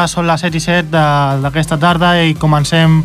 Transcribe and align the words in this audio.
Tarda, 0.00 0.08
són 0.08 0.24
les 0.26 0.40
7 0.40 0.56
i 0.56 0.60
7 0.64 1.00
d'aquesta 1.42 1.76
tarda 1.76 2.14
i 2.24 2.32
comencem 2.38 3.02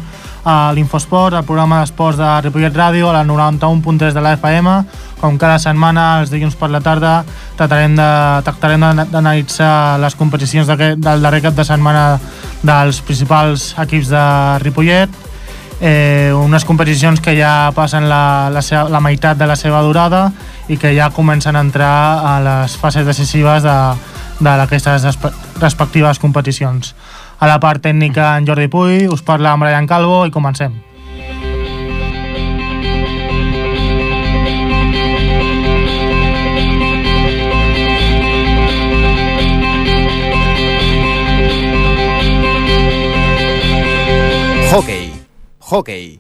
a 0.48 0.72
l'Infosport, 0.72 1.36
el 1.36 1.44
programa 1.44 1.82
d'esports 1.82 2.16
de 2.16 2.28
Ripollet 2.46 2.72
Ràdio, 2.78 3.10
a 3.10 3.18
la 3.18 3.24
91.3 3.28 4.14
de 4.16 4.22
la 4.24 4.32
FM. 4.38 4.76
Com 5.20 5.36
cada 5.42 5.58
setmana, 5.60 6.22
els 6.22 6.32
dilluns 6.32 6.56
per 6.56 6.70
la 6.72 6.80
tarda, 6.80 7.26
tractarem 7.58 7.96
de- 7.98 8.42
tractarem 8.48 8.80
d'analitzar 9.12 10.00
les 10.00 10.16
competicions 10.16 10.68
del 10.68 11.22
darrer 11.22 11.42
cap 11.42 11.54
de 11.56 11.66
setmana 11.66 12.20
dels 12.64 13.02
principals 13.02 13.74
equips 13.78 14.08
de 14.14 14.24
Ripollet. 14.64 15.10
Eh, 15.82 16.32
unes 16.32 16.64
competicions 16.64 17.20
que 17.20 17.36
ja 17.36 17.72
passen 17.76 18.08
la, 18.08 18.50
la, 18.50 18.62
seva, 18.62 18.88
la 18.88 19.02
meitat 19.02 19.36
de 19.38 19.46
la 19.46 19.58
seva 19.60 19.82
durada 19.84 20.32
i 20.70 20.78
que 20.78 20.96
ja 20.96 21.10
comencen 21.12 21.56
a 21.58 21.60
entrar 21.60 22.22
a 22.24 22.40
les 22.40 22.78
fases 22.80 23.06
decisives 23.06 23.64
de, 23.64 23.76
de 24.40 24.50
aquestes 24.50 25.04
respe- 25.04 25.32
respectives 25.60 26.20
competicions. 26.20 26.96
A 27.40 27.48
la 27.48 27.60
part 27.60 27.82
tècnica, 27.84 28.38
en 28.38 28.48
Jordi 28.48 28.68
Puy, 28.68 29.08
us 29.08 29.22
parla 29.22 29.54
en 29.54 29.60
Brian 29.60 29.88
Calvo 29.88 30.26
i 30.26 30.32
comencem. 30.32 30.82
Hockey. 44.72 45.14
Hockey. 45.60 46.20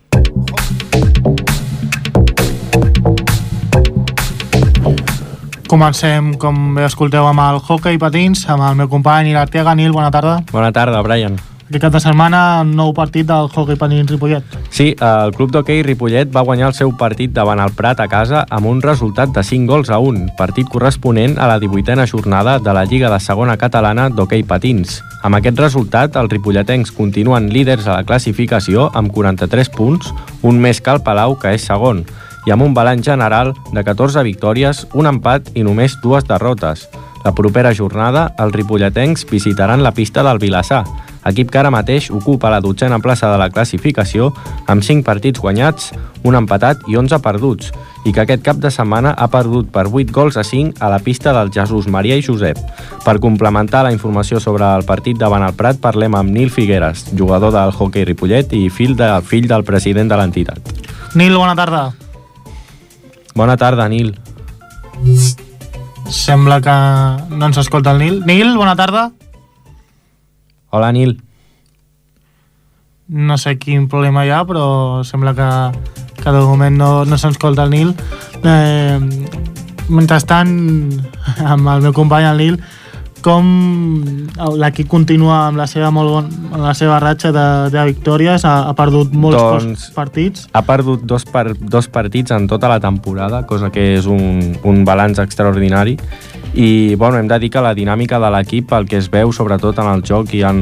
Comencem, 5.75 6.29
com 6.39 6.69
bé 6.71 6.85
escolteu, 6.87 7.25
amb 7.27 7.41
el 7.43 7.57
hockey 7.59 7.97
patins, 7.99 8.45
amb 8.47 8.63
el 8.63 8.77
meu 8.79 8.87
company 8.87 9.25
Nil 9.27 9.41
Arteaga. 9.41 9.73
Nil, 9.75 9.91
bona 9.91 10.07
tarda. 10.07 10.37
Bona 10.47 10.69
tarda, 10.71 11.01
Brian. 11.03 11.35
Aquest 11.65 11.81
cap 11.83 11.91
de 11.91 11.99
setmana, 11.99 12.63
nou 12.63 12.93
partit 12.95 13.27
del 13.27 13.49
hockey 13.51 13.75
patins 13.75 14.07
Ripollet. 14.07 14.55
Sí, 14.71 14.93
el 15.03 15.33
club 15.35 15.51
d'hoquei 15.51 15.83
Ripollet 15.83 16.31
va 16.31 16.45
guanyar 16.47 16.69
el 16.71 16.77
seu 16.77 16.93
partit 16.95 17.33
davant 17.35 17.59
el 17.59 17.75
Prat 17.75 17.99
a 17.99 18.07
casa 18.07 18.45
amb 18.55 18.71
un 18.71 18.79
resultat 18.79 19.35
de 19.35 19.43
5 19.43 19.67
gols 19.67 19.91
a 19.91 19.99
1, 19.99 20.29
partit 20.39 20.71
corresponent 20.71 21.35
a 21.35 21.49
la 21.51 21.59
18a 21.59 22.07
jornada 22.07 22.55
de 22.63 22.71
la 22.71 22.85
Lliga 22.87 23.11
de 23.11 23.19
Segona 23.19 23.57
Catalana 23.59 24.07
d'Hoquei 24.07 24.45
Patins. 24.47 25.01
Amb 25.27 25.41
aquest 25.41 25.59
resultat, 25.59 26.15
els 26.15 26.31
ripolletens 26.31 26.95
continuen 26.95 27.51
líders 27.51 27.89
a 27.89 27.97
la 27.99 28.07
classificació 28.07 28.87
amb 28.93 29.11
43 29.11 29.75
punts, 29.75 30.15
un 30.39 30.55
més 30.55 30.79
que 30.79 30.95
el 30.95 31.03
Palau, 31.03 31.35
que 31.35 31.51
és 31.59 31.67
segon, 31.67 32.05
i 32.45 32.53
amb 32.53 32.63
un 32.63 32.73
balanç 32.73 33.05
general 33.05 33.53
de 33.71 33.83
14 33.83 34.23
victòries, 34.23 34.85
un 34.93 35.09
empat 35.09 35.51
i 35.55 35.63
només 35.63 35.97
dues 36.03 36.27
derrotes. 36.29 36.87
La 37.25 37.33
propera 37.33 37.73
jornada, 37.73 38.27
els 38.37 38.53
ripolletens 38.53 39.25
visitaran 39.25 39.81
la 39.81 39.95
pista 39.97 40.21
del 40.23 40.37
Vilassar, 40.37 40.83
equip 41.25 41.49
que 41.49 41.57
ara 41.57 41.71
mateix 41.73 42.11
ocupa 42.13 42.51
la 42.53 42.61
dotzena 42.61 42.99
plaça 43.01 43.31
de 43.31 43.39
la 43.41 43.49
classificació 43.49 44.29
amb 44.69 44.85
5 44.85 45.01
partits 45.07 45.41
guanyats, 45.41 45.89
un 46.21 46.37
empatat 46.37 46.85
i 46.85 46.99
11 47.01 47.19
perduts, 47.25 47.73
i 48.05 48.13
que 48.13 48.21
aquest 48.21 48.45
cap 48.45 48.61
de 48.61 48.69
setmana 48.69 49.15
ha 49.17 49.27
perdut 49.33 49.71
per 49.73 49.87
8 49.89 50.13
gols 50.13 50.37
a 50.37 50.45
5 50.45 50.77
a 50.79 50.91
la 50.93 51.01
pista 51.01 51.33
del 51.33 51.49
Jesús 51.49 51.89
Maria 51.89 52.13
i 52.13 52.21
Josep. 52.21 52.61
Per 53.01 53.17
complementar 53.19 53.83
la 53.89 53.93
informació 53.95 54.39
sobre 54.39 54.69
el 54.77 54.85
partit 54.85 55.17
davant 55.17 55.49
el 55.49 55.57
Prat, 55.57 55.81
parlem 55.81 56.13
amb 56.13 56.29
Nil 56.29 56.53
Figueres, 56.53 57.07
jugador 57.17 57.57
del 57.57 57.73
hoquei 57.73 58.05
Ripollet 58.05 58.53
i 58.53 58.67
fill, 58.69 58.93
de, 58.93 59.09
fill 59.25 59.49
del 59.49 59.65
president 59.65 60.13
de 60.13 60.21
l'entitat. 60.21 60.75
Nil, 61.15 61.33
bona 61.33 61.57
tarda. 61.57 62.04
Bona 63.35 63.57
tarda, 63.57 63.89
Nil. 63.89 64.17
Sembla 66.07 66.61
que 66.63 66.75
no 67.35 67.49
ens 67.49 67.57
escolta 67.59 67.91
el 67.91 67.99
Nil. 67.99 68.21
Nil, 68.25 68.55
bona 68.55 68.77
tarda. 68.79 69.09
Hola, 70.69 70.93
Nil. 70.95 71.17
No 73.07 73.37
sé 73.37 73.57
quin 73.59 73.89
problema 73.91 74.23
hi 74.23 74.31
ha, 74.31 74.45
però 74.47 75.03
sembla 75.03 75.35
que, 75.35 75.49
que 76.21 76.31
de 76.31 76.45
moment 76.47 76.79
no, 76.79 76.89
no 77.03 77.19
s'escolta 77.19 77.67
el 77.67 77.75
Nil. 77.75 77.91
Eh, 78.39 79.03
mentrestant, 79.91 80.55
amb 81.43 81.73
el 81.75 81.83
meu 81.83 81.91
company, 81.91 82.29
el 82.31 82.39
Nil, 82.39 82.59
com 83.25 83.47
l'equip 84.61 84.85
continua 84.85 85.47
amb 85.47 85.57
la 85.57 85.65
seva, 85.65 85.89
molt 85.93 86.11
bon, 86.13 86.27
amb 86.51 86.61
la 86.61 86.75
seva 86.77 86.99
ratxa 87.01 87.31
de, 87.33 87.45
de 87.73 87.85
victòries, 87.89 88.45
ha, 88.45 88.67
ha 88.69 88.75
perdut 88.77 89.15
molts 89.17 89.39
Doncs- 89.41 89.87
partits. 89.95 90.43
Ha 90.53 90.61
perdut 90.67 91.07
dos, 91.09 91.25
par 91.25 91.47
dos 91.57 91.89
partits 91.89 92.35
en 92.35 92.45
tota 92.51 92.69
la 92.69 92.77
temporada, 92.83 93.41
cosa 93.49 93.71
que 93.73 93.95
és 93.95 94.05
un, 94.05 94.53
un 94.61 94.83
balanç 94.85 95.23
extraordinari. 95.23 95.97
I 96.53 96.93
bueno, 97.01 97.17
hem 97.17 97.31
de 97.31 97.39
dir 97.41 97.49
que 97.49 97.63
la 97.65 97.73
dinàmica 97.73 98.21
de 98.21 98.29
l'equip, 98.35 98.75
el 98.77 98.85
que 98.85 99.01
es 99.01 99.09
veu 99.11 99.33
sobretot 99.33 99.81
en 99.81 99.89
el 99.95 100.05
joc 100.05 100.35
i 100.37 100.43
en, 100.45 100.61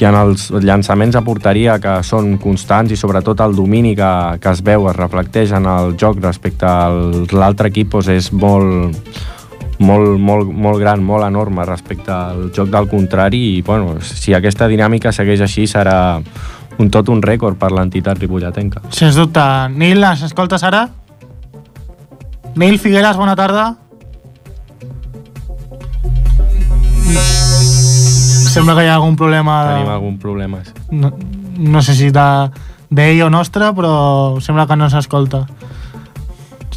i 0.00 0.08
en 0.08 0.16
els 0.16 0.48
llançaments 0.64 1.18
a 1.18 1.22
porteria 1.26 1.76
que 1.82 1.98
són 2.08 2.38
constants 2.40 2.90
i 2.90 2.98
sobretot 2.98 3.44
el 3.44 3.52
domini 3.58 3.92
que, 3.98 4.14
que 4.40 4.56
es 4.56 4.64
veu, 4.64 4.88
es 4.88 4.96
reflecteix 4.96 5.52
en 5.60 5.68
el 5.68 5.92
joc 6.00 6.24
respecte 6.24 6.66
a 6.66 6.88
l'altre 7.36 7.68
equip 7.68 7.92
doncs 7.92 8.10
és 8.16 8.32
molt, 8.32 8.96
molt, 9.82 10.16
molt, 10.22 10.48
molt 10.52 10.80
gran, 10.80 11.02
molt 11.04 11.26
enorme 11.26 11.64
respecte 11.68 12.12
al 12.14 12.48
joc 12.54 12.70
del 12.72 12.88
contrari 12.90 13.42
i 13.58 13.60
bueno, 13.66 13.98
si 14.02 14.34
aquesta 14.34 14.68
dinàmica 14.70 15.12
segueix 15.12 15.42
així 15.44 15.66
serà 15.70 15.96
un 16.78 16.88
tot 16.90 17.10
un 17.12 17.20
rècord 17.22 17.58
per 17.60 17.70
l'entitat 17.74 18.18
ripolletenca. 18.22 18.80
Sens 18.90 19.18
dubte. 19.18 19.42
Nil, 19.76 20.02
ens 20.02 20.22
escoltes 20.30 20.64
ara? 20.64 20.86
Nil 22.56 22.78
Figueres, 22.80 23.16
bona 23.16 23.36
tarda. 23.36 23.70
Sembla 28.52 28.74
que 28.76 28.84
hi 28.84 28.90
ha 28.90 28.96
algun 28.98 29.16
problema... 29.16 29.62
De... 29.64 29.76
Tenim 29.78 29.92
algun 29.92 30.18
problema. 30.20 30.58
no, 30.90 31.12
no 31.56 31.82
sé 31.82 31.94
si 31.96 32.10
de- 32.12 32.50
d'ell 32.92 33.22
o 33.24 33.30
nostre, 33.32 33.70
però 33.72 34.40
sembla 34.44 34.66
que 34.68 34.76
no 34.76 34.90
s'escolta. 34.92 35.46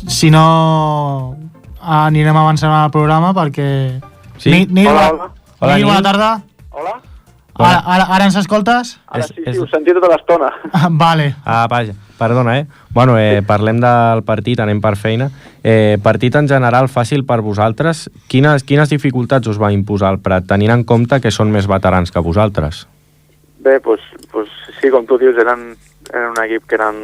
Si 0.08 0.30
no, 0.32 1.36
anirem 1.86 2.36
avançant 2.38 2.74
al 2.74 2.92
programa 2.92 3.34
perquè... 3.34 4.02
Sí? 4.38 4.52
Ni, 4.52 4.66
Nil, 4.68 4.88
Hola, 4.92 5.10
bona- 5.12 5.24
hola. 5.24 5.32
Hola, 5.60 5.76
Nil, 5.78 5.86
bona 5.86 6.02
tarda. 6.04 6.30
Hola? 6.72 6.96
Ara, 7.56 7.78
ara, 7.88 8.06
ara 8.18 8.26
ens 8.28 8.36
escoltes? 8.36 8.98
Ara 9.08 9.24
És- 9.24 9.30
sí, 9.32 9.44
és- 9.46 9.56
sí, 9.56 9.62
us 9.64 9.70
sentia 9.72 9.94
tota 9.96 10.10
l'estona. 10.12 10.50
Ah, 10.74 10.90
vale. 10.92 11.36
Ah, 11.46 11.68
vaja, 11.72 11.94
perdona, 12.20 12.58
eh? 12.60 12.66
Bueno, 12.92 13.18
eh, 13.18 13.42
parlem 13.48 13.80
del 13.80 14.24
partit, 14.28 14.60
anem 14.60 14.82
per 14.84 14.98
feina. 15.00 15.30
Eh, 15.64 15.98
partit 16.04 16.36
en 16.36 16.50
general 16.52 16.90
fàcil 16.92 17.24
per 17.26 17.40
vosaltres. 17.42 18.10
Quines, 18.28 18.64
quines 18.68 18.90
dificultats 18.92 19.48
us 19.48 19.62
va 19.62 19.72
imposar 19.72 20.12
el 20.12 20.20
Prat, 20.20 20.46
tenint 20.52 20.72
en 20.76 20.84
compte 20.84 21.22
que 21.24 21.32
són 21.32 21.50
més 21.52 21.68
veterans 21.72 22.12
que 22.12 22.20
vosaltres? 22.20 22.88
Bé, 23.64 23.80
doncs, 23.80 24.04
doncs 24.34 24.52
sí, 24.82 24.92
com 24.92 25.08
tu 25.08 25.18
dius, 25.18 25.40
eren, 25.40 25.78
eren 26.12 26.34
un 26.36 26.44
equip 26.44 26.68
que 26.68 26.76
eren 26.76 27.00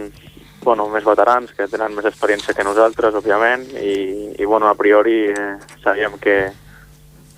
bueno, 0.63 0.87
més 0.89 1.05
veterans, 1.05 1.51
que 1.57 1.67
tenen 1.67 1.95
més 1.95 2.07
experiència 2.09 2.53
que 2.57 2.65
nosaltres, 2.65 3.15
òbviament, 3.17 3.65
i, 3.81 3.95
i 4.37 4.45
bueno, 4.45 4.69
a 4.69 4.75
priori 4.77 5.23
eh, 5.31 5.55
sabíem 5.83 6.17
que, 6.21 6.37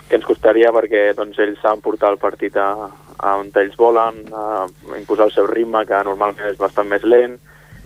que 0.09 0.19
ens 0.19 0.27
costaria 0.27 0.73
perquè 0.75 1.11
doncs, 1.17 1.39
ells 1.39 1.61
saben 1.63 1.83
portar 1.83 2.13
el 2.13 2.19
partit 2.21 2.57
a, 2.59 2.69
a 3.17 3.35
on 3.39 3.51
ells 3.61 3.77
volen, 3.79 4.23
a 4.35 4.67
imposar 4.99 5.29
el 5.29 5.35
seu 5.35 5.47
ritme, 5.47 5.85
que 5.87 6.03
normalment 6.03 6.51
és 6.51 6.59
bastant 6.59 6.89
més 6.89 7.05
lent, 7.07 7.39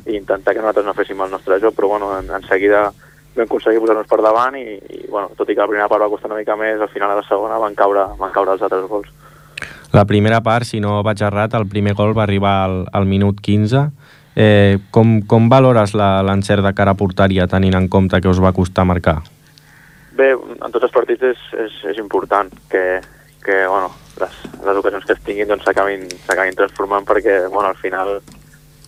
i 0.08 0.16
intentar 0.16 0.56
que 0.56 0.64
nosaltres 0.64 0.88
no 0.88 0.96
féssim 0.98 1.22
el 1.22 1.32
nostre 1.32 1.60
joc, 1.62 1.76
però 1.76 1.94
bueno, 1.96 2.12
en, 2.18 2.32
en 2.34 2.48
seguida 2.48 2.88
vam 3.38 3.46
aconseguir 3.46 3.82
posar-nos 3.84 4.10
per 4.10 4.18
davant 4.24 4.56
i, 4.58 4.66
i 4.74 5.06
bueno, 5.12 5.30
tot 5.38 5.50
i 5.50 5.54
que 5.54 5.62
la 5.62 5.70
primera 5.70 5.90
part 5.92 6.02
va 6.02 6.10
costar 6.10 6.32
una 6.32 6.40
mica 6.40 6.56
més, 6.58 6.82
al 6.82 6.90
final 6.90 7.14
a 7.14 7.20
la 7.20 7.26
segona 7.28 7.60
van 7.62 7.76
caure, 7.78 8.08
van 8.18 8.34
caure 8.34 8.56
els 8.56 8.64
altres 8.66 8.88
gols. 8.90 9.12
La 9.94 10.06
primera 10.06 10.42
part, 10.44 10.66
si 10.68 10.82
no 10.84 11.00
vaig 11.06 11.22
errat, 11.24 11.54
el 11.56 11.68
primer 11.70 11.94
gol 11.96 12.18
va 12.18 12.26
arribar 12.26 12.56
al, 12.66 12.82
al 12.92 13.06
minut 13.06 13.40
15. 13.42 13.86
Eh, 14.38 14.78
com, 14.94 15.16
com 15.26 15.48
valores 15.50 15.96
l'encert 15.98 16.62
de 16.62 16.72
cara 16.78 16.94
a 16.94 16.98
porteria, 17.00 17.48
tenint 17.50 17.74
en 17.74 17.88
compte 17.90 18.20
que 18.22 18.30
us 18.30 18.38
va 18.38 18.54
costar 18.54 18.86
marcar? 18.86 19.16
Bé, 20.14 20.28
en 20.38 20.74
tots 20.76 20.86
els 20.86 20.94
partits 20.94 21.26
és, 21.26 21.42
és, 21.64 21.80
és 21.94 21.98
important 21.98 22.52
que, 22.70 22.84
que 23.42 23.58
bueno, 23.66 23.90
les, 24.22 24.36
les 24.68 24.82
ocasions 24.84 25.08
que 25.10 25.16
es 25.18 25.24
tinguin 25.26 25.50
doncs, 25.50 25.66
s'acabin 25.66 26.06
s'acabin 26.28 26.60
transformant 26.60 27.08
perquè 27.10 27.40
bueno, 27.48 27.72
al 27.72 27.82
final 27.82 28.14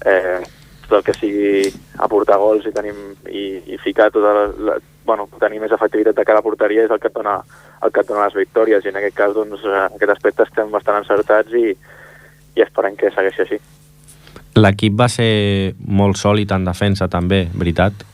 eh, 0.05 0.37
tot 0.85 0.99
el 0.99 1.07
que 1.09 1.17
sigui 1.17 1.73
aportar 1.97 2.37
gols 2.37 2.69
i, 2.69 2.75
tenim, 2.75 3.01
i, 3.25 3.43
i 3.73 3.81
ficar 3.81 4.11
tota 4.13 4.35
la, 4.37 4.45
la, 4.69 4.77
bueno, 5.09 5.25
tenir 5.41 5.63
més 5.65 5.73
efectivitat 5.73 6.21
de 6.21 6.29
cara 6.29 6.43
a 6.43 6.45
porteria 6.45 6.85
és 6.85 6.93
el 6.93 7.01
que 7.01 7.09
et 7.09 7.17
dona, 7.17 7.39
el 7.81 7.89
que 7.89 8.05
et 8.05 8.13
dona 8.13 8.29
les 8.29 8.37
victòries 8.37 8.85
i 8.85 8.93
en 8.93 9.01
aquest 9.01 9.17
cas 9.17 9.33
doncs, 9.33 9.65
eh, 9.65 9.81
en 9.81 9.97
aquest 9.97 10.13
aspecte 10.13 10.45
estem 10.45 10.69
bastant 10.77 11.01
encertats 11.01 11.57
i, 11.57 11.73
i 12.53 12.69
esperem 12.69 13.01
que 13.01 13.09
segueixi 13.17 13.47
així. 13.47 13.63
L'equip 14.57 14.95
va 14.97 15.07
ser 15.11 15.73
molt 15.85 16.17
sòlid 16.17 16.51
en 16.55 16.65
defensa 16.65 17.07
també, 17.11 17.45
veritat? 17.53 18.05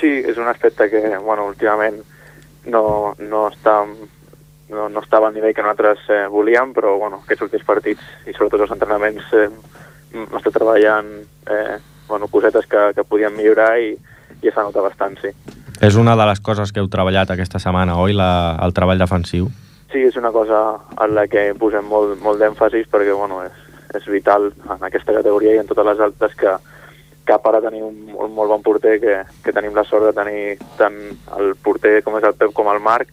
Sí, 0.00 0.10
és 0.10 0.38
un 0.38 0.48
aspecte 0.50 0.88
que, 0.90 1.02
bueno, 1.22 1.48
últimament 1.50 1.98
no, 2.70 3.14
no, 3.18 3.46
està, 3.50 3.80
no, 4.70 4.88
no 4.88 5.02
estava 5.02 5.28
al 5.28 5.34
nivell 5.34 5.54
que 5.54 5.64
nosaltres 5.64 6.06
eh, 6.10 6.26
volíem, 6.30 6.72
però, 6.76 6.96
bueno, 6.98 7.22
aquests 7.22 7.48
últims 7.48 7.66
partits 7.66 8.28
i 8.28 8.34
sobretot 8.36 8.66
els 8.66 8.74
entrenaments 8.74 9.34
eh, 9.38 9.48
hem 10.12 10.38
estat 10.38 10.54
treballant 10.54 11.10
eh, 11.50 11.76
bueno, 12.08 12.28
cosetes 12.30 12.66
que, 12.70 12.90
que 12.96 13.06
podíem 13.08 13.34
millorar 13.36 13.74
i, 13.80 13.92
i 14.42 14.50
s'ha 14.50 14.64
notat 14.66 14.88
bastant, 14.90 15.18
sí. 15.22 15.34
És 15.82 15.98
una 15.98 16.14
de 16.18 16.26
les 16.28 16.40
coses 16.40 16.70
que 16.70 16.82
heu 16.82 16.88
treballat 16.90 17.30
aquesta 17.34 17.58
setmana, 17.62 17.98
oi, 17.98 18.14
la, 18.14 18.30
el 18.62 18.74
treball 18.76 19.02
defensiu? 19.02 19.50
sí, 19.92 20.00
és 20.00 20.16
una 20.16 20.32
cosa 20.32 20.78
en 21.04 21.14
la 21.14 21.26
que 21.28 21.52
posem 21.58 21.84
molt, 21.86 22.16
molt 22.24 22.40
d'èmfasis 22.40 22.88
perquè 22.90 23.12
bueno, 23.14 23.42
és, 23.44 23.71
és 23.94 24.06
vital 24.10 24.50
en 24.52 24.86
aquesta 24.88 25.14
categoria 25.14 25.56
i 25.56 25.62
en 25.62 25.70
totes 25.70 25.88
les 25.88 26.04
altres 26.06 26.36
que, 26.38 26.54
que 27.26 27.34
a 27.34 27.40
part 27.42 27.60
de 27.60 27.68
tenir 27.68 27.82
un, 27.86 28.12
un 28.14 28.32
molt 28.34 28.50
bon 28.50 28.62
porter, 28.62 28.98
que, 29.02 29.18
que 29.44 29.54
tenim 29.54 29.74
la 29.76 29.84
sort 29.88 30.08
de 30.08 30.14
tenir 30.16 30.56
tant 30.78 30.98
el 31.38 31.54
porter 31.62 32.00
com 32.02 32.18
és 32.18 32.26
el 32.28 32.38
Pep 32.38 32.54
com 32.56 32.70
el 32.72 32.82
Marc, 32.82 33.12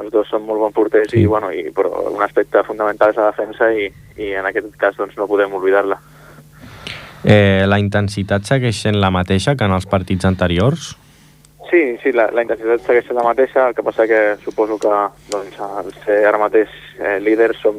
els 0.00 0.12
dos 0.12 0.30
són 0.30 0.46
molt 0.46 0.62
bons 0.62 0.74
porters, 0.74 1.10
sí. 1.12 1.22
i, 1.22 1.28
bueno, 1.28 1.50
i, 1.52 1.68
però 1.74 2.08
un 2.12 2.22
aspecte 2.24 2.64
fundamental 2.66 3.12
és 3.12 3.20
la 3.20 3.28
defensa 3.30 3.68
i, 3.74 3.90
i 4.16 4.32
en 4.38 4.48
aquest 4.48 4.72
cas 4.80 4.96
doncs, 4.98 5.18
no 5.20 5.28
podem 5.28 5.52
oblidar-la. 5.58 5.98
Eh, 7.22 7.62
la 7.68 7.78
intensitat 7.78 8.48
segueix 8.48 8.80
sent 8.82 8.98
la 8.98 9.12
mateixa 9.14 9.54
que 9.54 9.68
en 9.68 9.76
els 9.76 9.86
partits 9.86 10.26
anteriors? 10.26 10.92
Sí, 11.70 11.82
sí, 12.02 12.10
la, 12.12 12.26
la 12.34 12.42
intensitat 12.44 12.82
segueix 12.84 13.06
sent 13.06 13.16
la 13.16 13.26
mateixa, 13.26 13.68
el 13.68 13.76
que 13.76 13.84
passa 13.86 14.08
que 14.08 14.22
suposo 14.42 14.78
que 14.80 14.96
doncs, 15.32 15.60
al 15.62 15.92
ser 16.02 16.18
ara 16.28 16.40
mateix 16.40 16.72
eh, 16.98 17.18
líders 17.22 17.60
som, 17.62 17.78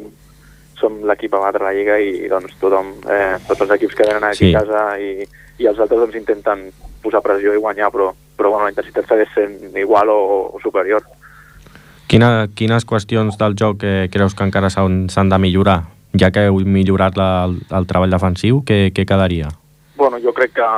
som 0.84 1.00
l'equip 1.08 1.34
a 1.34 1.40
batre 1.46 1.64
la 1.64 1.72
Lliga 1.72 1.96
i 2.00 2.28
doncs 2.28 2.58
tothom, 2.60 2.92
eh, 3.08 3.38
tots 3.48 3.64
els 3.64 3.72
equips 3.78 3.96
que 3.96 4.06
venen 4.08 4.28
aquí 4.28 4.50
sí. 4.50 4.52
a 4.52 4.60
casa 4.60 4.84
i, 5.00 5.24
i 5.58 5.68
els 5.70 5.80
altres 5.80 6.02
doncs, 6.02 6.18
intenten 6.20 6.68
posar 7.04 7.22
pressió 7.24 7.54
i 7.54 7.60
guanyar, 7.60 7.90
però, 7.94 8.10
però 8.36 8.52
bueno, 8.52 8.68
la 8.68 8.74
intensitat 8.74 9.08
segueix 9.08 9.32
sent 9.34 9.76
igual 9.80 10.12
o, 10.12 10.20
o 10.52 10.60
superior. 10.62 11.04
Quina, 12.10 12.46
quines 12.54 12.84
qüestions 12.84 13.38
del 13.40 13.56
joc 13.58 13.84
eh, 13.88 14.08
creus 14.12 14.36
que 14.36 14.44
encara 14.46 14.70
s'han 14.70 15.32
de 15.32 15.40
millorar? 15.40 15.80
Ja 16.20 16.30
que 16.30 16.44
heu 16.46 16.60
millorat 16.62 17.16
la, 17.18 17.28
el, 17.48 17.58
el 17.74 17.88
treball 17.90 18.12
defensiu, 18.12 18.60
què, 18.66 18.92
què 18.94 19.06
quedaria? 19.08 19.48
Bueno, 19.96 20.20
jo 20.22 20.34
crec 20.36 20.54
que, 20.58 20.68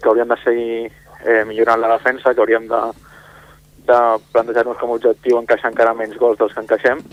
que 0.00 0.10
hauríem 0.10 0.32
de 0.32 0.38
seguir 0.42 0.72
eh, 0.88 1.42
millorant 1.46 1.82
la 1.82 1.92
defensa, 1.94 2.32
que 2.34 2.42
hauríem 2.42 2.66
de, 2.70 2.80
de 3.86 4.00
plantejar-nos 4.34 4.80
com 4.80 4.90
a 4.90 4.98
objectiu 4.98 5.38
encaixar 5.38 5.70
encara 5.70 5.94
menys 5.98 6.18
gols 6.18 6.40
dels 6.40 6.56
que 6.56 6.64
encaixem 6.64 7.04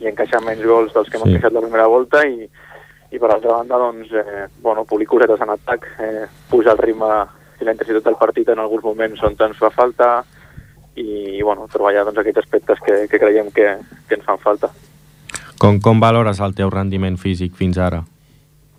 i 0.00 0.08
encaixar 0.10 0.42
menys 0.44 0.64
gols 0.66 0.92
dels 0.94 1.08
que 1.08 1.18
hem 1.18 1.24
sí. 1.24 1.34
encaixat 1.34 1.56
la 1.56 1.64
primera 1.64 1.86
volta 1.90 2.22
i, 2.26 2.48
i 3.10 3.20
per 3.20 3.30
altra 3.30 3.58
banda, 3.58 3.78
doncs, 3.80 4.12
eh, 4.12 4.46
bueno, 4.62 4.84
polir 4.84 5.08
cosetes 5.08 5.40
en 5.40 5.52
atac, 5.54 5.86
eh, 6.02 6.26
pujar 6.50 6.74
el 6.76 6.82
ritme 6.82 7.10
i 7.60 7.64
la 7.64 7.72
intensitat 7.72 8.04
del 8.04 8.18
partit 8.20 8.50
en 8.52 8.60
alguns 8.60 8.84
moments 8.84 9.22
on 9.24 9.36
ens 9.38 9.56
fa 9.56 9.70
falta 9.72 10.10
i, 10.96 11.40
bueno, 11.42 11.68
treballar 11.72 12.04
doncs, 12.04 12.20
aquests 12.20 12.44
aspectes 12.44 12.82
que, 12.84 13.06
que 13.08 13.20
creiem 13.20 13.50
que, 13.52 13.72
que 14.08 14.18
ens 14.18 14.26
fan 14.26 14.40
falta. 14.42 14.72
Com, 15.60 15.80
com 15.80 16.00
valores 16.00 16.40
el 16.44 16.54
teu 16.56 16.70
rendiment 16.72 17.16
físic 17.16 17.56
fins 17.56 17.78
ara? 17.80 18.02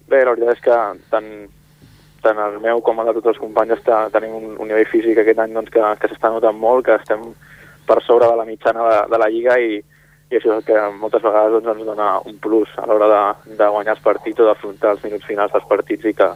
Bé, 0.08 0.22
la 0.24 0.34
veritat 0.36 0.54
és 0.54 0.64
que 0.64 0.78
tant, 1.12 1.30
tant 2.24 2.42
el 2.46 2.62
meu 2.64 2.82
com 2.86 3.02
el 3.02 3.10
de 3.10 3.18
tots 3.18 3.34
els 3.34 3.42
companys 3.42 3.80
està, 3.80 4.06
tenim 4.14 4.36
un, 4.38 4.56
un 4.62 4.70
nivell 4.70 4.90
físic 4.92 5.20
aquest 5.22 5.42
any 5.42 5.58
doncs, 5.58 5.74
que, 5.74 5.84
que 6.02 6.10
s'està 6.12 6.32
notant 6.34 6.58
molt, 6.58 6.86
que 6.86 6.98
estem 7.02 7.26
per 7.88 8.02
sobre 8.06 8.30
de 8.30 8.38
la 8.38 8.46
mitjana 8.46 8.86
de, 8.86 9.00
de 9.14 9.22
la 9.22 9.30
Lliga 9.34 9.58
i, 9.58 9.80
i 10.28 10.36
això 10.36 10.52
és 10.52 10.58
el 10.58 10.66
que 10.68 10.80
moltes 11.00 11.24
vegades 11.24 11.54
doncs, 11.56 11.70
ens 11.72 11.88
dona 11.88 12.08
un 12.28 12.36
plus 12.44 12.72
a 12.78 12.86
l'hora 12.88 13.08
de, 13.12 13.56
de 13.60 13.68
guanyar 13.72 13.96
els 13.96 14.04
partits 14.04 14.44
o 14.44 14.48
d'afrontar 14.48 14.96
els 14.96 15.04
minuts 15.06 15.28
finals 15.28 15.54
dels 15.54 15.68
partits 15.70 16.10
i 16.10 16.14
que, 16.18 16.28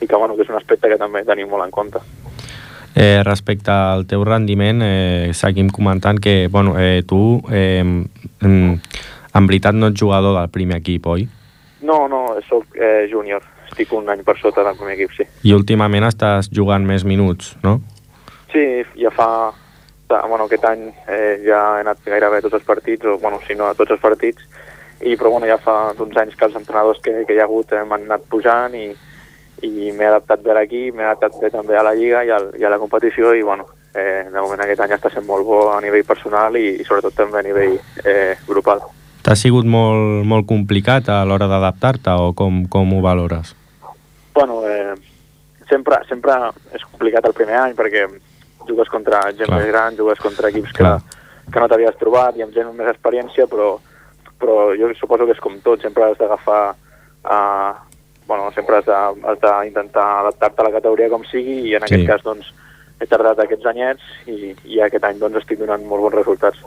i 0.00 0.06
que, 0.06 0.16
bueno, 0.16 0.36
que 0.36 0.46
és 0.46 0.52
un 0.52 0.60
aspecte 0.60 0.90
que 0.92 1.00
també 1.00 1.24
tenim 1.26 1.50
molt 1.50 1.66
en 1.66 1.74
compte. 1.74 2.02
Eh, 2.94 3.24
respecte 3.26 3.74
al 3.74 4.06
teu 4.06 4.22
rendiment, 4.22 4.84
eh, 4.86 5.32
seguim 5.34 5.72
comentant 5.74 6.20
que 6.22 6.46
bueno, 6.46 6.76
eh, 6.78 7.02
tu 7.02 7.40
eh, 7.50 7.82
en, 7.82 8.60
en 9.34 9.48
veritat 9.50 9.74
no 9.74 9.90
ets 9.90 9.98
jugador 9.98 10.38
del 10.38 10.52
primer 10.54 10.78
equip, 10.78 11.08
oi? 11.10 11.26
No, 11.82 12.06
no, 12.08 12.36
sóc 12.46 12.78
eh, 12.78 13.08
júnior. 13.10 13.42
Estic 13.66 13.90
un 13.96 14.06
any 14.12 14.22
per 14.22 14.36
sota 14.38 14.62
del 14.62 14.78
primer 14.78 14.94
equip, 14.94 15.16
sí. 15.18 15.26
I 15.42 15.56
últimament 15.56 16.06
estàs 16.06 16.46
jugant 16.54 16.86
més 16.86 17.02
minuts, 17.02 17.56
no? 17.66 17.80
Sí, 18.52 18.62
ja 19.00 19.10
fa 19.10 19.28
bueno, 20.28 20.46
aquest 20.46 20.64
any 20.68 20.86
eh, 21.08 21.40
ja 21.46 21.60
he 21.78 21.84
anat 21.84 22.04
gairebé 22.06 22.38
a 22.38 22.44
tots 22.46 22.58
els 22.60 22.66
partits, 22.66 23.06
o 23.06 23.18
bueno, 23.18 23.40
si 23.46 23.56
no 23.58 23.68
a 23.68 23.74
tots 23.78 23.96
els 23.96 24.02
partits, 24.02 24.46
i 25.04 25.16
però 25.16 25.30
bueno, 25.34 25.48
ja 25.50 25.58
fa 25.60 25.92
uns 25.98 26.16
anys 26.16 26.36
que 26.38 26.46
els 26.48 26.56
entrenadors 26.56 27.00
que, 27.04 27.24
que 27.28 27.34
hi 27.34 27.40
ha 27.42 27.48
hagut 27.48 27.72
eh, 27.72 27.84
m'han 27.84 28.06
anat 28.08 28.26
pujant 28.30 28.74
i, 28.78 28.88
i 29.66 29.92
m'he 29.92 30.08
adaptat 30.08 30.42
bé 30.44 30.52
a 30.52 30.58
l'equip, 30.60 30.94
m'he 30.94 31.06
adaptat 31.06 31.40
bé 31.42 31.50
també 31.52 31.76
a 31.76 31.84
la 31.84 31.94
Lliga 31.96 32.24
i, 32.24 32.32
al, 32.34 32.52
i 32.58 32.64
a 32.64 32.72
la 32.72 32.80
competició 32.82 33.34
i 33.34 33.42
bueno, 33.42 33.66
eh, 33.94 34.26
de 34.30 34.40
moment 34.40 34.64
aquest 34.64 34.84
any 34.84 34.94
està 34.96 35.12
sent 35.12 35.26
molt 35.26 35.46
bo 35.46 35.62
a 35.72 35.80
nivell 35.84 36.04
personal 36.06 36.56
i, 36.58 36.66
i 36.80 36.86
sobretot 36.86 37.16
també 37.16 37.40
a 37.40 37.46
nivell 37.46 37.78
eh, 38.04 38.36
grupal. 38.48 38.84
T'ha 39.24 39.36
sigut 39.40 39.64
molt, 39.64 40.24
molt 40.28 40.46
complicat 40.48 41.08
a 41.08 41.22
l'hora 41.24 41.48
d'adaptar-te 41.48 42.12
o 42.20 42.32
com, 42.36 42.64
com 42.68 42.92
ho 42.92 43.00
valores? 43.04 43.54
Bueno, 44.34 44.60
eh, 44.68 44.94
sempre, 45.70 46.02
sempre 46.08 46.36
és 46.74 46.84
complicat 46.90 47.24
el 47.28 47.36
primer 47.36 47.56
any 47.62 47.76
perquè 47.78 48.04
jugues 48.68 48.90
contra 48.92 49.22
gent 49.32 49.50
Clar. 49.50 49.60
més 49.60 49.70
gran, 49.70 49.96
jugues 49.98 50.20
contra 50.22 50.50
equips 50.52 50.72
que, 50.76 50.92
que 51.50 51.60
no 51.62 51.68
t'havies 51.70 51.98
trobat 52.00 52.38
i 52.38 52.44
amb 52.44 52.54
gent 52.54 52.70
amb 52.70 52.80
més 52.80 52.90
experiència, 52.92 53.48
però, 53.50 53.74
però 54.40 54.58
jo 54.78 54.92
suposo 54.98 55.26
que 55.28 55.36
és 55.36 55.42
com 55.42 55.58
tot, 55.64 55.82
sempre 55.82 56.08
has 56.08 56.18
d'agafar 56.20 56.62
uh, 56.74 57.72
bueno, 58.26 58.50
sempre 58.54 58.76
has 58.80 59.40
d'intentar 59.40 60.06
adaptar-te 60.20 60.62
a 60.62 60.68
la 60.68 60.76
categoria 60.78 61.10
com 61.12 61.24
sigui 61.28 61.60
i 61.68 61.74
en 61.76 61.84
sí. 61.84 61.94
aquest 61.94 62.08
cas 62.08 62.24
doncs 62.24 62.52
he 63.00 63.06
tardat 63.10 63.42
aquests 63.42 63.66
anyets 63.68 64.02
i, 64.30 64.54
i 64.70 64.80
aquest 64.80 65.04
any 65.04 65.20
doncs 65.20 65.42
estic 65.42 65.60
donant 65.60 65.84
molt 65.84 66.06
bons 66.06 66.18
resultats. 66.20 66.64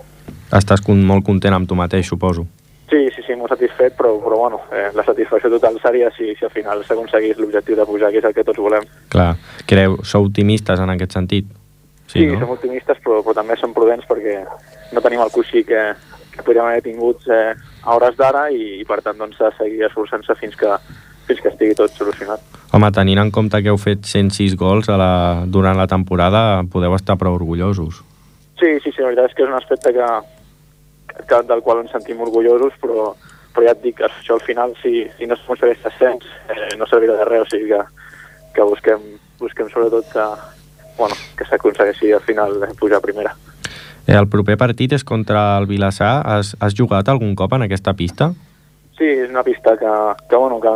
Estàs 0.54 0.84
molt 0.88 1.26
content 1.26 1.56
amb 1.56 1.68
tu 1.68 1.76
mateix, 1.76 2.08
suposo. 2.08 2.46
Sí, 2.88 3.10
sí, 3.12 3.24
sí, 3.26 3.36
molt 3.36 3.52
satisfet, 3.52 3.98
però, 3.98 4.14
però 4.24 4.38
bueno, 4.40 4.62
eh, 4.72 4.90
la 4.96 5.04
satisfacció 5.04 5.50
total 5.52 5.76
seria 5.84 6.12
si, 6.16 6.32
si 6.40 6.46
al 6.48 6.54
final 6.54 6.86
s'aconseguís 6.88 7.40
l'objectiu 7.40 7.76
de 7.76 7.86
pujar, 7.86 8.14
que 8.14 8.22
és 8.22 8.28
el 8.30 8.36
que 8.36 8.46
tots 8.48 8.62
volem. 8.64 8.86
Clar, 9.12 9.34
creu, 9.68 9.98
sou 10.08 10.30
optimistes 10.30 10.80
en 10.80 10.94
aquest 10.94 11.18
sentit? 11.18 11.50
Sí, 12.08 12.20
sí 12.20 12.28
no? 12.28 12.40
som 12.40 12.54
optimistes, 12.56 13.00
però, 13.04 13.22
però 13.24 13.36
també 13.38 13.58
som 13.60 13.74
prudents 13.76 14.08
perquè 14.08 14.40
no 14.96 15.04
tenim 15.04 15.22
el 15.24 15.34
coixí 15.34 15.64
que, 15.68 15.82
que 16.34 16.46
podríem 16.46 16.70
haver 16.70 16.86
tingut 16.86 17.28
eh, 17.28 17.52
a 17.84 17.96
hores 17.96 18.16
d'ara 18.20 18.48
i, 18.52 18.80
i 18.82 18.86
per 18.88 19.02
tant 19.04 19.20
doncs 19.20 19.40
s'ha 19.40 19.52
de 19.52 19.60
seguir 19.60 19.86
esforçant-se 19.90 20.36
fins 20.40 20.56
que, 20.60 20.72
fins 21.28 21.44
que 21.44 21.52
estigui 21.52 21.76
tot 21.76 21.92
solucionat. 22.00 22.44
Home, 22.72 22.90
tenint 22.96 23.22
en 23.22 23.32
compte 23.36 23.60
que 23.64 23.72
heu 23.72 23.80
fet 23.80 24.08
106 24.08 24.56
gols 24.60 24.90
a 24.92 24.98
la, 25.00 25.12
durant 25.48 25.78
la 25.80 25.88
temporada, 25.88 26.64
podeu 26.72 26.96
estar 26.96 27.18
prou 27.20 27.36
orgullosos. 27.40 28.02
Sí, 28.60 28.74
sí, 28.84 28.92
sí, 28.92 29.02
la 29.04 29.12
veritat 29.12 29.30
és 29.30 29.38
que 29.38 29.46
és 29.46 29.52
un 29.52 29.60
aspecte 29.60 29.94
que, 29.96 30.10
que 31.30 31.42
del 31.52 31.64
qual 31.64 31.84
ens 31.84 31.94
sentim 31.94 32.24
orgullosos, 32.26 32.76
però, 32.82 33.12
però 33.54 33.68
ja 33.68 33.76
et 33.76 33.84
dic, 33.84 34.02
això 34.04 34.36
al 34.36 34.46
final, 34.48 34.76
si, 34.82 35.06
si 35.18 35.30
no 35.30 35.38
es 35.38 35.44
aconsegueix 35.46 35.86
ascens, 35.92 36.28
eh, 36.54 36.76
no 36.80 36.88
servirà 36.90 37.20
de 37.20 37.28
res, 37.30 37.46
o 37.46 37.52
sigui 37.52 37.72
que, 37.72 37.84
que 38.56 38.68
busquem, 38.72 39.10
busquem 39.40 39.70
sobretot 39.72 40.10
que, 40.14 40.28
bueno, 40.98 41.16
que 41.38 41.46
s'aconsegueixi 41.46 42.12
al 42.14 42.26
final 42.26 42.58
pujar 42.80 42.98
a 42.98 43.06
primera. 43.06 43.36
Eh, 44.08 44.16
el 44.16 44.30
proper 44.32 44.58
partit 44.58 44.96
és 44.96 45.04
contra 45.04 45.58
el 45.60 45.68
Vilassar. 45.68 46.22
Has, 46.26 46.56
has 46.60 46.76
jugat 46.78 47.10
algun 47.12 47.36
cop 47.36 47.54
en 47.58 47.68
aquesta 47.68 47.94
pista? 47.94 48.32
Sí, 48.98 49.06
és 49.06 49.30
una 49.30 49.44
pista 49.44 49.76
que, 49.78 49.94
que, 50.30 50.36
bueno, 50.36 50.60
que 50.64 50.74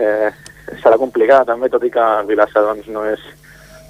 eh, 0.00 0.30
serà 0.80 0.96
complicada 0.96 1.48
també, 1.52 1.68
tot 1.68 1.84
i 1.84 1.92
que 1.92 2.00
el 2.20 2.28
Vilassar 2.30 2.62
doncs, 2.64 2.88
no, 2.88 3.04
és, 3.10 3.22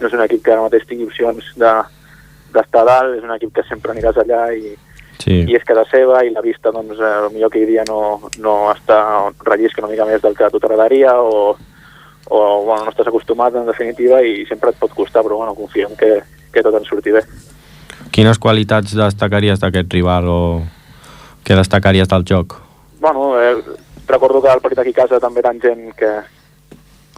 no 0.00 0.08
és 0.08 0.16
un 0.16 0.24
equip 0.24 0.42
que 0.44 0.54
ara 0.54 0.64
mateix 0.64 0.86
tingui 0.88 1.06
opcions 1.06 1.52
d'estar 1.60 2.84
de, 2.84 2.86
dalt, 2.88 3.18
és 3.18 3.26
un 3.26 3.34
equip 3.36 3.52
que 3.58 3.66
sempre 3.68 3.92
aniràs 3.92 4.18
allà 4.24 4.46
i, 4.56 4.72
sí. 5.20 5.42
i 5.44 5.58
és 5.58 5.66
casa 5.68 5.84
seva 5.92 6.24
i 6.24 6.32
la 6.34 6.42
vista, 6.44 6.72
doncs, 6.74 6.98
eh, 6.98 7.28
millor 7.34 7.52
que 7.52 7.62
hi 7.62 7.68
dia 7.68 7.84
no, 7.88 8.30
no 8.40 8.56
està 8.72 9.00
rellisca 9.46 9.84
una 9.84 9.92
mica 9.92 10.08
més 10.08 10.24
del 10.24 10.36
que 10.38 10.48
a 10.48 10.50
tu 10.50 10.58
t'agradaria 10.62 11.14
o, 11.20 11.52
o 12.30 12.64
bueno, 12.64 12.84
no 12.86 12.92
estàs 12.92 13.08
acostumat 13.10 13.56
en 13.58 13.66
definitiva 13.66 14.20
i 14.22 14.44
sempre 14.46 14.70
et 14.70 14.78
pot 14.78 14.92
costar, 14.94 15.24
però 15.26 15.40
bueno, 15.40 15.56
confiem 15.58 15.96
que, 15.98 16.20
que 16.54 16.62
tot 16.62 16.76
ens 16.78 16.88
surti 16.88 17.14
bé. 17.14 17.24
Quines 18.14 18.38
qualitats 18.38 18.94
destacaries 18.96 19.60
d'aquest 19.62 19.92
rival 19.92 20.28
o 20.30 20.40
què 21.44 21.58
destacaries 21.58 22.08
del 22.08 22.26
joc? 22.26 22.54
Bueno, 23.00 23.32
eh, 23.40 23.56
recordo 24.06 24.42
que 24.42 24.50
al 24.50 24.62
partit 24.62 24.78
aquí 24.78 24.94
a 24.94 25.02
casa 25.02 25.20
també 25.20 25.42
eren 25.42 25.58
gent 25.62 25.90
que 25.98 26.10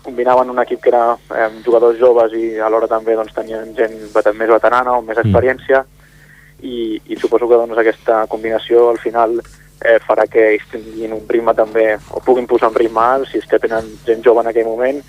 combinaven 0.03 0.51
un 0.51 0.61
equip 0.65 0.81
que 0.83 0.91
era 0.91 1.17
eh, 1.37 1.49
jugadors 1.65 1.99
joves 2.01 2.33
i 2.35 2.59
alhora 2.59 2.89
també 2.91 3.15
doncs, 3.15 3.35
tenien 3.37 3.75
gent 3.77 3.99
més 4.35 4.51
veterana 4.51 4.97
o 4.97 5.03
més 5.03 5.19
mm. 5.19 5.27
experiència 5.27 5.83
mm. 5.85 6.65
i, 6.65 7.01
i 7.13 7.21
suposo 7.21 7.49
que 7.49 7.61
doncs, 7.61 7.79
aquesta 7.79 8.25
combinació 8.33 8.89
al 8.91 9.01
final 9.03 9.39
eh, 9.85 9.99
farà 10.07 10.27
que 10.31 10.45
ells 10.55 10.69
tinguin 10.73 11.15
un 11.17 11.27
ritme 11.29 11.55
també, 11.59 11.97
o 12.11 12.23
puguin 12.25 12.47
posar 12.51 12.71
un 12.73 12.79
ritme 12.79 13.03
alt, 13.03 13.29
si 13.31 13.39
és 13.43 13.49
que 13.49 13.61
tenen 13.63 13.89
gent 14.07 14.25
jove 14.25 14.43
en 14.43 14.51
aquell 14.51 14.69
moment, 14.69 15.03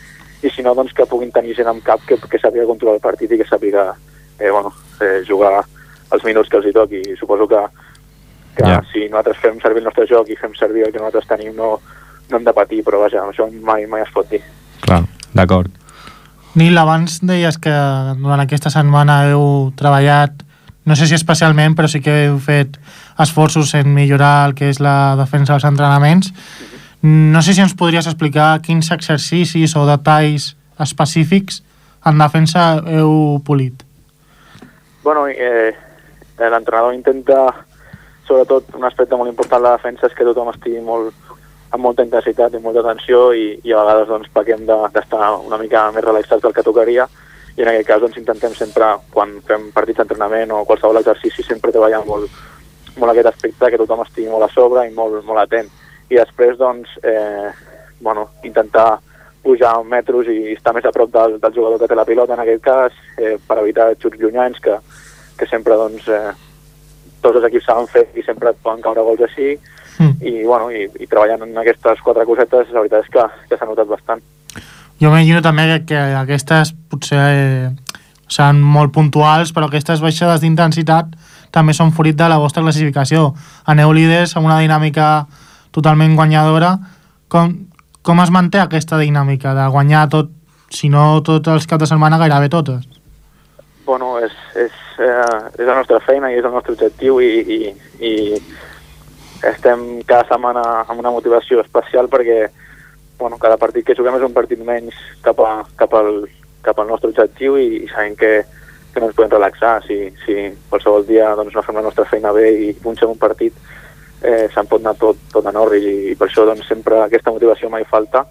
i 0.44 0.52
si 0.52 0.64
no, 0.66 0.74
doncs 0.76 0.94
que 0.94 1.08
puguin 1.08 1.32
tenir 1.32 1.56
gent 1.56 1.70
amb 1.72 1.84
cap 1.86 2.04
que, 2.08 2.18
que 2.18 2.42
sàpiga 2.42 2.68
controlar 2.68 3.00
el 3.00 3.06
partit 3.06 3.32
i 3.32 3.40
que 3.40 3.48
sàpiga 3.48 3.94
eh, 4.40 4.50
bueno, 4.50 4.74
eh, 5.00 5.22
jugar 5.28 5.62
els 6.12 6.26
minuts 6.28 6.50
que 6.50 6.60
els 6.60 6.68
hi 6.68 6.74
toqui. 6.76 7.02
I 7.14 7.18
suposo 7.20 7.48
que, 7.48 7.62
que 8.58 8.68
yeah. 8.68 8.82
si 8.92 9.08
nosaltres 9.08 9.40
fem 9.44 9.62
servir 9.64 9.84
el 9.84 9.88
nostre 9.90 10.08
joc 10.10 10.30
i 10.30 10.40
fem 10.40 10.56
servir 10.60 10.88
el 10.88 10.92
que 10.92 11.00
nosaltres 11.00 11.30
tenim, 11.30 11.56
no, 11.56 11.78
no 12.30 12.40
hem 12.40 12.48
de 12.48 12.56
patir, 12.56 12.84
però 12.84 13.00
vaja, 13.06 13.24
això 13.30 13.48
mai, 13.54 13.88
mai 13.90 14.04
es 14.04 14.12
pot 14.14 14.30
dir. 14.30 14.42
Clar, 14.84 15.04
d'acord. 15.34 15.72
Nil, 16.60 16.78
abans 16.78 17.18
deies 17.26 17.58
que 17.58 17.74
durant 18.20 18.44
aquesta 18.44 18.70
setmana 18.74 19.24
heu 19.32 19.72
treballat, 19.80 20.44
no 20.86 20.96
sé 20.96 21.08
si 21.08 21.16
especialment, 21.16 21.76
però 21.78 21.88
sí 21.88 22.02
que 22.04 22.26
heu 22.28 22.40
fet 22.44 22.76
esforços 23.20 23.74
en 23.80 23.94
millorar 23.96 24.50
el 24.50 24.56
que 24.58 24.70
és 24.72 24.82
la 24.84 25.16
defensa 25.20 25.54
dels 25.56 25.68
entrenaments. 25.70 26.34
No 27.04 27.42
sé 27.44 27.54
si 27.54 27.64
ens 27.64 27.76
podries 27.76 28.08
explicar 28.08 28.62
quins 28.64 28.92
exercicis 28.96 29.76
o 29.76 29.86
detalls 29.88 30.54
específics 30.84 31.62
en 32.06 32.20
defensa 32.20 32.82
heu 32.84 33.40
polit. 33.46 33.84
Bueno, 35.04 35.28
eh, 35.28 35.76
l'entrenador 36.40 36.94
intenta 36.94 37.66
sobretot 38.28 38.76
un 38.76 38.86
aspecte 38.88 39.16
molt 39.16 39.30
important 39.30 39.62
de 39.62 39.68
la 39.68 39.78
defensa 39.78 40.08
és 40.08 40.16
que 40.16 40.28
tothom 40.28 40.50
estigui 40.52 40.80
molt, 40.84 41.14
amb 41.72 41.84
molta 41.84 42.06
intensitat 42.06 42.56
i 42.56 42.62
molta 42.64 42.84
tensió 42.86 43.32
i, 43.36 43.60
i 43.64 43.74
a 43.74 43.82
vegades 43.84 44.08
doncs, 44.08 44.32
pequem 44.34 44.66
d'estar 44.68 45.20
de, 45.20 45.30
una 45.48 45.60
mica 45.60 45.90
més 45.92 46.06
relaxats 46.06 46.44
del 46.44 46.56
que 46.56 46.66
tocaria 46.66 47.08
i 47.56 47.62
en 47.62 47.70
aquest 47.70 47.88
cas 47.88 48.02
doncs, 48.02 48.18
intentem 48.18 48.56
sempre, 48.58 48.88
quan 49.14 49.36
fem 49.48 49.70
partits 49.76 50.02
d'entrenament 50.02 50.52
o 50.56 50.64
qualsevol 50.66 51.02
exercici, 51.04 51.46
sempre 51.46 51.72
treballar 51.72 52.02
molt, 52.08 52.32
molt 52.98 53.14
aquest 53.14 53.30
aspecte, 53.30 53.70
que 53.70 53.80
tothom 53.82 54.02
estigui 54.06 54.32
molt 54.32 54.48
a 54.48 54.52
sobre 54.54 54.88
i 54.88 54.94
molt, 54.94 55.20
molt 55.28 55.44
atent. 55.44 55.70
I 56.10 56.18
després, 56.18 56.58
doncs, 56.58 56.98
eh, 57.04 57.52
bueno, 58.02 58.30
intentar 58.44 58.98
pujar 59.44 59.76
metros 59.84 60.28
i 60.32 60.54
estar 60.56 60.74
més 60.74 60.86
a 60.88 60.94
prop 60.96 61.12
del, 61.14 61.38
del 61.40 61.54
jugador 61.54 61.80
que 61.80 61.92
té 61.92 62.00
la 62.00 62.08
pilota, 62.08 62.34
en 62.34 62.42
aquest 62.42 62.64
cas, 62.64 62.98
eh, 63.20 63.36
per 63.48 63.60
evitar 63.62 63.92
xuts 64.02 64.18
llunyans, 64.20 64.60
que, 64.64 64.80
que 65.38 65.50
sempre, 65.52 65.78
doncs, 65.78 66.08
eh, 66.08 66.34
tots 67.22 67.38
els 67.38 67.50
equips 67.52 67.70
saben 67.70 67.90
fer 67.92 68.08
i 68.18 68.26
sempre 68.26 68.52
et 68.52 68.62
poden 68.64 68.82
caure 68.82 69.06
gols 69.06 69.28
així, 69.28 69.54
mm. 70.00 70.16
i, 70.26 70.34
bueno, 70.48 70.72
i, 70.72 70.88
i 71.00 71.10
treballant 71.12 71.46
en 71.46 71.58
aquestes 71.62 72.02
quatre 72.02 72.26
cosetes, 72.26 72.72
la 72.72 72.82
veritat 72.82 73.06
és 73.06 73.14
que, 73.14 73.28
que 73.52 73.60
s'ha 73.60 73.70
notat 73.70 73.92
bastant. 73.92 74.24
Jo 75.04 75.10
m'imagino 75.12 75.42
també 75.44 75.66
que, 75.68 75.84
que 75.90 76.02
aquestes 76.16 76.70
potser 76.88 77.20
eh, 77.20 77.72
seran 78.32 78.62
molt 78.64 78.94
puntuals, 78.96 79.50
però 79.52 79.68
aquestes 79.68 80.00
baixades 80.00 80.40
d'intensitat 80.40 81.10
també 81.52 81.76
són 81.76 81.92
fruit 81.92 82.16
de 82.16 82.30
la 82.32 82.38
vostra 82.40 82.64
classificació. 82.64 83.34
Aneu 83.68 83.92
líders 83.92 84.38
amb 84.38 84.48
una 84.48 84.62
dinàmica 84.64 85.26
totalment 85.76 86.16
guanyadora. 86.16 86.78
Com, 87.28 87.52
com 88.00 88.24
es 88.24 88.32
manté 88.32 88.64
aquesta 88.64 89.02
dinàmica 89.02 89.52
de 89.58 89.68
guanyar 89.76 90.08
tot, 90.14 90.32
si 90.72 90.88
no 90.88 91.20
tots 91.20 91.52
els 91.52 91.68
caps 91.68 91.84
de 91.84 91.92
setmana, 91.92 92.22
gairebé 92.22 92.48
totes? 92.54 92.88
Bueno, 93.84 94.16
és, 94.24 94.32
és, 94.56 94.82
eh, 95.04 95.40
és 95.60 95.68
la 95.68 95.82
nostra 95.82 96.00
feina 96.08 96.32
i 96.32 96.40
és 96.40 96.48
el 96.48 96.56
nostre 96.56 96.78
objectiu 96.78 97.20
i, 97.20 97.34
i, 97.44 97.62
i 98.00 98.14
estem 99.52 100.00
cada 100.08 100.24
setmana 100.32 100.64
amb 100.88 101.02
una 101.04 101.12
motivació 101.12 101.60
especial 101.60 102.08
perquè 102.08 102.46
bueno, 103.24 103.38
cada 103.40 103.56
partit 103.56 103.86
que 103.88 103.96
juguem 103.96 104.18
és 104.18 104.26
un 104.28 104.34
partit 104.36 104.60
menys 104.60 104.98
cap, 105.24 105.38
a, 105.40 105.62
cap, 105.80 105.94
al, 105.96 106.26
cap 106.60 106.80
al 106.82 106.90
nostre 106.90 107.14
objectiu 107.14 107.56
i, 107.56 107.86
i 107.86 107.88
sabem 107.88 108.18
que, 108.20 108.32
que 108.92 109.00
no 109.00 109.08
ens 109.08 109.16
podem 109.16 109.32
relaxar. 109.32 109.78
Si, 109.88 109.96
si 110.26 110.50
qualsevol 110.68 111.08
dia 111.08 111.30
doncs, 111.40 111.56
no 111.56 111.64
fem 111.64 111.80
la 111.80 111.86
nostra 111.86 112.04
feina 112.10 112.34
bé 112.36 112.50
i 112.66 112.74
punxem 112.84 113.14
un 113.14 113.22
partit, 113.22 113.56
eh, 114.20 114.50
se'n 114.52 114.68
pot 114.68 114.84
anar 114.84 114.98
tot, 115.00 115.22
tot 115.32 115.48
en 115.48 115.60
orri 115.62 115.80
i, 115.80 115.96
i 116.12 116.18
per 116.20 116.28
això 116.28 116.44
doncs, 116.50 116.68
sempre 116.68 117.00
aquesta 117.06 117.32
motivació 117.32 117.72
mai 117.72 117.88
falta 117.88 118.26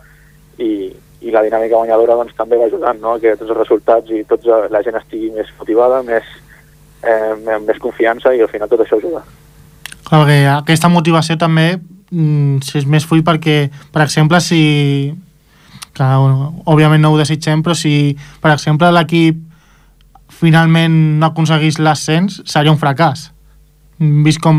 i, 0.60 0.92
i 1.24 1.32
la 1.32 1.40
dinàmica 1.46 1.80
guanyadora 1.80 2.18
doncs, 2.20 2.36
també 2.36 2.60
va 2.60 2.68
ajudant 2.68 3.00
no? 3.00 3.16
que 3.22 3.32
tots 3.40 3.48
els 3.48 3.62
resultats 3.62 4.12
i 4.12 4.20
tots 4.28 4.44
la 4.44 4.84
gent 4.84 5.00
estigui 5.00 5.32
més 5.32 5.48
motivada, 5.56 6.02
més, 6.04 6.28
eh, 7.00 7.32
amb 7.32 7.64
més 7.64 7.80
confiança 7.80 8.36
i 8.36 8.44
al 8.44 8.52
final 8.52 8.68
tot 8.68 8.84
això 8.84 9.00
ajuda. 9.00 9.24
Clar, 10.04 10.26
aquesta 10.58 10.92
motivació 10.92 11.38
també 11.40 11.78
si 12.12 12.78
és 12.78 12.86
més 12.86 13.06
full 13.08 13.22
perquè, 13.24 13.70
per 13.92 14.04
exemple, 14.04 14.40
si 14.44 15.14
que 15.92 16.08
òbviament 16.72 17.02
no 17.02 17.12
ho 17.12 17.18
desitgem, 17.20 17.62
però 17.64 17.76
si, 17.76 18.14
per 18.40 18.52
exemple, 18.54 18.90
l'equip 18.92 19.40
finalment 20.42 20.94
no 21.20 21.28
aconseguís 21.28 21.78
l'ascens, 21.78 22.40
seria 22.48 22.72
un 22.72 22.80
fracàs. 22.80 23.28
Vist 24.26 24.40
com, 24.42 24.56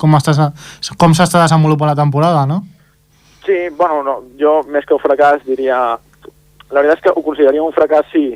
com 0.00 0.14
com 0.14 1.14
s'està 1.18 1.42
desenvolupant 1.42 1.90
la 1.90 1.98
temporada, 1.98 2.46
no? 2.46 2.62
Sí, 3.44 3.68
bueno, 3.76 4.02
no, 4.06 4.14
jo 4.40 4.62
més 4.72 4.86
que 4.88 4.96
un 4.96 5.02
fracàs 5.02 5.44
diria... 5.44 5.98
La 6.72 6.80
veritat 6.80 6.96
és 6.96 7.04
que 7.04 7.12
ho 7.12 7.22
consideraria 7.22 7.62
un 7.62 7.74
fracàs 7.76 8.06
si, 8.10 8.30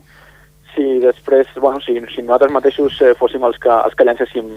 si 0.74 0.98
després, 1.02 1.48
bueno, 1.56 1.80
si, 1.80 1.96
si 2.12 2.22
nosaltres 2.22 2.52
mateixos 2.54 2.98
eh, 3.02 3.14
fóssim 3.18 3.42
els 3.48 3.56
que, 3.62 3.72
els 3.72 3.96
que 3.96 4.04
llancéssim 4.04 4.50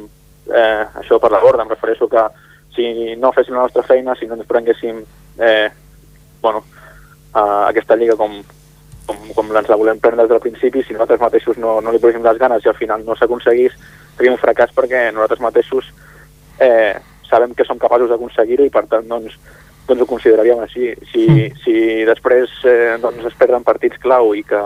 eh, 0.51 0.83
això 1.01 1.21
per 1.23 1.31
la 1.31 1.39
borda, 1.41 1.63
em 1.63 1.71
refereixo 1.71 2.09
que 2.11 2.25
si 2.75 3.15
no 3.19 3.31
féssim 3.35 3.55
la 3.55 3.65
nostra 3.65 3.83
feina, 3.83 4.15
si 4.15 4.27
no 4.27 4.37
ens 4.37 4.47
prenguéssim 4.47 5.03
eh, 5.39 5.69
bueno, 6.41 6.63
a 7.33 7.67
aquesta 7.67 7.95
lliga 7.95 8.15
com, 8.15 8.41
com, 9.05 9.17
com 9.35 9.55
ens 9.55 9.69
la 9.69 9.79
volem 9.79 9.99
prendre 9.99 10.25
des 10.25 10.33
del 10.33 10.43
principi, 10.43 10.83
si 10.83 10.93
nosaltres 10.93 11.21
mateixos 11.21 11.57
no, 11.57 11.79
no 11.81 11.91
li 11.91 11.99
poséssim 11.99 12.25
les 12.25 12.39
ganes 12.41 12.65
i 12.65 12.71
al 12.71 12.77
final 12.79 13.05
no 13.05 13.15
s'aconseguís, 13.15 13.75
seria 14.17 14.33
un 14.33 14.41
fracàs 14.41 14.73
perquè 14.75 15.09
nosaltres 15.11 15.43
mateixos 15.43 15.91
eh, 16.59 16.95
sabem 17.29 17.55
que 17.55 17.65
som 17.67 17.79
capaços 17.79 18.11
d'aconseguir-ho 18.11 18.67
i 18.67 18.73
per 18.73 18.85
tant 18.91 19.07
doncs, 19.07 19.37
doncs 19.87 20.03
ho 20.03 20.07
consideraríem 20.07 20.63
així. 20.63 20.91
Si, 21.11 21.27
mm. 21.27 21.61
si 21.63 21.75
després 22.07 22.53
eh, 22.67 22.97
doncs 23.01 23.27
es 23.31 23.37
perden 23.39 23.65
partits 23.67 23.99
clau 24.03 24.35
i 24.35 24.43
que 24.47 24.61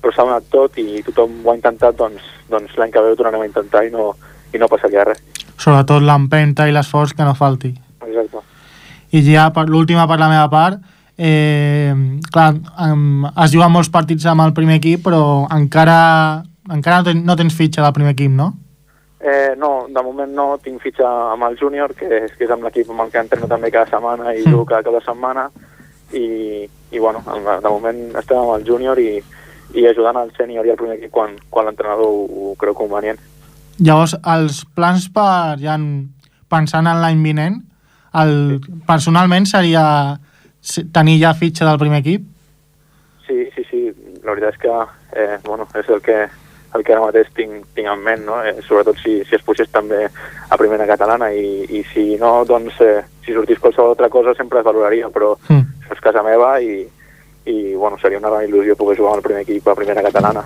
però 0.00 0.14
s'ha 0.14 0.24
donat 0.24 0.46
tot 0.48 0.78
i 0.80 1.02
tothom 1.04 1.42
ho 1.44 1.52
ha 1.52 1.58
intentat, 1.58 1.96
doncs, 1.98 2.24
doncs 2.48 2.76
l'any 2.80 2.92
que 2.92 3.02
ve 3.04 3.12
ho 3.12 3.18
tornarem 3.18 3.44
a 3.44 3.48
intentar 3.50 3.84
i 3.84 3.92
no, 3.92 4.14
i 4.54 4.58
no 4.58 4.68
passaria 4.70 5.04
res 5.04 5.20
sobretot 5.60 6.04
l'empenta 6.04 6.66
i 6.68 6.72
l'esforç 6.74 7.12
que 7.16 7.26
no 7.26 7.36
falti. 7.36 7.74
Exacte. 8.06 8.42
I 9.12 9.22
ja 9.26 9.50
per 9.54 9.68
l'última 9.68 10.06
per 10.08 10.18
la 10.20 10.30
meva 10.30 10.48
part, 10.52 10.80
eh, 11.18 11.92
clar, 12.32 12.54
um, 12.86 13.26
es 13.28 13.52
juguen 13.52 13.72
molts 13.74 13.90
partits 13.92 14.24
amb 14.30 14.46
el 14.46 14.54
primer 14.56 14.78
equip, 14.80 15.04
però 15.04 15.46
encara, 15.52 16.42
encara 16.70 17.00
no, 17.00 17.08
ten, 17.10 17.24
no 17.26 17.36
tens 17.36 17.56
fitxa 17.58 17.84
del 17.84 17.96
primer 17.96 18.14
equip, 18.16 18.32
no? 18.32 18.52
Eh, 19.20 19.52
no, 19.60 19.84
de 19.92 20.02
moment 20.02 20.30
no, 20.32 20.46
tinc 20.64 20.80
fitxa 20.80 21.08
amb 21.34 21.44
el 21.50 21.58
júnior, 21.60 21.92
que 21.92 22.08
és, 22.22 22.32
que 22.38 22.46
és 22.46 22.54
amb 22.54 22.64
l'equip 22.64 22.88
amb 22.88 23.04
el 23.04 23.10
que 23.12 23.20
entreno 23.20 23.50
també 23.50 23.68
cada 23.74 23.90
setmana 23.90 24.32
i 24.32 24.46
jugo 24.46 24.64
cada, 24.64 24.86
cada 24.86 25.02
setmana, 25.04 25.50
i, 26.16 26.64
i 26.64 26.98
bueno, 26.98 27.20
de 27.26 27.68
moment 27.68 28.00
estem 28.16 28.40
amb 28.40 28.54
el 28.56 28.64
júnior 28.64 28.98
i, 28.98 29.18
i 29.76 29.84
ajudant 29.90 30.16
al 30.16 30.32
sènior 30.38 30.64
i 30.64 30.72
al 30.72 30.80
primer 30.80 30.96
equip 30.96 31.12
quan, 31.12 31.36
quan 31.52 31.68
l'entrenador 31.68 32.08
ho, 32.08 32.24
ho 32.24 32.54
creu 32.58 32.74
convenient. 32.78 33.20
Llavors, 33.80 34.16
els 34.28 34.64
plans 34.76 35.08
per, 35.14 35.56
ja 35.62 35.76
pensant 36.50 36.88
en 36.90 37.00
l'any 37.00 37.22
vinent, 37.24 37.60
el, 38.20 38.60
personalment 38.88 39.46
seria 39.46 39.84
tenir 40.92 41.20
ja 41.22 41.32
fitxa 41.38 41.68
del 41.68 41.80
primer 41.80 42.02
equip? 42.02 42.26
Sí, 43.26 43.46
sí, 43.54 43.64
sí. 43.70 43.82
La 44.24 44.34
veritat 44.34 44.56
és 44.56 44.60
que 44.60 44.76
eh, 45.16 45.38
bueno, 45.46 45.66
és 45.78 45.88
el 45.88 46.02
que, 46.04 46.18
el 46.74 46.84
que 46.84 46.92
ara 46.92 47.06
mateix 47.06 47.30
tinc, 47.36 47.64
tinc 47.76 47.88
en 47.88 48.04
ment, 48.04 48.24
no? 48.26 48.40
eh, 48.44 48.56
sobretot 48.66 48.98
si, 49.00 49.20
si 49.24 49.38
es 49.38 49.44
pugés 49.46 49.70
també 49.72 50.04
a 50.04 50.58
primera 50.60 50.86
catalana 50.90 51.30
i, 51.32 51.64
i 51.70 51.84
si 51.94 52.16
no, 52.20 52.40
doncs, 52.44 52.80
eh, 52.84 53.00
si 53.24 53.36
sortís 53.36 53.62
qualsevol 53.62 53.94
altra 53.94 54.10
cosa 54.12 54.34
sempre 54.36 54.60
es 54.60 54.66
valoraria, 54.66 55.08
però 55.14 55.36
mm. 55.48 55.92
és 55.94 56.02
casa 56.04 56.26
meva 56.26 56.56
i, 56.60 56.82
i 57.48 57.56
bueno, 57.74 57.98
seria 58.02 58.20
una 58.20 58.32
gran 58.32 58.48
il·lusió 58.48 58.76
poder 58.76 58.98
jugar 58.98 59.14
amb 59.14 59.22
el 59.22 59.28
primer 59.30 59.46
equip 59.46 59.70
a 59.70 59.78
primera 59.78 60.04
catalana. 60.04 60.44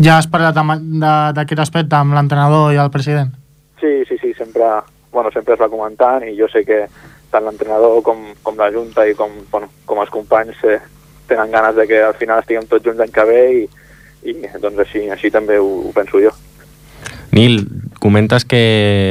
Ja 0.00 0.16
has 0.16 0.28
parlat 0.32 0.56
d'aquest 0.56 1.60
aspecte 1.60 1.96
amb 1.98 2.16
l'entrenador 2.16 2.72
i 2.72 2.78
el 2.80 2.90
president? 2.92 3.34
Sí, 3.80 4.04
sí, 4.08 4.16
sí, 4.20 4.32
sempre, 4.36 4.64
bueno, 5.12 5.30
sempre 5.32 5.54
es 5.54 5.60
va 5.60 5.68
comentant 5.68 6.24
i 6.24 6.36
jo 6.38 6.48
sé 6.48 6.64
que 6.64 6.86
tant 7.30 7.44
l'entrenador 7.44 8.00
com, 8.02 8.22
com 8.42 8.56
la 8.56 8.70
Junta 8.72 9.04
i 9.06 9.14
com, 9.14 9.32
bueno, 9.52 9.68
com 9.84 10.00
els 10.00 10.12
companys 10.12 10.62
eh, 10.64 10.78
tenen 11.28 11.52
ganes 11.52 11.76
de 11.76 11.86
que 11.86 12.00
al 12.02 12.16
final 12.18 12.40
estiguem 12.40 12.64
tots 12.68 12.84
junts 12.84 12.98
l'any 13.00 13.12
que 13.12 13.26
ve 13.28 13.42
i, 13.60 13.66
i 14.32 14.34
doncs 14.60 14.80
així, 14.86 15.04
així 15.12 15.30
també 15.30 15.58
ho, 15.60 15.68
ho 15.88 15.92
penso 15.96 16.22
jo. 16.22 16.32
Nil, 17.36 17.60
comentes 18.02 18.44
que 18.48 18.62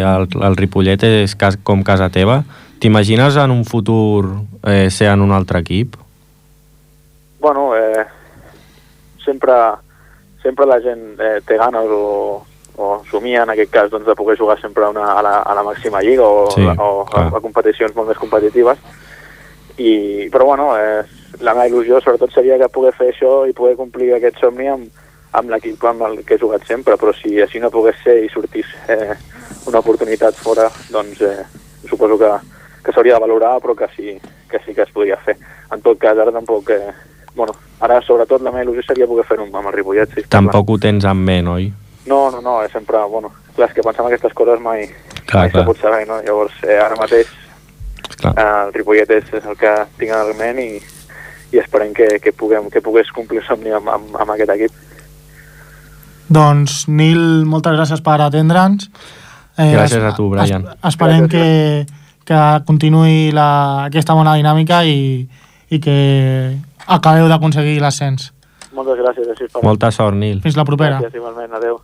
el, 0.04 0.26
el 0.44 0.58
Ripollet 0.58 1.06
és 1.08 1.36
cas, 1.40 1.56
com 1.64 1.86
casa 1.88 2.10
teva. 2.12 2.42
T'imagines 2.82 3.38
en 3.40 3.54
un 3.54 3.62
futur 3.68 4.26
eh, 4.68 4.90
ser 4.92 5.14
en 5.14 5.22
un 5.22 5.32
altre 5.36 5.62
equip? 5.62 5.96
Bueno, 7.40 7.72
eh, 7.78 8.04
sempre 9.24 9.54
sempre 10.44 10.68
la 10.70 10.80
gent 10.84 11.20
eh, 11.20 11.40
té 11.46 11.58
ganes 11.60 11.92
o, 11.92 12.46
o 12.80 12.90
somia 13.10 13.44
en 13.44 13.54
aquest 13.54 13.72
cas 13.74 13.92
doncs, 13.92 14.08
de 14.08 14.16
poder 14.16 14.38
jugar 14.40 14.60
sempre 14.62 14.86
a, 14.86 14.90
una, 14.94 15.12
a, 15.18 15.22
la, 15.26 15.36
a 15.44 15.56
la 15.58 15.66
màxima 15.68 16.02
lliga 16.06 16.26
o, 16.26 16.50
sí, 16.54 16.64
o 16.64 16.90
a, 17.04 17.26
a 17.36 17.42
competicions 17.44 17.96
molt 17.96 18.12
més 18.12 18.22
competitives. 18.22 18.80
I, 19.80 20.28
però 20.32 20.46
bueno, 20.46 20.74
eh, 20.76 21.04
la 21.40 21.54
meva 21.56 21.68
il·lusió 21.70 22.02
sobretot 22.04 22.34
seria 22.36 22.58
que 22.60 22.72
poder 22.72 22.92
fer 22.98 23.14
això 23.14 23.46
i 23.48 23.56
poder 23.56 23.78
complir 23.80 24.14
aquest 24.16 24.42
somni 24.44 24.68
amb, 24.68 24.88
amb 25.40 25.52
l'equip 25.54 25.84
amb 25.86 26.04
el 26.08 26.18
que 26.26 26.36
he 26.36 26.42
jugat 26.42 26.66
sempre, 26.68 26.98
però 27.00 27.14
si 27.16 27.38
així 27.42 27.62
no 27.64 27.72
pogués 27.72 28.00
ser 28.04 28.18
i 28.24 28.32
sortís 28.34 28.68
eh, 28.92 29.16
una 29.70 29.80
oportunitat 29.84 30.36
fora, 30.40 30.68
doncs 30.92 31.22
eh, 31.22 31.46
suposo 31.88 32.18
que, 32.20 32.32
que 32.84 32.96
s'hauria 32.96 33.16
de 33.16 33.24
valorar, 33.28 33.58
però 33.64 33.76
que 33.78 33.88
sí, 33.96 34.18
que 34.50 34.60
sí 34.66 34.74
que 34.74 34.84
es 34.88 34.92
podria 34.96 35.20
fer. 35.24 35.38
En 35.72 35.84
tot 35.86 36.00
cas, 36.02 36.18
ara 36.18 36.34
tampoc 36.36 36.72
eh, 36.74 36.92
bueno, 37.36 37.54
ara 37.80 38.00
sobretot 38.06 38.42
la 38.42 38.52
meva 38.52 38.66
il·lusió 38.66 38.86
seria 38.88 39.08
poder 39.08 39.26
fer-ho 39.28 39.46
amb 39.48 39.68
el 39.68 39.76
Ripollet. 39.76 40.16
Si 40.16 40.26
Tampoc 40.28 40.66
clar. 40.66 40.78
ho 40.78 40.82
tens 40.88 41.06
en 41.06 41.22
ment, 41.26 41.48
oi? 41.48 41.70
No, 42.10 42.30
no, 42.32 42.42
no, 42.42 42.62
és 42.64 42.72
sempre, 42.74 43.02
bueno, 43.12 43.32
clar, 43.56 43.70
és 43.70 43.76
que 43.76 43.86
pensar 43.86 44.06
en 44.06 44.12
aquestes 44.12 44.34
coses 44.34 44.62
mai, 44.64 44.88
clar, 45.26 45.46
mai 45.46 45.52
clar. 45.52 45.64
se 45.64 45.68
pot 45.68 45.82
saber, 45.84 46.08
no? 46.10 46.22
Llavors, 46.26 46.56
eh, 46.66 46.80
ara 46.82 46.98
mateix 47.00 47.30
clar. 48.20 48.34
Eh, 48.36 48.48
el 48.66 48.74
Ripollet 48.74 49.12
és, 49.18 49.34
és 49.34 49.46
el 49.46 49.58
que 49.60 49.74
tinc 50.00 50.12
en 50.12 50.20
el 50.20 50.36
ment 50.40 50.60
i, 50.62 50.70
i 51.54 51.62
esperem 51.62 51.94
que, 51.96 52.18
que, 52.24 52.34
puguem, 52.36 52.70
que 52.74 52.84
pogués 52.86 53.12
complir 53.16 53.42
el 53.44 53.48
somni 53.48 53.74
amb, 53.76 53.90
amb, 53.90 54.16
amb 54.20 54.36
aquest 54.36 54.54
equip. 54.56 54.86
Doncs, 56.30 56.84
Nil, 56.94 57.46
moltes 57.50 57.74
gràcies 57.78 58.04
per 58.06 58.20
atendre'ns. 58.22 58.90
Eh, 59.58 59.72
gràcies 59.74 60.04
a 60.06 60.14
tu, 60.16 60.30
Brian. 60.32 60.68
Es, 60.68 60.82
esperem 60.94 61.26
gràcies. 61.26 61.88
que, 61.90 62.30
que 62.30 62.42
continuï 62.68 63.32
la, 63.36 63.50
aquesta 63.88 64.16
bona 64.18 64.36
dinàmica 64.38 64.84
i, 64.86 65.26
i 65.70 65.80
que 65.82 65.98
acabeu 66.90 67.30
d'aconseguir 67.30 67.80
l'ascens. 67.84 68.34
Moltes 68.74 69.00
gràcies, 69.02 69.30
així 69.30 69.48
per 69.54 69.64
Molta 69.66 69.92
sort, 69.94 70.18
Nil. 70.18 70.42
Fins 70.42 70.58
la 70.58 70.66
propera. 70.66 71.00
Gràcies, 71.00 71.16
igualment. 71.22 71.54
Adéu. 71.54 71.80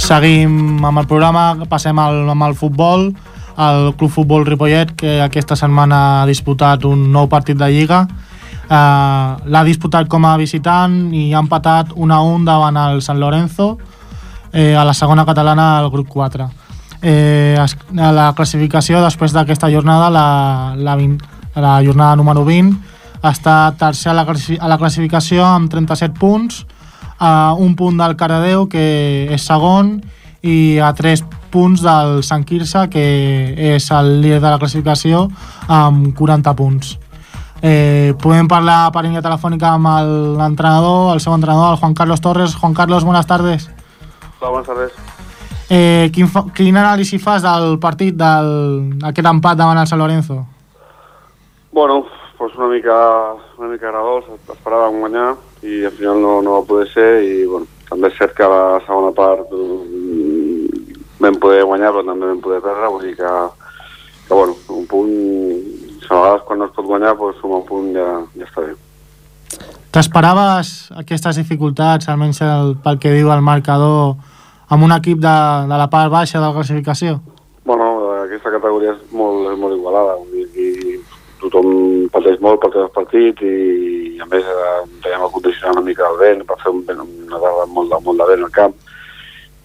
Seguim 0.00 0.84
amb 0.84 0.98
el 0.98 1.06
programa, 1.06 1.44
passem 1.70 1.98
al, 2.02 2.24
amb 2.32 2.48
el 2.48 2.56
futbol. 2.58 3.12
El 3.60 3.92
Club 4.00 4.10
Futbol 4.10 4.46
Ripollet, 4.48 4.94
que 4.96 5.20
aquesta 5.20 5.56
setmana 5.58 6.22
ha 6.22 6.26
disputat 6.26 6.84
un 6.88 7.10
nou 7.12 7.28
partit 7.28 7.58
de 7.60 7.68
Lliga, 7.68 8.06
eh, 8.64 9.30
l'ha 9.44 9.62
disputat 9.66 10.08
com 10.08 10.24
a 10.24 10.36
visitant 10.40 11.12
i 11.12 11.34
ha 11.34 11.42
empatat 11.44 11.92
1 11.94 12.14
a 12.16 12.20
1 12.24 12.48
davant 12.48 12.78
el 12.80 13.02
Sant 13.04 13.20
Lorenzo, 13.20 13.74
eh, 14.52 14.74
a 14.76 14.84
la 14.84 14.94
segona 14.94 15.26
catalana 15.26 15.78
al 15.78 15.90
grup 15.90 16.08
4. 16.08 16.48
Eh, 17.02 17.56
a 17.56 18.12
la 18.12 18.32
classificació 18.36 19.00
després 19.00 19.32
d'aquesta 19.32 19.70
jornada, 19.72 20.10
la, 20.10 20.74
la, 20.76 20.96
20, 20.96 21.24
la 21.56 21.80
jornada 21.84 22.16
número 22.16 22.44
20, 22.44 22.76
està 23.22 23.72
tercer 23.78 24.12
a 24.12 24.16
la, 24.20 24.24
a 24.24 24.68
la 24.68 24.78
classificació 24.78 25.44
amb 25.44 25.70
37 25.72 26.18
punts, 26.18 26.64
a 27.20 27.52
un 27.52 27.76
punt 27.76 27.98
del 28.00 28.16
Caradeu, 28.16 28.66
que 28.68 29.28
és 29.32 29.44
segon, 29.44 29.98
i 30.40 30.80
a 30.80 30.94
3 30.96 31.24
punts 31.52 31.82
del 31.84 32.22
Sant 32.24 32.46
Quirze, 32.48 32.86
que 32.88 33.04
és 33.74 33.90
el 33.92 34.20
líder 34.22 34.40
de 34.40 34.48
la 34.48 34.58
classificació, 34.58 35.26
amb 35.68 36.14
40 36.16 36.56
punts. 36.56 36.96
Eh, 37.60 38.14
podem 38.22 38.48
parlar 38.48 38.88
per 38.92 39.02
línia 39.04 39.20
telefònica 39.20 39.74
amb 39.74 39.90
l'entrenador, 40.40 41.12
el 41.12 41.20
seu 41.20 41.34
entrenador, 41.36 41.74
el 41.74 41.80
Juan 41.82 41.94
Carlos 41.94 42.24
Torres. 42.24 42.56
Juan 42.56 42.74
Carlos, 42.74 43.04
buenas 43.04 43.26
tardes. 43.26 43.68
Hola, 44.40 44.50
buenas 44.50 44.66
tardes. 44.66 44.92
Eh, 45.68 46.10
quin, 46.14 46.26
quin 46.56 46.76
anàlisi 46.80 47.18
fas 47.20 47.44
del 47.44 47.76
partit, 47.78 48.16
d'aquest 48.16 49.26
empat 49.28 49.58
davant 49.60 49.78
el 49.78 49.86
San 49.86 50.00
Lorenzo? 50.00 50.38
Bueno, 51.70 52.06
pues 52.38 52.54
una 52.56 52.68
mica, 52.68 52.96
una 53.58 53.68
mica 53.68 53.90
agradós, 53.90 54.24
esperàvem 54.48 54.96
guanyar 55.04 55.34
i 55.62 55.84
al 55.84 55.92
final 55.92 56.22
no, 56.24 56.38
no 56.40 56.56
va 56.56 56.64
poder 56.64 56.88
ser 56.88 57.08
i 57.20 57.44
bueno, 57.44 57.68
també 57.90 58.08
és 58.08 58.16
cert 58.16 58.32
que 58.38 58.48
la 58.48 58.80
segona 58.86 59.12
part 59.12 59.52
mm, 59.52 60.96
vam 61.20 61.36
poder 61.36 61.66
guanyar 61.68 61.92
però 61.92 62.06
també 62.08 62.32
vam 62.32 62.40
poder 62.40 62.62
perdre, 62.64 62.90
vull 62.94 63.04
dir 63.04 63.14
que, 63.20 63.34
que 64.24 64.34
bueno, 64.34 64.56
un 64.72 64.88
punt, 64.88 65.12
a 66.08 66.14
vegades 66.16 66.48
quan 66.48 66.58
no 66.58 66.70
es 66.70 66.74
pot 66.80 66.88
guanyar, 66.88 67.12
pues, 67.20 67.36
sumar 67.44 67.60
un 67.60 67.68
punt 67.68 67.92
ja, 67.92 68.08
ja 68.40 68.48
està 68.48 68.64
bé. 68.64 68.72
T'esperaves 69.92 70.74
aquestes 70.96 71.36
dificultats, 71.44 72.08
almenys 72.08 72.40
el, 72.46 72.76
pel 72.80 72.98
que 73.02 73.12
diu 73.14 73.30
el 73.36 73.44
marcador, 73.44 74.16
amb 74.70 74.86
un 74.86 74.94
equip 74.94 75.18
de, 75.18 75.36
de 75.70 75.78
la 75.82 75.88
part 75.90 76.10
baixa 76.12 76.38
de 76.38 76.46
la 76.46 76.54
classificació? 76.54 77.18
Bueno, 77.66 77.86
aquesta 78.24 78.52
categoria 78.54 78.94
és 78.94 79.00
molt, 79.12 79.50
és 79.52 79.58
molt 79.58 79.76
igualada, 79.76 80.16
vull 80.22 80.30
dir 80.34 80.46
que 80.54 81.00
tothom 81.40 82.08
pateix 82.12 82.38
molt 82.44 82.60
per 82.62 82.70
els 82.74 82.92
partits 82.94 83.42
i, 83.46 84.18
a 84.20 84.28
més 84.30 84.44
eh, 84.44 84.80
teníem 85.02 85.24
el 85.24 85.32
condicionar 85.34 85.74
una 85.76 85.86
mica 85.86 86.06
del 86.06 86.20
vent 86.20 86.44
per 86.48 86.58
fer 86.62 86.72
un, 86.72 86.84
una 86.86 87.40
tarda 87.40 87.66
molt, 87.72 87.94
molt 88.04 88.20
de 88.20 88.28
vent 88.30 88.46
al 88.46 88.54
camp 88.56 88.76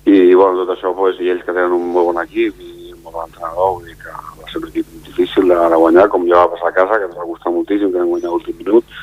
i 0.06 0.34
bueno, 0.34 0.64
tot 0.64 0.76
això 0.76 0.94
pues, 0.96 1.20
i 1.20 1.32
ells 1.34 1.44
que 1.44 1.54
tenen 1.54 1.76
un 1.76 1.90
molt 1.94 2.12
bon 2.12 2.22
equip 2.24 2.60
i 2.62 2.94
un 2.94 3.02
molt 3.04 3.18
bon 3.18 3.28
entrenador 3.28 3.74
vull 3.76 3.90
dir 3.90 3.98
que 4.02 4.14
va 4.14 4.52
ser 4.52 4.62
un 4.62 4.70
equip 4.72 4.92
difícil 5.10 5.50
de, 5.52 5.60
de 5.74 5.82
guanyar 5.84 6.08
com 6.14 6.28
ja 6.30 6.44
va 6.44 6.52
passar 6.54 6.72
a 6.72 6.78
casa 6.80 7.00
que 7.02 7.10
ens 7.10 7.18
va 7.20 7.30
costar 7.32 7.54
moltíssim 7.56 7.92
que 7.92 8.00
vam 8.00 8.14
guanyar 8.14 8.34
l'últim 8.34 8.60
minut 8.62 9.00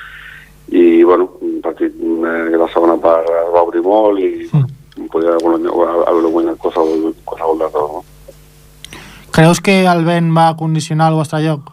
i 0.73 1.03
bueno, 1.05 1.29
un 1.45 1.59
partit 1.65 1.93
eh, 1.93 2.39
que 2.51 2.63
la 2.63 2.71
segona 2.73 2.97
part 3.03 3.29
es 3.29 3.51
va 3.53 3.67
obrir 3.67 3.85
molt 3.85 4.23
i 4.23 4.31
mm. 4.49 4.71
Podia 5.11 5.37
haver 5.37 6.31
guanyat 6.31 6.59
qualsevol, 6.63 7.13
qualsevol 7.25 7.59
de 7.59 7.71
tot 7.75 7.93
no? 7.97 8.03
Creus 9.33 9.63
que 9.65 9.87
el 9.89 10.05
vent 10.05 10.29
va 10.37 10.51
condicionar 10.61 11.09
el 11.09 11.17
vostre 11.17 11.41
lloc? 11.41 11.71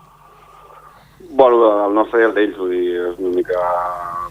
Bueno, 1.35 1.65
el 1.85 1.93
nostre 1.93 2.21
i 2.21 2.27
el 2.29 2.35
d'ells, 2.35 2.55
vull 2.57 2.71
dir, 2.71 2.93
és 3.09 3.17
una 3.19 3.33
mica... 3.35 3.63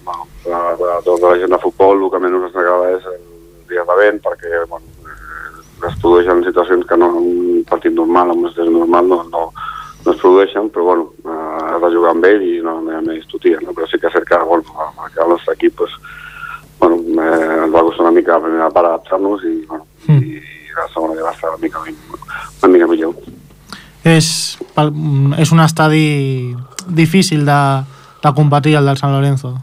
Bueno, 0.07 0.25
la, 0.49 0.61
la, 0.81 0.95
tota 1.05 1.35
la 1.35 1.41
gent 1.43 1.53
de 1.53 1.59
futbol 1.61 2.01
el 2.01 2.11
que 2.13 2.21
menys 2.25 2.47
ens 2.47 2.57
agrada 2.57 2.95
és 2.97 3.05
el 3.11 3.19
dia 3.69 3.85
de 3.85 3.97
vent, 3.99 4.23
perquè 4.25 4.63
bueno, 4.71 4.89
es 5.87 5.99
produeixen 6.01 6.41
situacions 6.47 6.87
que 6.89 6.97
no 6.97 7.11
un 7.21 7.67
partit 7.69 7.93
normal, 7.93 8.33
un 8.33 8.49
estat 8.49 8.71
normal, 8.73 9.13
no, 9.13 9.21
no, 9.29 9.45
no 10.07 10.15
es 10.15 10.21
produeixen, 10.23 10.71
però 10.73 10.89
bueno, 10.89 11.11
eh, 11.25 11.75
has 11.75 11.83
de 11.85 11.93
jugar 11.95 12.15
amb 12.17 12.29
ell 12.31 12.47
i 12.49 12.55
no, 12.65 12.79
no 12.81 12.95
hi 12.95 12.97
ha 12.97 13.05
més 13.05 13.21
discutir, 13.21 13.59
no? 13.63 13.77
però 13.77 13.91
sí 13.91 14.01
que 14.01 14.09
és 14.09 14.17
cert 14.17 14.29
que, 14.29 14.41
bueno, 14.49 14.65
que 15.13 15.23
el 15.23 15.35
nostre 15.37 15.55
equip 15.59 15.77
pues, 15.83 15.95
bueno, 16.79 17.01
eh, 17.25 17.64
ens 17.64 17.75
va 17.75 17.85
costar 17.87 18.07
una 18.07 18.14
mica 18.21 18.38
la 18.38 18.45
primera 18.47 18.71
part 18.71 18.93
adaptar-nos 18.93 19.45
i, 19.45 19.57
bueno, 19.67 19.87
mm. 20.07 20.23
i 20.23 20.77
la 20.77 20.88
segona 20.95 21.19
ja 21.19 21.27
va 21.27 21.35
estar 21.35 21.51
una 21.51 21.62
mica, 21.62 21.83
una 22.62 22.73
mica 22.73 22.87
millor 22.87 23.14
és, 24.05 24.59
és 25.38 25.53
un 25.53 25.61
estadi 25.61 26.55
difícil 26.88 27.45
de, 27.47 27.61
de 28.23 28.35
competir 28.35 28.77
el 28.77 28.87
del 28.87 28.97
San 28.97 29.12
Lorenzo. 29.12 29.57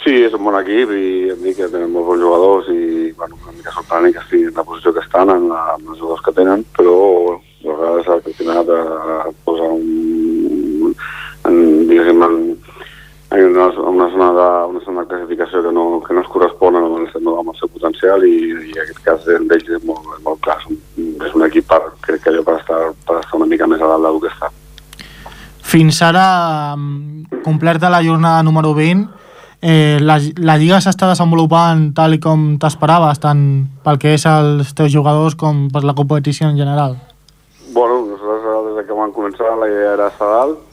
Sí, 0.00 0.22
és 0.24 0.32
un 0.32 0.46
bon 0.46 0.56
equip 0.56 0.92
i 0.96 1.28
em 1.34 1.42
dic 1.44 1.58
que 1.58 1.68
tenen 1.68 1.90
molts 1.92 2.08
bons 2.08 2.22
jugadors 2.24 2.70
i 2.72 3.10
bueno, 3.18 3.36
una 3.42 3.52
mica 3.52 3.74
sorprenent 3.74 4.14
que 4.14 4.22
estiguin 4.22 4.48
en 4.48 4.56
la 4.56 4.64
posició 4.64 4.94
que 4.96 5.04
estan, 5.04 5.28
en, 5.34 5.48
la, 5.50 5.76
en 5.76 5.88
els 5.88 6.00
jugadors 6.00 6.24
que 6.24 6.36
tenen, 6.38 6.64
però 6.78 6.96
a 7.36 7.66
vegades 7.66 8.08
el 8.08 8.22
campionat 8.24 8.72
eh, 8.78 9.34
posa 9.44 9.68
un, 9.68 10.94
en, 11.44 11.58
diguéssim, 11.90 12.24
en, 12.24 12.38
en 13.30 13.44
una, 13.44 13.66
una, 13.66 14.10
zona 14.10 14.32
de, 14.32 14.66
una 14.66 14.80
zona 14.84 15.00
de 15.02 15.06
classificació 15.06 15.62
que 15.62 15.72
no, 15.72 16.00
que 16.02 16.14
no 16.14 16.20
es 16.20 16.28
correspon 16.28 16.76
amb 16.76 16.96
el, 16.98 17.06
amb 17.14 17.52
el 17.52 17.58
seu 17.60 17.70
potencial 17.70 18.24
i, 18.26 18.32
i 18.50 18.72
en 18.74 18.80
aquest 18.82 19.02
cas 19.04 19.26
d'ells 19.26 19.68
és 19.76 19.84
molt, 19.86 20.08
és 20.16 20.24
molt 20.26 20.40
clar, 20.42 20.58
és 20.66 21.36
un 21.38 21.46
equip 21.46 21.68
per, 21.70 21.78
crec 22.02 22.24
que 22.24 22.32
allò 22.32 22.42
per 22.46 22.56
estar, 22.58 22.80
per 23.06 23.20
estar 23.20 23.38
una 23.38 23.46
mica 23.50 23.68
més 23.70 23.82
a 23.82 23.90
dalt 23.92 24.08
del 24.08 24.18
que 24.24 24.32
està. 24.32 24.50
Fins 25.70 26.00
ara, 26.02 26.24
complerta 27.44 27.92
la 27.92 28.02
jornada 28.02 28.42
número 28.42 28.72
20, 28.74 29.06
eh, 29.62 30.00
la, 30.02 30.16
la 30.42 30.56
Lliga 30.58 30.80
s'està 30.82 31.12
desenvolupant 31.12 31.92
tal 31.94 32.18
com 32.18 32.56
t'esperaves, 32.58 33.22
tant 33.22 33.44
pel 33.84 34.00
que 34.02 34.16
és 34.16 34.26
els 34.26 34.74
teus 34.74 34.90
jugadors 34.90 35.38
com 35.38 35.68
per 35.70 35.84
la 35.86 35.94
competició 35.94 36.50
en 36.50 36.58
general? 36.58 36.98
Bueno, 37.70 38.02
nosaltres 38.10 38.74
des 38.74 38.88
que 38.88 38.98
vam 38.98 39.14
començar 39.14 39.54
la 39.54 39.70
idea 39.70 39.94
era 39.94 40.10
estar 40.10 40.32
dalt 40.34 40.66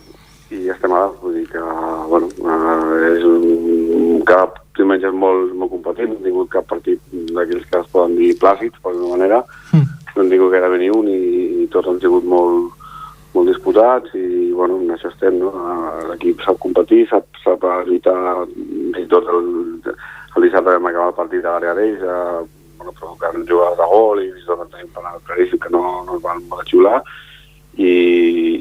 i 0.52 0.70
estem 0.72 0.94
a 0.96 1.04
dalt, 1.04 1.20
vull 1.22 1.36
dir 1.40 1.46
que, 1.52 1.64
bueno, 2.12 2.32
eh, 2.38 3.12
és 3.14 3.28
un, 3.28 4.24
cap 4.28 4.60
diumenge 4.78 5.10
molt, 5.12 5.54
molt 5.58 5.72
competent, 5.72 6.12
no 6.12 6.20
hem 6.20 6.26
tingut 6.28 6.50
cap 6.54 6.68
partit 6.70 7.00
d'aquells 7.34 7.70
que 7.70 7.80
es 7.80 7.94
poden 7.94 8.18
dir 8.20 8.36
plàcids, 8.42 8.80
per 8.82 8.92
alguna 8.94 9.16
manera, 9.18 9.44
mm 9.74 9.98
no 10.18 10.24
en 10.24 10.30
que 10.50 10.58
era 10.58 10.68
venir 10.68 10.92
un 10.92 11.08
i, 11.08 11.64
i 11.64 11.68
tots 11.72 11.88
han 11.88 12.00
sigut 12.02 12.26
molt, 12.26 12.74
molt 13.36 13.50
disputats 13.50 14.14
i 14.18 14.52
bueno, 14.52 14.80
en 14.82 14.94
això 14.96 15.12
estem, 15.12 15.38
no? 15.38 15.52
L'equip 16.10 16.42
sap 16.42 16.60
competir, 16.64 17.06
sap, 17.12 17.28
sap 17.44 17.62
fins 17.62 18.02
i 19.04 19.08
tot 19.12 19.30
el, 19.30 19.52
el 19.86 20.48
dissabte 20.48 20.74
vam 20.74 20.90
acabar 20.90 21.12
el 21.12 21.20
partit 21.20 21.46
a 21.46 21.56
l'àrea 21.56 21.76
d'ells, 21.78 22.02
eh, 22.02 22.42
bueno, 22.80 22.96
provocant 22.98 23.46
jugades 23.46 23.78
de 23.78 23.90
gol 23.94 24.24
i 24.24 24.32
fins 24.32 24.44
i 24.44 24.50
tot 24.50 24.66
tenim 24.74 24.92
penal 24.96 25.22
claríssim 25.30 25.62
que 25.62 25.74
no, 25.74 25.84
no 26.08 26.18
es 26.18 26.26
van 26.26 26.44
xiular. 26.72 27.02
I, 27.78 27.94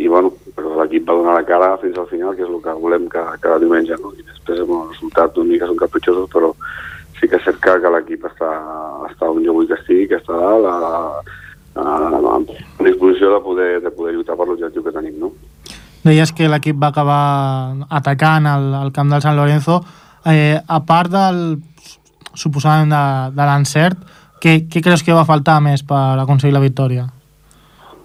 i 0.05 0.09
bueno, 0.13 0.35
però 0.57 0.73
l'equip 0.81 1.05
va 1.09 1.19
donar 1.19 1.37
la 1.37 1.47
cara 1.49 1.75
fins 1.83 1.99
al 2.01 2.09
final, 2.09 2.35
que 2.35 2.45
és 2.47 2.51
el 2.51 2.61
que 2.65 2.75
volem 2.81 3.09
cada, 3.13 3.37
cada 3.43 3.61
diumenge, 3.63 3.99
no? 4.03 4.13
I 4.17 4.25
després, 4.25 4.63
bueno, 4.65 4.87
els 4.87 4.97
resultats 4.97 5.43
una 5.43 5.53
mica 5.53 5.69
són 5.69 5.81
capritxosos, 5.81 6.31
però 6.33 6.53
sí 7.21 7.29
que 7.29 7.37
és 7.37 7.45
cert 7.45 7.61
que, 7.61 7.75
que 7.83 7.93
l'equip 7.93 8.25
està, 8.31 8.53
està 9.11 9.29
on 9.29 9.45
jo 9.45 9.57
vull 9.57 9.69
que 9.69 9.77
estigui, 9.77 10.09
que 10.11 10.21
està 10.23 10.37
a, 10.37 10.77
a, 11.77 11.85
a 11.85 12.39
disposició 12.85 13.35
de 13.35 13.43
poder, 13.45 13.71
de 13.85 13.93
poder 13.93 14.17
lluitar 14.17 14.37
per 14.39 14.49
l'objectiu 14.49 14.85
que 14.85 14.95
tenim, 14.97 15.21
no? 15.21 15.33
Deies 16.07 16.33
que 16.33 16.49
l'equip 16.49 16.79
va 16.81 16.93
acabar 16.93 17.23
atacant 18.01 18.47
el, 18.47 18.69
el 18.85 18.93
camp 18.95 19.11
del 19.11 19.25
San 19.25 19.37
Lorenzo. 19.37 19.81
Eh, 20.27 20.55
a 20.55 20.79
part 20.87 21.11
del 21.11 21.41
suposadament 22.37 22.93
de, 22.93 23.05
de 23.35 23.49
l'encert, 23.49 23.99
què, 24.43 24.61
què 24.71 24.83
creus 24.85 25.03
que 25.03 25.17
va 25.17 25.27
faltar 25.27 25.59
més 25.65 25.83
per 25.87 26.21
aconseguir 26.23 26.55
la 26.55 26.63
victòria? 26.63 27.09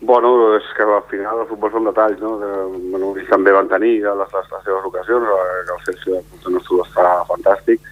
Bueno, 0.02 0.56
és 0.58 0.66
que 0.74 0.82
al 0.82 1.04
final 1.12 1.44
el 1.44 1.50
futbol 1.50 1.70
són 1.72 1.86
detalls, 1.86 2.18
no? 2.24 2.34
Que, 2.42 2.52
bueno, 2.90 3.12
i 3.22 3.26
també 3.30 3.54
van 3.54 3.70
tenir 3.70 4.00
les, 4.02 4.22
les, 4.34 4.48
les 4.54 4.64
seves 4.66 4.88
ocasions, 4.90 5.28
que 5.30 5.76
el 5.76 5.84
Celsius 5.86 6.16
de 6.16 6.22
Puerto 6.32 6.54
Nostre 6.56 6.86
està 6.88 7.10
fantàstic, 7.30 7.92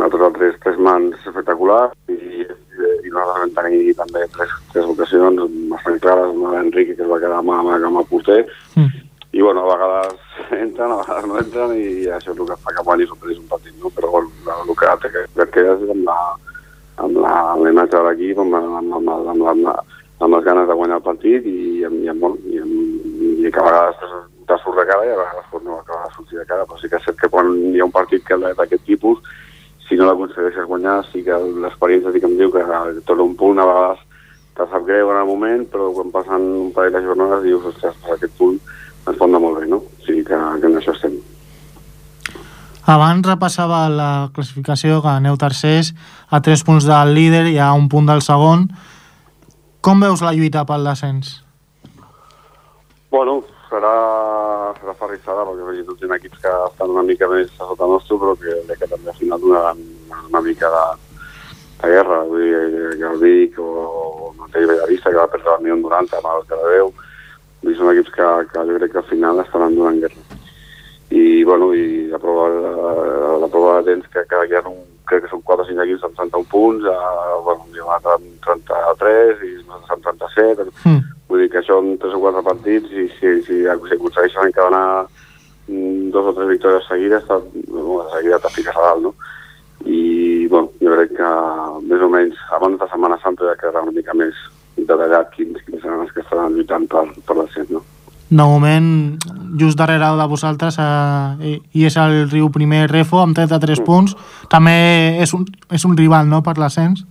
nosaltres 0.00 0.26
el 0.26 0.32
tres, 0.38 0.54
tres 0.62 0.78
mans 0.78 1.26
espectacular 1.28 1.90
i, 2.08 2.46
i 3.04 3.12
nosaltres 3.12 3.42
vam 3.42 3.52
tenir 3.58 3.94
també 3.98 4.24
tres, 4.36 4.54
tres 4.72 4.88
ocasions 4.88 5.42
bastant 5.72 6.00
clares, 6.00 6.32
una 6.32 6.54
d'Enrique 6.56 6.96
que 6.96 7.04
es 7.04 7.10
va 7.10 7.20
quedar 7.20 7.40
amb, 7.42 7.52
amb, 7.52 7.72
amb 7.74 8.00
el 8.00 8.08
porter 8.08 8.40
mm. 8.76 8.88
i 9.36 9.42
bueno, 9.44 9.66
a 9.66 9.74
vegades 9.74 10.16
entren, 10.64 10.94
a 10.94 11.00
vegades 11.02 11.28
no 11.28 11.38
entren 11.42 11.76
i 11.76 12.08
això 12.08 12.32
és 12.32 12.38
el 12.38 12.48
que 12.48 12.58
fa 12.64 12.76
que 12.76 12.86
guanyis 12.86 13.12
o 13.12 13.18
perdis 13.20 13.42
un 13.42 13.50
partit, 13.52 13.76
no? 13.82 13.92
però 13.96 14.14
bueno, 14.16 14.32
el 14.56 14.76
que 14.80 15.10
que, 15.10 15.26
que 15.36 15.50
quedes 15.58 15.84
és 15.84 15.94
amb 15.96 16.06
la 16.08 16.18
amb 17.00 17.16
la, 17.16 17.32
amb 17.54 17.64
la 17.64 17.70
imatge 17.72 17.96
de 17.96 18.04
l'equip, 18.06 18.40
amb, 18.40 18.54
amb, 18.56 18.76
amb, 18.76 18.94
amb, 18.96 19.10
amb, 19.10 19.48
amb, 19.52 19.68
amb 19.74 19.99
les 20.28 20.44
ganes 20.44 20.68
de 20.68 20.76
guanyar 20.76 20.98
el 21.00 21.06
partit 21.06 21.46
i, 21.48 21.84
amb, 21.88 22.02
i, 22.04 22.08
amb, 22.12 22.24
i, 22.44 22.58
amb, 22.60 23.44
i 23.46 23.52
que 23.52 23.60
a 23.60 23.68
vegades 23.68 24.02
te 24.46 24.58
surt 24.60 24.80
de 24.80 24.86
cara 24.88 25.06
i 25.06 25.12
a 25.14 25.20
vegades 25.20 25.62
no 25.64 25.78
acaba 25.78 26.08
de 26.08 26.14
sortir 26.16 26.38
de 26.38 26.46
cara, 26.46 26.66
però 26.66 26.80
sí 26.80 26.90
que 26.90 26.98
és 27.00 27.06
cert 27.06 27.18
que 27.20 27.30
quan 27.32 27.54
hi 27.72 27.80
ha 27.80 27.86
un 27.86 27.94
partit 27.94 28.24
que 28.26 28.36
d'aquest 28.36 28.84
tipus 28.84 29.22
si 29.88 29.96
no 29.96 30.06
l'aconsegueixes 30.06 30.68
guanyar, 30.70 31.00
sí 31.10 31.24
que 31.26 31.34
l'experiència 31.34 32.12
sí 32.14 32.20
que 32.22 32.28
em 32.30 32.36
diu 32.38 32.52
que 32.54 32.62
tot 33.08 33.18
un 33.18 33.34
punt 33.38 33.58
a 33.58 33.66
vegades 33.66 34.04
te 34.54 34.66
sap 34.70 34.84
greu 34.86 35.10
en 35.10 35.18
el 35.18 35.26
moment, 35.26 35.64
però 35.72 35.88
quan 35.96 36.12
passen 36.14 36.46
un 36.60 36.70
parell 36.76 36.94
de 36.94 37.02
jornades 37.08 37.42
dius, 37.42 37.66
ostres, 37.72 37.96
aquest 38.14 38.36
punt 38.38 38.60
ens 38.60 39.16
pot 39.16 39.26
anar 39.26 39.40
molt 39.42 39.58
bé, 39.58 39.66
no? 39.66 39.80
O 39.82 40.06
sigui 40.06 40.22
que, 40.28 40.38
que 40.60 40.70
en 40.70 40.78
això 40.78 40.94
estem. 40.94 41.16
Abans 42.90 43.26
repassava 43.26 43.82
la 43.90 44.30
classificació 44.34 45.00
que 45.02 45.10
aneu 45.10 45.36
tercers 45.40 45.90
a 46.30 46.40
tres 46.44 46.62
punts 46.66 46.86
del 46.86 47.14
líder 47.16 47.44
i 47.50 47.58
a 47.58 47.72
un 47.74 47.88
punt 47.90 48.06
del 48.10 48.22
segon. 48.22 48.68
Com 49.80 50.02
veus 50.04 50.20
la 50.20 50.34
lluita 50.36 50.66
pel 50.68 50.84
descens? 50.84 51.38
Bueno, 53.10 53.38
serà, 53.70 53.92
serà 54.76 54.92
ferrissada 54.98 55.46
perquè 55.48 55.68
veig 55.70 55.86
tots 55.88 56.04
els 56.04 56.12
equips 56.18 56.42
que 56.42 56.52
estan 56.66 56.92
una 56.92 57.04
mica 57.06 57.28
més 57.30 57.48
a 57.56 57.68
sota 57.70 57.88
nostre 57.88 58.18
però 58.20 58.34
que, 58.42 58.58
que 58.74 58.88
també 58.90 59.08
al 59.08 59.16
final 59.16 59.40
donaran 59.40 59.80
una 60.28 60.42
mica 60.44 60.68
de, 60.74 60.84
de 61.80 61.92
guerra. 61.94 62.20
Vull 62.28 62.44
dir, 62.44 63.08
el 63.08 63.56
o, 63.64 63.70
o 64.28 64.34
mateix 64.42 64.68
Bellavista 64.68 65.14
que 65.14 65.22
va 65.22 65.30
perdre 65.32 65.56
el 65.56 65.80
90 65.80 66.20
amb 66.20 66.30
el 66.34 66.46
Caradeu 66.52 66.92
vull 66.92 67.72
dir, 67.72 67.78
són 67.80 67.92
equips 67.94 68.14
que, 68.18 68.28
que 68.52 68.68
jo 68.68 68.78
crec 68.78 68.92
que 68.92 69.00
al 69.00 69.10
final 69.14 69.40
estaran 69.40 69.80
donant 69.80 70.04
guerra. 70.04 70.40
I 71.10 71.42
bueno, 71.48 71.72
i 71.72 72.06
la 72.12 72.20
prova, 72.20 72.50
la, 72.52 73.36
la 73.46 73.48
prova 73.48 73.80
de 73.80 73.94
temps 73.94 74.12
que, 74.12 74.28
que 74.28 74.44
hi 74.44 74.60
ha 74.60 74.66
un, 74.68 74.84
crec 75.10 75.24
que 75.24 75.30
són 75.32 75.42
4 75.46 75.64
o 75.64 75.68
5 75.68 75.84
equips 75.84 76.04
amb 76.06 76.18
31 76.18 76.46
punts, 76.50 76.86
a, 76.90 76.98
bueno, 77.46 77.66
llevat 77.74 78.06
amb 78.14 78.28
33 78.46 79.42
i 79.46 79.50
nosaltres 79.58 79.96
amb 79.96 80.06
37, 80.22 80.68
mm. 80.84 81.00
vull 81.30 81.42
dir 81.42 81.50
que 81.52 81.64
en 81.76 81.90
3 82.04 82.16
o 82.16 82.22
4 82.26 82.44
partits 82.46 82.94
i 82.94 83.08
si, 83.16 83.34
si, 83.46 83.58
si 83.60 83.60
aconsegueixen 83.72 84.48
encadenar 84.48 84.86
mm, 85.66 86.10
dos 86.14 86.30
o 86.30 86.36
tres 86.38 86.48
victòries 86.54 86.88
seguides, 86.88 87.26
bueno, 87.26 88.04
de 88.04 88.16
seguida 88.16 88.38
te 88.38 88.54
fiques 88.56 88.76
a 88.76 88.86
dalt, 88.86 89.08
no? 89.08 89.14
I, 89.80 90.46
bueno, 90.52 90.72
jo 90.80 90.92
crec 90.92 91.14
que 91.16 91.28
més 91.88 92.02
o 92.04 92.10
menys 92.12 92.40
abans 92.52 92.80
de 92.80 92.88
Setmana 92.90 93.16
Santa 93.22 93.48
ja 93.48 93.56
quedarà 93.60 93.86
una 93.86 93.96
mica 93.96 94.12
més 94.12 94.36
detallat 94.76 95.32
quins, 95.34 95.60
quins 95.66 95.80
seran 95.82 96.04
els 96.04 96.12
que 96.12 96.20
estaran 96.24 96.54
lluitant 96.56 96.86
per, 96.90 97.06
per 97.26 97.36
l'ascens, 97.38 97.72
no? 97.72 97.82
De 98.30 98.42
moment, 98.42 99.18
just 99.58 99.78
darrere 99.78 100.06
de 100.16 100.26
vosaltres, 100.30 100.78
eh, 100.78 101.58
i 101.74 101.84
és 101.84 101.96
el 101.98 102.30
riu 102.30 102.50
primer 102.54 102.86
Refo, 102.88 103.18
amb 103.18 103.34
33 103.34 103.80
mm. 103.80 103.86
punts. 103.86 104.14
També 104.48 105.18
és 105.20 105.34
un, 105.34 105.46
és 105.70 105.84
un 105.84 105.96
rival, 105.98 106.30
no?, 106.30 106.40
per 106.46 106.56
l'ascens. 106.58 107.02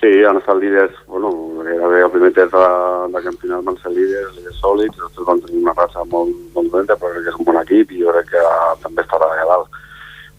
Sí, 0.00 0.08
han 0.24 0.38
estat 0.40 0.56
líders, 0.56 0.94
bueno, 1.06 1.28
gairebé 1.60 2.00
el 2.06 2.12
primer 2.14 2.30
test 2.32 2.54
de, 2.56 2.68
de 3.12 3.20
campionat 3.26 3.66
van 3.66 3.76
ser 3.82 3.92
líders, 3.92 4.32
líders 4.38 4.62
sòlids, 4.62 4.96
nosaltres 4.96 5.26
vam 5.28 5.42
tenir 5.44 5.60
una 5.60 5.74
raça 5.76 6.04
molt, 6.08 6.32
molt 6.54 6.72
dolenta, 6.72 6.96
però 6.96 7.12
crec 7.12 7.26
que 7.26 7.34
és 7.34 7.36
un 7.36 7.48
bon 7.50 7.60
equip 7.60 7.92
i 7.92 8.00
jo 8.00 8.14
crec 8.16 8.30
que 8.32 8.46
també 8.80 9.04
estarà 9.04 9.28
allà 9.28 9.44
dalt. 9.50 9.76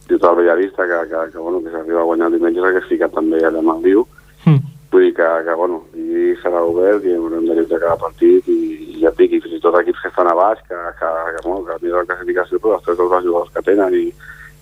Diu 0.09 0.17
tot 0.17 0.31
el 0.31 0.39
Bellavista, 0.41 0.89
que, 0.89 1.03
que, 1.11 1.21
que, 1.29 1.37
bueno, 1.37 1.61
que 1.61 1.75
s'arriba 1.75 2.01
a 2.01 2.07
guanyar 2.09 2.31
el 2.31 2.39
diumenge, 2.39 2.73
que 2.73 2.81
es 2.81 2.89
fica 2.89 3.11
també 3.13 3.37
allà 3.45 3.61
amb 3.61 3.75
el 3.75 3.85
Viu. 3.85 4.07
Mm. 4.49 4.70
Vull 4.91 5.05
dir 5.07 5.13
que, 5.15 5.27
que 5.47 5.53
bueno, 5.55 5.85
i 5.95 6.33
serà 6.41 6.61
obert 6.67 7.05
i 7.07 7.15
haurem 7.15 7.45
de 7.47 7.55
lluitar 7.55 7.79
cada 7.79 7.95
partit 8.01 8.47
i, 8.51 8.59
ja 9.01 9.09
et 9.09 9.17
dic, 9.17 9.37
i 9.37 9.41
fins 9.43 9.55
i 9.57 9.61
tot 9.63 9.77
equips 9.79 10.03
que 10.03 10.11
estan 10.11 10.27
a 10.27 10.35
baix, 10.35 10.59
que, 10.67 10.77
que, 10.99 11.11
que, 11.35 11.43
bueno, 11.45 11.63
que 11.69 11.77
mira 11.85 12.01
la 12.01 12.09
classificació, 12.09 12.59
però 12.59 12.75
després 12.75 12.99
dels 12.99 13.25
jugadors 13.25 13.53
que 13.55 13.63
tenen 13.69 13.95
i, 13.97 14.03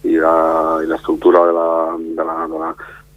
i 0.06 0.16
l'estructura 0.92 1.44
de 1.50 2.28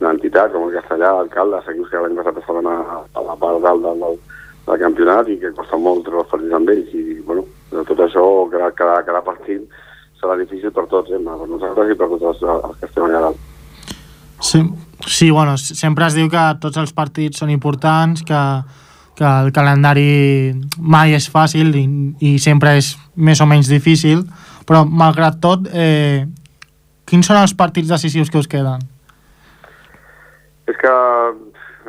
l'entitat, 0.00 0.54
com 0.54 0.66
el 0.66 0.74
Castellà, 0.80 1.12
Alcalde, 1.20 1.62
equips 1.74 1.92
que 1.92 2.02
l'any 2.02 2.18
passat 2.18 2.40
estaven 2.42 2.72
a, 2.72 2.78
a 3.04 3.28
la 3.28 3.38
part 3.44 3.62
dalt 3.68 3.84
del, 3.86 4.02
del, 4.06 4.18
del 4.66 4.82
campionat 4.86 5.30
i 5.30 5.38
que 5.44 5.54
costa 5.60 5.78
molt 5.78 6.06
treure 6.08 6.24
els 6.24 6.32
partits 6.32 6.58
amb 6.58 6.74
ells. 6.74 6.96
I, 6.96 7.20
bueno, 7.28 7.46
de 7.76 7.86
tot 7.92 8.04
això, 8.08 8.26
cada, 8.56 8.72
cada, 8.80 8.98
cada 9.06 9.24
partit 9.28 9.80
serà 10.18 10.40
difícil 10.40 10.72
per 10.74 10.88
tots, 10.90 11.12
eh? 11.12 11.20
per 11.22 11.40
nosaltres 11.44 11.92
i 11.92 11.98
per 11.98 12.08
tots 12.16 12.30
els, 12.32 12.44
els 12.56 12.78
que 12.80 12.88
estem 12.88 13.10
allà 13.10 13.26
dalt. 13.28 13.48
Sí, 14.42 14.62
sí, 15.06 15.30
bueno, 15.30 15.56
sempre 15.56 16.06
es 16.10 16.18
diu 16.18 16.28
que 16.30 16.46
tots 16.60 16.80
els 16.82 16.92
partits 16.92 17.38
són 17.40 17.52
importants, 17.54 18.24
que 18.26 18.40
que 19.14 19.24
el 19.24 19.52
calendari 19.52 20.52
mai 20.80 21.14
és 21.16 21.28
fàcil 21.30 21.74
i, 21.76 21.84
i 22.24 22.30
sempre 22.40 22.76
és 22.80 22.94
més 23.14 23.42
o 23.44 23.48
menys 23.48 23.68
difícil, 23.70 24.24
però 24.68 24.82
malgrat 24.88 25.38
tot, 25.42 25.68
eh, 25.68 26.24
quins 27.08 27.28
són 27.28 27.40
els 27.42 27.54
partits 27.54 27.92
decisius 27.92 28.32
que 28.32 28.40
us 28.40 28.48
queden? 28.48 28.82
És 30.70 30.78
que, 30.80 30.92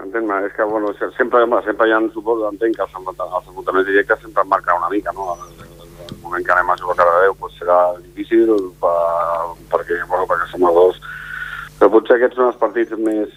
entén-me, 0.04 0.42
és 0.50 0.54
que, 0.58 0.68
bueno, 0.68 0.92
sempre, 1.18 1.46
sempre 1.64 1.88
hi 1.88 1.96
ha, 1.96 2.02
suposo, 2.14 2.50
entenc 2.50 2.76
que 2.76 2.84
els, 2.84 2.98
els 3.00 3.48
enfrontaments 3.48 3.90
directes 3.90 4.22
sempre 4.22 4.44
marquen 4.44 4.82
una 4.82 4.92
mica, 4.92 5.16
no? 5.16 5.38
El, 5.38 5.66
el 6.10 6.18
moment 6.22 6.44
que 6.44 6.52
anem 6.52 6.74
a 6.74 6.78
jugar 6.82 6.98
cada 7.00 7.22
veu 7.24 7.38
pues, 7.40 7.56
serà 7.62 7.80
difícil 8.02 8.52
per, 8.82 8.96
perquè, 9.72 10.02
bueno, 10.10 10.28
perquè 10.28 10.50
som 10.52 10.68
a 10.68 10.74
dos, 10.76 11.00
però 11.84 11.98
potser 11.98 12.16
aquests 12.16 12.38
són 12.40 12.48
els 12.48 12.60
partits 12.62 12.96
més, 12.96 13.32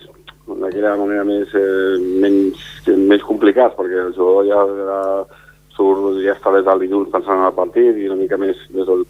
d'aquella 0.47 0.93
manera 1.01 1.25
més, 1.27 1.51
eh, 1.59 1.97
menys, 2.23 2.61
menys 2.87 3.25
complicats, 3.27 3.75
perquè 3.75 4.05
el 4.05 4.13
jugador 4.15 4.47
ja, 4.47 4.61
ja 4.87 4.99
surt, 5.75 6.21
ja 6.23 6.37
està 6.37 6.53
des 6.55 6.63
del 6.69 6.85
dilluns 6.85 7.11
pensant 7.11 7.41
en 7.41 7.49
el 7.49 7.57
partit 7.57 7.99
i 7.99 8.07
una 8.07 8.21
mica 8.21 8.39
més... 8.39 8.61
Des 8.71 8.87
del, 8.87 9.03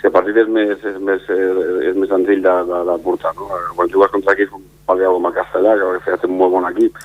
si 0.00 0.08
el 0.08 0.14
partit 0.16 0.40
és 0.42 0.50
més, 0.50 0.74
és 0.90 0.98
més, 1.06 1.22
és 1.30 1.94
més 1.94 2.10
senzill 2.10 2.42
de, 2.42 2.56
de, 2.66 2.82
de 2.88 2.98
portar, 3.04 3.30
no? 3.38 3.46
Quan 3.78 3.94
jugues 3.94 4.10
contra 4.10 4.34
equips 4.34 4.56
com 4.56 4.66
Paleu 4.90 5.20
com 5.20 5.30
a 5.30 5.34
Castellà, 5.38 5.76
que 6.02 6.18
té 6.18 6.26
un 6.26 6.38
molt 6.40 6.56
bon 6.56 6.66
equip, 6.72 6.98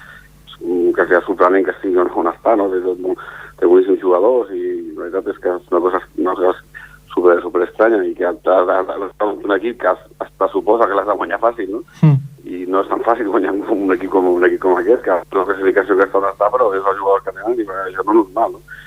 que 0.95 1.07
sea 1.11 1.21
sorprenent 1.27 1.67
que 1.67 1.75
estigui 1.75 2.01
on, 2.01 2.09
on 2.17 2.31
està, 2.33 2.55
no? 2.57 2.71
Té, 2.73 2.81
té 3.59 3.69
boníssims 3.69 4.01
jugadors 4.01 4.49
i 4.57 4.63
la 4.95 5.03
veritat 5.03 5.35
és 5.35 5.43
que 5.43 5.53
és 5.53 5.69
una 5.69 5.83
cosa, 5.85 6.01
una 6.17 6.33
cosa 6.39 6.55
super, 7.15 7.39
super 7.41 7.63
estranya 7.65 8.03
i 8.03 8.13
que 8.13 8.29
un 8.29 9.57
equip 9.57 9.81
que 9.81 9.95
es, 9.95 10.31
pressuposa 10.37 10.85
que 10.85 10.99
l'has 10.99 11.07
de 11.07 11.17
guanyar 11.17 11.41
fàcil, 11.41 11.71
no? 11.71 11.83
Mm 12.03 12.25
i 12.45 12.65
no 12.69 12.81
és 12.83 12.89
tan 12.91 13.01
fàcil 13.05 13.29
guanyar 13.31 13.55
un 13.73 13.93
equip 13.95 14.11
com 14.13 14.27
un 14.29 14.45
equip 14.45 14.61
com 14.61 14.77
aquest, 14.77 15.01
que 15.05 15.17
la 15.17 15.45
classificació 15.47 15.97
que 15.97 16.05
està 16.05 16.19
on 16.19 16.27
està, 16.29 16.49
però 16.53 16.69
és 16.77 16.85
el 16.91 16.97
jugador 16.99 17.23
que 17.25 17.33
tenen 17.33 17.57
i 17.57 17.65
això 17.65 18.05
no 18.05 18.13
és 18.13 18.19
normal, 18.19 18.57
no? 18.57 18.81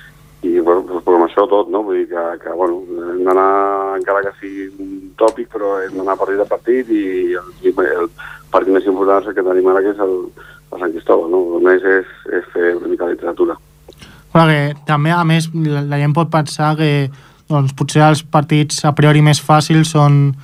I 0.47 0.53
bueno, 0.63 0.85
doncs, 0.87 1.09
amb 1.11 1.27
això 1.27 1.47
tot, 1.51 1.71
no? 1.75 1.83
Vull 1.83 1.99
dir 1.99 2.07
que, 2.13 2.25
que 2.45 2.53
bueno, 2.55 2.79
hem 3.11 3.25
d'anar, 3.27 3.49
encara 3.99 4.23
que 4.23 4.35
sigui 4.39 4.69
un 4.79 4.93
tòpic, 5.19 5.49
però 5.51 5.73
hem 5.83 5.97
d'anar 5.99 6.15
partit 6.21 6.45
a 6.45 6.47
partit 6.47 6.93
i 6.95 7.03
el, 7.41 7.49
el 7.67 8.07
partit 8.53 8.71
més 8.77 8.87
important 8.87 9.25
és 9.25 9.33
el 9.33 9.35
que 9.35 9.47
tenim 9.49 9.73
ara, 9.73 9.83
que 9.83 9.97
és 9.97 10.05
el, 10.07 10.15
el 10.71 10.85
Sant 10.85 10.95
Cristòbal, 10.95 11.33
no? 11.35 11.43
El 11.59 11.67
més 11.67 11.89
és, 11.97 12.15
és 12.39 12.47
fer 12.55 12.77
una 12.77 12.93
mica 12.93 13.09
de 13.09 13.17
literatura. 13.17 13.59
Però 14.31 14.45
que 14.47 14.61
també, 14.87 15.11
a 15.11 15.25
més, 15.27 15.51
la, 15.67 15.83
la 15.83 15.99
gent 15.99 16.15
pot 16.15 16.31
pensar 16.31 16.77
que 16.79 17.09
doncs, 17.49 17.75
potser 17.77 18.05
els 18.07 18.23
partits 18.23 18.85
a 18.85 18.93
priori 18.97 19.23
més 19.25 19.41
fàcils 19.43 19.95
són 19.95 20.35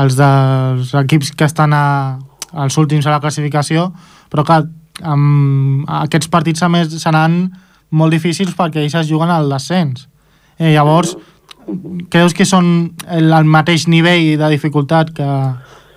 els 0.00 0.16
dels 0.18 0.92
equips 1.02 1.32
que 1.36 1.48
estan 1.48 1.74
a, 1.76 2.18
els 2.64 2.76
últims 2.80 3.06
a 3.06 3.14
la 3.14 3.22
classificació, 3.22 3.90
però 4.30 4.44
que 4.46 4.60
amb 5.06 5.88
aquests 6.04 6.30
partits 6.30 6.62
a 6.62 6.70
més 6.72 6.92
seran 7.02 7.42
molt 7.90 8.14
difícils 8.14 8.54
perquè 8.56 8.84
ells 8.84 8.96
es 9.00 9.10
juguen 9.10 9.32
al 9.32 9.50
descens. 9.50 10.06
Eh, 10.60 10.74
llavors, 10.74 11.16
creus 12.12 12.36
que 12.36 12.46
són 12.46 12.90
el, 13.08 13.32
el 13.32 13.48
mateix 13.48 13.88
nivell 13.88 14.36
de 14.38 14.50
dificultat 14.52 15.12
que 15.16 15.28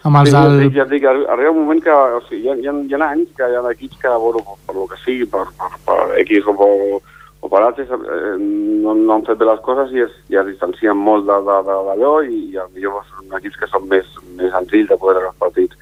amb 0.04 0.20
els 0.20 0.32
sí, 0.32 0.36
del... 0.36 0.72
Ja 0.76 0.86
et 0.86 0.92
dic, 0.92 1.06
arriba 1.08 1.52
un 1.54 1.64
moment 1.64 1.82
que 1.84 1.94
o 1.94 2.22
sigui, 2.28 2.48
hi, 2.48 2.52
ha, 2.52 2.56
hi, 2.60 2.70
ha, 2.70 2.76
hi 2.88 2.98
ha 2.98 3.10
anys 3.10 3.32
que 3.38 3.50
hi 3.50 3.58
ha 3.60 3.64
equips 3.72 4.00
que, 4.02 4.16
bueno, 4.24 4.58
per 4.68 4.76
lo 4.78 4.88
que 4.92 5.00
sigui, 5.04 5.28
per, 5.30 5.46
per, 5.60 5.72
per 5.88 6.00
X 6.24 6.50
o 6.50 6.56
per, 6.60 6.72
o 7.44 7.50
per 7.52 7.60
altres, 7.60 7.90
eh, 7.92 8.36
no, 8.40 8.94
no 8.96 9.18
han 9.18 9.26
fet 9.28 9.40
bé 9.40 9.48
les 9.50 9.64
coses 9.66 9.92
i 9.92 10.06
es, 10.06 10.14
i 10.32 10.38
es 10.40 10.46
distancien 10.48 10.96
molt 10.96 11.28
d'allò 11.28 12.14
i, 12.24 12.38
i 12.56 12.68
millor 12.76 13.04
són 13.10 13.36
equips 13.40 13.60
que 13.60 13.68
són 13.72 13.90
més, 13.92 14.08
més 14.38 14.54
senzills 14.56 14.88
de 14.94 15.00
poder 15.02 15.20
agafar 15.20 15.50
partits 15.50 15.76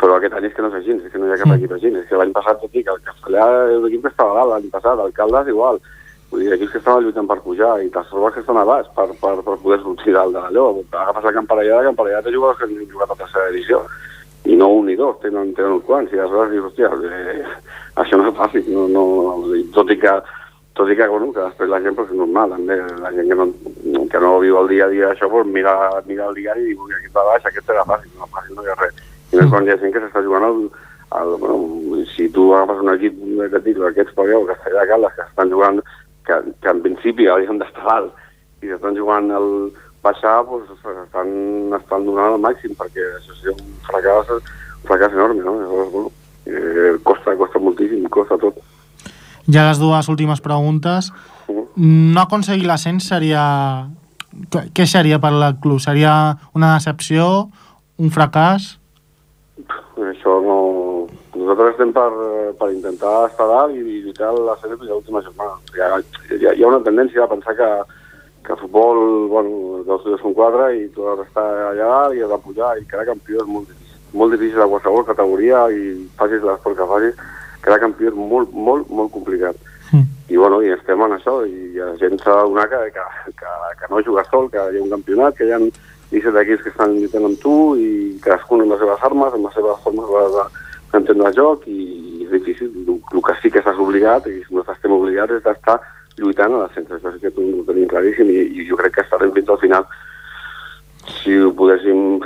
però 0.00 0.16
aquest 0.16 0.34
any 0.36 0.46
és 0.48 0.54
que 0.54 0.62
no 0.62 0.68
és 0.68 0.78
així, 0.80 0.92
és 0.92 1.12
que 1.12 1.20
no 1.20 1.28
hi 1.28 1.32
ha 1.32 1.38
cap 1.40 1.52
sí. 1.52 1.56
equip 1.56 1.74
així. 1.76 1.92
És 1.96 2.08
que 2.08 2.18
l'any 2.20 2.32
passat, 2.36 2.58
tot 2.60 2.74
i 2.76 2.82
que 2.84 2.92
el 2.92 3.04
Castellà 3.04 3.46
és 3.72 3.78
l'equip 3.84 4.02
que 4.04 4.12
estava 4.12 4.34
dalt 4.36 4.52
l'any 4.52 4.66
passat, 4.72 4.98
l'alcalde 4.98 5.42
és 5.44 5.52
igual. 5.54 5.80
Vull 6.30 6.42
dir, 6.42 6.50
equips 6.56 6.74
que 6.74 6.80
estaven 6.82 7.06
lluitant 7.06 7.28
per 7.30 7.38
pujar 7.44 7.70
i 7.80 7.88
les 7.88 8.10
trobes 8.10 8.34
que 8.34 8.42
estan 8.42 8.60
a 8.60 8.66
baix 8.68 8.90
per, 8.96 9.06
per, 9.22 9.32
per 9.46 9.56
poder 9.62 9.78
sortir 9.80 10.12
dalt 10.16 10.36
de 10.36 10.42
l'allò. 10.42 10.66
Agafes 10.90 11.28
la 11.28 11.34
camparellada, 11.38 11.80
la 11.80 11.90
camparellada 11.92 12.26
té 12.26 12.34
jugadors 12.34 12.60
que 12.60 12.68
han 12.68 12.92
jugat 12.92 13.14
a 13.14 13.18
tercera 13.22 13.48
edició. 13.54 13.80
I 14.46 14.58
no 14.60 14.68
un 14.76 14.90
ni 14.90 14.98
dos, 15.00 15.16
tenen, 15.22 15.54
tenen 15.56 15.78
uns 15.78 15.86
quants. 15.88 16.12
I 16.12 16.20
aleshores 16.20 16.52
dius, 16.52 16.68
hòstia, 16.68 16.92
eh, 17.08 17.54
això 18.02 18.20
no 18.20 18.28
és 18.28 18.36
fàcil. 18.36 18.68
No, 18.74 18.84
no, 18.92 19.06
tot 19.74 19.90
i 19.94 19.96
que 20.02 20.12
tot 20.76 20.90
i 20.92 20.96
que, 20.96 21.08
bueno, 21.08 21.32
que 21.32 21.40
després 21.40 21.70
la 21.72 21.80
gent 21.80 21.96
pues, 21.96 22.10
és 22.12 22.18
normal, 22.20 22.52
també, 22.52 22.76
la 23.00 23.12
gent 23.16 23.30
que 23.32 23.36
no, 23.40 23.46
que 24.12 24.20
no 24.20 24.32
viu 24.42 24.58
el 24.60 24.68
dia 24.68 24.86
a 24.86 24.92
dia 24.92 25.10
això, 25.10 25.30
pues, 25.32 25.48
mira, 25.48 25.72
mira 26.08 26.28
el 26.28 26.36
diari 26.36 26.66
i 26.66 26.74
diu, 26.74 26.88
aquest 26.98 27.16
va 27.16 27.24
baix, 27.32 27.46
aquest 27.48 27.70
serà 27.70 27.84
fàcil, 27.88 28.12
no 28.20 28.28
fàcil 28.28 28.58
no 28.58 28.66
hi 28.66 28.72
ha 28.74 28.80
res 28.82 29.06
i 29.32 29.38
més 29.38 29.48
quan 29.50 29.66
hi 29.66 29.72
ha 29.72 29.78
gent 29.80 29.94
que 29.94 30.02
s'està 30.02 30.22
jugant 30.22 30.44
al, 30.46 30.60
al, 31.18 31.32
bueno, 31.42 32.02
si 32.12 32.28
tu 32.34 32.50
agafes 32.54 32.82
un 32.84 32.92
equip 32.92 33.16
que 33.54 33.62
títol, 33.64 33.88
aquests 33.88 34.14
Pagueu, 34.18 34.46
Castellà 34.50 34.84
de 34.84 34.90
Caldes, 34.92 35.16
que 35.16 35.26
estan 35.26 35.50
jugant, 35.54 35.80
que, 36.28 36.38
que 36.62 36.70
en 36.72 36.82
principi 36.84 37.26
haurien 37.26 37.58
d'estar 37.62 37.86
dalt, 37.88 38.22
i 38.62 38.70
estan 38.76 38.96
jugant 38.98 39.32
el 39.34 39.50
baixar, 40.06 40.36
doncs 40.46 40.70
estan, 40.76 41.34
estan 41.80 42.06
donant 42.06 42.36
el 42.36 42.44
màxim, 42.44 42.76
perquè 42.78 43.02
això 43.16 43.34
seria 43.40 43.56
un 43.56 43.74
fracàs, 43.88 44.30
un 44.36 44.86
fracàs 44.86 45.18
enorme, 45.18 45.42
no? 45.42 45.58
Llavors, 45.64 45.92
bueno, 45.96 46.14
eh, 46.46 46.94
costa, 47.02 47.34
costa 47.40 47.62
moltíssim, 47.62 48.06
costa 48.12 48.38
tot. 48.38 48.62
Ja 49.46 49.68
les 49.68 49.78
dues 49.78 50.08
últimes 50.10 50.42
preguntes. 50.42 51.12
No 51.76 52.24
aconseguir 52.24 52.66
l'ascens 52.66 53.06
seria... 53.06 53.44
Què 54.46 54.84
seria 54.84 55.16
per 55.22 55.30
la 55.32 55.54
club? 55.62 55.80
Seria 55.80 56.12
una 56.56 56.74
decepció? 56.74 57.46
Un 58.02 58.10
fracàs? 58.12 58.74
Això 60.10 60.40
no... 60.44 60.58
Nosaltres 61.36 61.74
estem 61.74 61.92
per, 61.92 62.08
per 62.58 62.70
intentar 62.72 63.26
estar 63.28 63.46
dalt 63.48 63.76
i, 63.76 63.82
i 63.84 64.00
lluitar 64.06 64.32
la 64.34 64.56
sèrie 64.56 64.78
fins 64.80 64.90
a 64.90 64.94
l'última 64.94 65.22
jornada. 65.24 65.58
Hi 65.76 65.82
ha, 65.84 65.88
hi, 66.32 66.46
ha, 66.48 66.54
hi 66.56 66.64
ha 66.64 66.70
una 66.70 66.82
tendència 66.84 67.22
a 67.24 67.30
pensar 67.30 67.54
que, 67.58 67.68
que 68.46 68.54
el 68.54 68.60
futbol, 68.62 69.00
bueno, 69.28 69.82
dos 69.86 70.06
són 70.22 70.34
quatre 70.36 70.70
i 70.78 70.86
tu 70.94 71.04
has 71.06 71.20
d'estar 71.20 71.44
allà 71.70 71.90
dalt 71.92 72.16
i 72.16 72.24
has 72.24 72.32
de 72.32 72.40
pujar 72.44 72.72
i 72.80 72.86
cada 72.88 73.04
campió 73.12 73.44
és 73.44 73.50
molt 73.52 73.68
difícil. 73.68 74.00
Molt 74.16 74.32
difícil 74.32 74.64
a 74.64 74.68
qualsevol 74.72 75.04
categoria 75.04 75.66
i 75.76 75.82
facis 76.16 76.44
l'esport 76.44 76.80
que 76.80 76.88
facis, 76.92 77.20
quedar 77.66 77.80
campió 77.82 78.12
és 78.12 78.16
molt, 78.16 78.52
molt, 78.54 78.88
molt 78.94 79.10
complicat. 79.14 79.58
Mm. 79.92 80.06
I, 80.30 80.36
bueno, 80.38 80.62
i 80.62 80.70
estem 80.74 81.02
en 81.04 81.12
això, 81.18 81.40
i 81.46 81.74
la 81.76 81.92
gent 82.00 82.16
s'ha 82.22 82.32
d'adonar 82.38 82.64
que, 82.70 82.80
que, 82.94 83.04
que, 83.42 83.52
que 83.82 83.90
no 83.92 84.00
jugues 84.06 84.30
sol, 84.32 84.48
que 84.50 84.62
hi 84.72 84.78
ha 84.80 84.84
un 84.86 84.90
campionat, 84.94 85.36
que 85.38 85.46
hi 85.46 85.52
ha 85.54 85.60
17 86.10 86.38
equips 86.42 86.62
que 86.64 86.70
estan 86.72 86.94
lluitant 86.96 87.26
amb 87.28 87.38
tu 87.42 87.52
i 87.82 87.90
cadascun 88.22 88.62
amb 88.64 88.74
les 88.74 88.82
seves 88.82 89.04
armes, 89.10 89.34
amb 89.34 89.46
les 89.50 89.54
seves 89.58 89.82
formes 89.84 90.10
de- 90.38 90.48
d'entendre 90.92 91.28
el 91.28 91.34
joc 91.36 91.66
i 91.68 92.24
és 92.24 92.30
difícil. 92.32 92.70
El, 92.86 92.98
el 93.12 93.22
que 93.26 93.34
sí 93.42 93.50
que 93.50 93.58
estàs 93.62 93.78
obligat, 93.82 94.26
i 94.30 94.40
no 94.54 94.62
estem 94.66 94.94
obligats, 94.94 95.34
és 95.38 95.42
d'estar 95.44 95.78
lluitant 96.18 96.54
a. 96.56 96.64
Això 96.70 97.12
sí 97.12 97.22
que 97.22 97.32
ho 97.34 97.64
tenim 97.68 97.88
claríssim 97.90 98.30
i, 98.32 98.38
i 98.62 98.66
jo 98.70 98.78
crec 98.78 98.94
que 98.96 99.04
estarem 99.06 99.34
fins 99.34 99.50
al 99.52 99.58
final. 99.62 99.86
Si 101.20 101.36
ho 101.38 101.50
poguéssim 101.54 102.20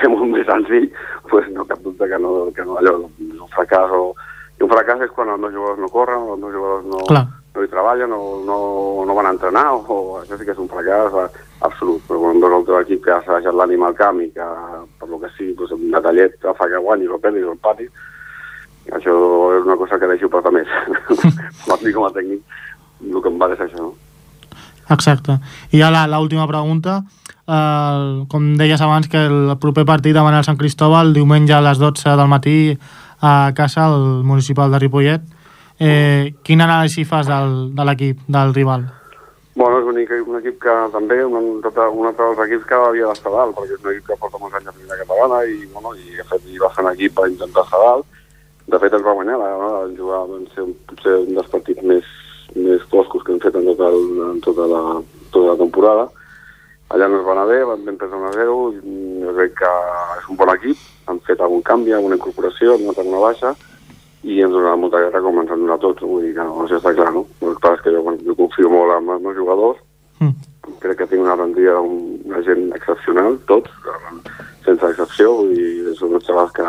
fer 0.00 0.10
molt 0.12 0.28
més 0.34 0.46
senzill, 0.46 0.90
pues 1.30 1.46
no 1.54 1.64
cap 1.66 1.80
dubte 1.82 2.06
que 2.10 2.18
no, 2.22 2.34
que 2.54 2.64
no 2.66 2.76
allò, 2.78 2.98
un 3.06 3.50
fracàs 3.54 3.90
o... 3.96 4.12
I 4.56 4.64
un 4.64 4.70
fracàs 4.72 5.02
és 5.04 5.10
quan 5.12 5.28
els 5.28 5.40
meus 5.40 5.52
jugadors 5.52 5.80
no 5.82 5.88
corren, 5.92 6.22
els 6.32 6.40
meus 6.40 6.54
jugadors 6.54 6.86
no, 6.88 7.02
Clar. 7.10 7.24
no 7.54 7.64
hi 7.64 7.68
treballen 7.72 8.12
o 8.16 8.20
no, 8.46 8.58
no 9.04 9.16
van 9.18 9.28
a 9.28 9.34
entrenar, 9.34 9.66
o, 9.76 9.82
o 9.84 10.18
això 10.22 10.38
sí 10.38 10.46
que 10.48 10.54
és 10.54 10.62
un 10.62 10.70
fracàs 10.70 11.12
eh, 11.22 11.26
absolut. 11.68 12.00
Però 12.08 12.22
quan 12.22 12.40
veus 12.40 12.56
el 12.60 12.66
teu 12.70 12.78
equip 12.80 13.04
que 13.04 13.18
s'ha 13.26 13.36
deixat 13.36 13.58
l'ànima 13.58 13.90
al 13.90 13.98
camp 13.98 14.22
i 14.24 14.30
que, 14.32 14.48
per 15.00 15.10
lo 15.10 15.20
que 15.20 15.32
sigui, 15.36 15.52
doncs, 15.58 15.76
un 15.76 15.92
detallet 15.92 16.38
que 16.40 16.56
fa 16.56 16.70
que 16.72 16.80
guanyis 16.88 17.12
o 17.12 17.20
perdis 17.20 17.44
el 17.52 17.60
pati, 17.60 17.88
això 18.96 19.18
és 19.58 19.66
una 19.68 19.76
cosa 19.76 20.00
que 20.00 20.08
deixo 20.14 20.32
per 20.32 20.42
més. 20.54 20.72
a 21.72 21.78
mi 21.82 21.92
com 21.92 22.08
a 22.08 22.12
tècnic, 22.16 22.42
el 23.04 23.20
que 23.22 23.32
em 23.32 23.38
val 23.42 23.52
és 23.56 23.64
això, 23.66 23.82
no? 23.90 23.94
Exacte. 24.88 25.40
I 25.74 25.80
ja 25.82 25.90
la- 25.90 26.06
l'última 26.06 26.46
pregunta. 26.46 27.02
Uh, 27.46 28.24
com 28.26 28.56
deies 28.58 28.80
abans, 28.82 29.06
que 29.06 29.20
el 29.26 29.52
proper 29.62 29.84
partit 29.86 30.14
davant 30.14 30.34
el 30.34 30.46
Sant 30.46 30.58
Cristóbal, 30.58 31.12
diumenge 31.14 31.54
a 31.54 31.60
les 31.62 31.78
12 31.78 32.16
del 32.18 32.30
matí 32.30 32.56
a 33.20 33.52
casa, 33.56 33.86
al 33.86 34.22
municipal 34.24 34.70
de 34.70 34.78
Ripollet. 34.78 35.22
Eh, 35.78 36.34
quin 36.42 36.62
anàlisi 36.64 37.04
fas 37.04 37.28
del, 37.28 37.74
de 37.76 37.84
l'equip, 37.84 38.22
del 38.28 38.54
rival? 38.56 38.86
Bueno, 39.56 39.78
és 39.80 39.86
un 39.88 39.96
un 39.96 40.36
equip 40.36 40.58
que 40.60 40.72
també, 40.92 41.22
un, 41.24 41.36
un, 41.36 41.62
altre 41.64 42.26
dels 42.26 42.40
equips 42.44 42.66
que 42.68 42.76
havia 42.76 43.08
d'estar 43.08 43.32
dalt, 43.32 43.54
perquè 43.56 43.72
és 43.72 43.84
un 43.84 43.92
equip 43.92 44.10
que 44.10 44.18
porta 44.20 44.40
molts 44.40 44.56
anys 44.58 44.68
a 44.68 44.74
primera 44.76 44.98
catalana 45.00 45.38
i, 45.48 45.64
bueno, 45.72 45.94
i, 45.96 46.18
fet, 46.28 46.44
hi 46.44 46.60
va 46.60 46.68
ser 46.74 46.84
un 46.84 46.90
equip 46.92 47.14
per 47.16 47.28
intentar 47.30 47.64
estar 47.64 47.80
dalt. 47.80 48.04
De 48.66 48.80
fet, 48.82 48.92
ens 48.92 49.06
va 49.06 49.14
guanyar, 49.16 49.38
la, 49.40 49.48
no? 49.56 49.70
van 49.78 49.96
jugar, 49.96 50.20
van 50.28 50.44
ser 50.52 50.66
un, 50.66 50.74
potser 50.90 51.14
un 51.22 51.32
dels 51.38 51.48
partits 51.54 51.86
més, 51.88 52.12
més 52.56 52.84
toscos 52.92 53.24
que 53.24 53.32
hem 53.32 53.40
fet 53.40 53.56
en 53.56 53.64
tota, 53.70 53.88
el, 53.88 54.20
en 54.26 54.44
tota, 54.44 54.68
la, 54.74 54.82
tota 55.30 55.46
la 55.54 55.58
temporada. 55.62 56.06
Allà 56.92 57.08
no 57.08 57.22
es 57.22 57.24
va 57.24 57.32
anar 57.38 57.48
bé, 57.48 57.62
vam 57.64 57.88
empezar 57.94 58.20
1 58.20 58.28
a 58.28 58.36
0, 58.36 58.58
i 58.76 59.24
jo 59.24 59.36
crec 59.40 59.56
que 59.62 59.72
és 60.18 60.28
un 60.34 60.40
bon 60.42 60.52
equip, 60.52 60.84
han 61.06 61.22
fet 61.26 61.40
algun 61.40 61.62
canvi, 61.66 61.92
alguna 61.92 62.18
incorporació, 62.18 62.74
han 62.74 62.86
notat 62.86 63.06
una 63.06 63.24
baixa, 63.24 63.54
i 64.26 64.40
ens 64.42 64.52
donarà 64.52 64.76
molta 64.80 65.02
guerra 65.04 65.22
com 65.22 65.42
ens 65.42 65.52
han 65.54 65.62
donat 65.62 65.82
tots, 65.84 66.02
vull 66.02 66.24
dir 66.26 66.34
que 66.34 66.46
no, 66.46 66.64
això 66.64 66.80
està 66.80 66.94
clar, 66.96 67.12
no? 67.14 67.26
El 67.40 67.54
que 67.54 67.62
passa 67.62 67.78
és 67.78 67.84
que 67.84 67.94
jo, 67.94 68.02
bueno, 68.06 68.24
jo 68.26 68.38
confio 68.38 68.72
molt 68.72 68.96
en 68.96 69.12
els 69.14 69.22
meus 69.22 69.38
jugadors, 69.38 69.82
Mm. 70.18 70.32
crec 70.80 70.96
que 70.98 71.06
tinc 71.10 71.22
una 71.22 71.36
plantilla 71.36 71.74
d'una 71.76 72.40
gent 72.46 72.70
excepcional, 72.72 73.36
tots, 73.50 73.70
sense 74.64 74.88
excepció, 74.88 75.32
vull 75.42 75.52
dir, 75.52 75.94
són 75.98 76.16
uns 76.16 76.24
xavals 76.24 76.54
que 76.56 76.64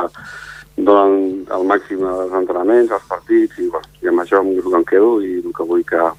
donen 0.75 1.45
el 1.55 1.63
màxim 1.69 2.03
als 2.05 2.33
entrenaments, 2.35 2.91
als 2.91 3.07
partits, 3.09 3.57
i, 3.63 3.69
bueno, 3.71 3.87
i 4.03 4.11
amb 4.11 4.23
això 4.23 4.41
és 4.43 4.65
el 4.65 4.67
que 4.67 4.81
em 4.81 4.87
quedo 4.91 5.11
i 5.23 5.37
el 5.39 5.53
que 5.55 5.67
vull 5.71 5.85
que, 5.87 6.09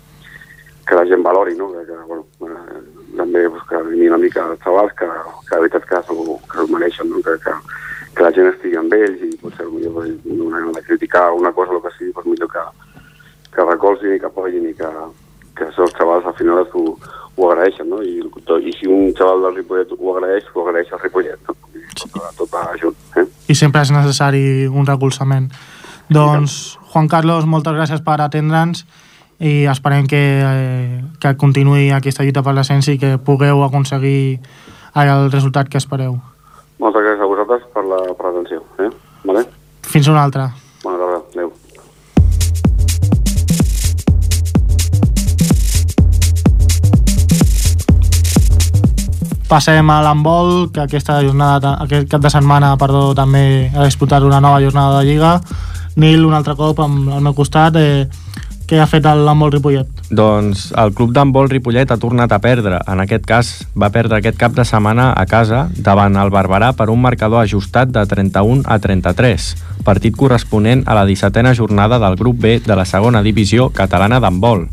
que 0.89 0.97
la 0.97 1.05
gent 1.11 1.23
valori, 1.23 1.55
no? 1.59 1.69
Que, 1.75 1.85
que 1.85 1.99
bueno, 2.09 2.25
eh, 2.49 2.81
també 3.21 3.45
pues, 3.51 3.69
que 3.69 3.83
vingui 3.91 4.09
una 4.09 4.23
mica 4.25 4.49
els 4.49 4.65
xavals 4.65 4.97
que, 4.99 5.11
que 5.51 5.55
de 5.55 5.61
veritat 5.67 5.87
que 5.93 6.03
s'ho 6.09 6.67
mereixen, 6.73 7.13
no? 7.13 7.23
que, 7.23 7.37
que, 7.45 7.55
que 8.19 8.27
la 8.27 8.33
gent 8.35 8.51
estigui 8.51 8.77
amb 8.81 8.93
ells 8.97 9.23
i 9.23 9.31
potser 9.39 9.69
millor 9.71 9.95
pues, 9.95 10.11
una 10.35 10.61
de 10.75 10.83
criticar 10.83 11.31
una 11.33 11.53
cosa 11.55 11.73
o 11.73 11.79
el 11.79 11.83
que 11.87 11.95
sigui, 11.97 12.13
pues, 12.17 12.27
millor 12.27 12.51
que, 12.51 12.65
que 13.55 13.65
recolzin 13.71 14.17
i 14.17 14.21
que 14.21 14.27
apoyin 14.27 14.67
i 14.69 14.75
que, 14.75 14.91
que 15.59 15.71
els 15.71 15.95
xavals 15.97 16.27
al 16.27 16.35
final 16.39 16.65
ho, 16.67 16.85
ho 17.39 17.51
agraeixen, 17.53 17.89
no? 17.89 18.03
I, 18.03 18.19
I 18.19 18.73
si 18.75 18.91
un 18.91 19.13
xaval 19.15 19.47
del 19.47 19.57
Ripollet 19.61 19.95
ho 19.95 20.15
agraeix, 20.17 20.51
ho 20.55 20.67
agraeix 20.67 20.91
el 20.93 21.03
Ripollet, 21.05 21.39
no? 21.47 21.55
Dir, 21.75 21.85
Tot, 21.99 22.49
va- 22.53 22.73
junt, 22.81 22.97
eh? 23.17 23.27
I 23.49 23.55
sempre 23.59 23.83
és 23.87 23.91
necessari 23.95 24.67
un 24.67 24.87
recolzament. 24.87 25.49
Doncs, 26.09 26.79
Juan 26.93 27.09
Carlos, 27.09 27.47
moltes 27.47 27.75
gràcies 27.77 28.03
per 28.05 28.17
atendre'ns 28.25 28.85
i 29.45 29.67
esperem 29.71 30.07
que, 30.11 30.23
eh, 30.43 31.03
que 31.21 31.35
continuï 31.39 31.93
aquesta 31.95 32.25
lluita 32.25 32.43
per 32.43 32.55
l'ascens 32.57 32.89
i 32.89 32.97
que 32.99 33.19
pugueu 33.19 33.63
aconseguir 33.63 34.41
el 34.99 35.31
resultat 35.31 35.69
que 35.69 35.79
espereu. 35.79 36.17
Moltes 36.79 37.03
gràcies 37.03 37.23
a 37.23 37.27
vosaltres 37.29 37.67
per 37.75 37.85
la 37.91 38.01
presentació, 38.19 38.63
eh? 38.79 38.89
Vale? 39.27 39.45
Fins 39.89 40.07
una 40.09 40.23
altra. 40.23 40.51
Bona 40.85 40.99
tarda, 41.01 41.19
adéu. 41.33 41.49
Passem 49.49 49.89
a 49.89 50.03
l'handbol, 50.05 50.69
que 50.75 50.83
aquesta 50.85 51.23
jornada, 51.25 51.79
aquest 51.81 52.11
cap 52.13 52.21
de 52.21 52.29
setmana, 52.29 52.75
perdó, 52.77 53.15
també 53.17 53.73
ha 53.73 53.87
disputat 53.87 54.27
una 54.29 54.43
nova 54.45 54.61
jornada 54.61 54.99
de 54.99 55.09
Lliga. 55.09 55.39
Nil, 55.97 56.27
un 56.29 56.37
altre 56.37 56.53
cop 56.55 56.85
amb 56.85 57.09
al 57.09 57.25
meu 57.25 57.33
costat, 57.33 57.81
eh, 57.81 58.05
què 58.69 58.77
ha 58.83 58.87
fet 58.89 59.07
l'handbol 59.09 59.49
Ripollet? 59.55 60.03
Doncs 60.13 60.67
el 60.77 60.91
club 60.97 61.15
d'handbol 61.17 61.49
Ripollet 61.49 61.89
ha 61.89 61.97
tornat 62.01 62.33
a 62.37 62.39
perdre. 62.45 62.77
En 62.85 63.01
aquest 63.01 63.25
cas, 63.25 63.53
va 63.73 63.89
perdre 63.95 64.19
aquest 64.19 64.37
cap 64.37 64.53
de 64.53 64.67
setmana 64.69 65.07
a 65.17 65.25
casa 65.31 65.63
davant 65.73 66.19
el 66.21 66.29
Barberà 66.35 66.75
per 66.77 66.91
un 66.93 67.01
marcador 67.01 67.41
ajustat 67.41 67.89
de 67.95 68.05
31 68.05 68.67
a 68.69 68.77
33, 68.79 69.49
partit 69.89 70.17
corresponent 70.21 70.85
a 70.85 70.99
la 70.99 71.07
17a 71.09 71.55
jornada 71.57 71.97
del 72.03 72.19
grup 72.21 72.43
B 72.45 72.59
de 72.67 72.77
la 72.77 72.85
segona 72.85 73.25
divisió 73.25 73.71
catalana 73.73 74.21
d'handbol. 74.21 74.67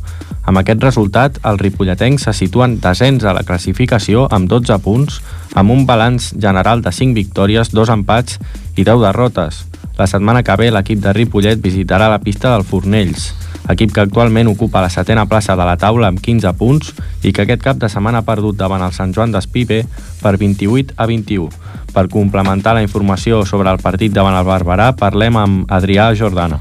Amb 0.46 0.60
aquest 0.60 0.84
resultat, 0.84 1.40
els 1.48 1.64
ripolletens 1.64 2.28
se 2.28 2.36
situen 2.36 2.76
descens 2.84 3.24
a 3.24 3.34
la 3.34 3.46
classificació 3.48 4.28
amb 4.28 4.52
12 4.52 4.78
punts, 4.84 5.22
amb 5.56 5.72
un 5.72 5.88
balanç 5.88 6.34
general 6.36 6.84
de 6.84 6.92
5 6.92 7.16
victòries, 7.16 7.72
2 7.72 7.96
empats 7.96 8.44
i 8.76 8.84
10 8.84 9.08
derrotes. 9.08 9.64
La 9.96 10.12
setmana 10.12 10.44
que 10.44 10.60
ve 10.60 10.70
l'equip 10.76 11.00
de 11.00 11.16
Ripollet 11.16 11.64
visitarà 11.64 12.12
la 12.12 12.20
pista 12.20 12.52
del 12.52 12.68
Fornells, 12.68 13.32
equip 13.70 13.94
que 13.94 14.04
actualment 14.04 14.50
ocupa 14.52 14.82
la 14.84 14.92
setena 14.94 15.26
plaça 15.26 15.56
de 15.56 15.66
la 15.66 15.78
taula 15.82 16.10
amb 16.12 16.22
15 16.22 16.54
punts 16.60 16.92
i 17.24 17.34
que 17.34 17.46
aquest 17.46 17.64
cap 17.64 17.80
de 17.82 17.90
setmana 17.90 18.22
ha 18.22 18.28
perdut 18.28 18.58
davant 18.60 18.84
el 18.86 18.94
Sant 18.94 19.14
Joan 19.16 19.34
d'Espipe 19.34 19.82
per 20.22 20.36
28 20.38 20.96
a 20.98 21.08
21. 21.10 21.50
Per 21.96 22.06
complementar 22.12 22.76
la 22.76 22.84
informació 22.86 23.44
sobre 23.46 23.72
el 23.72 23.82
partit 23.82 24.14
davant 24.14 24.36
el 24.36 24.46
Barberà, 24.46 24.92
parlem 25.00 25.38
amb 25.40 25.72
Adrià 25.72 26.12
Jordana. 26.16 26.60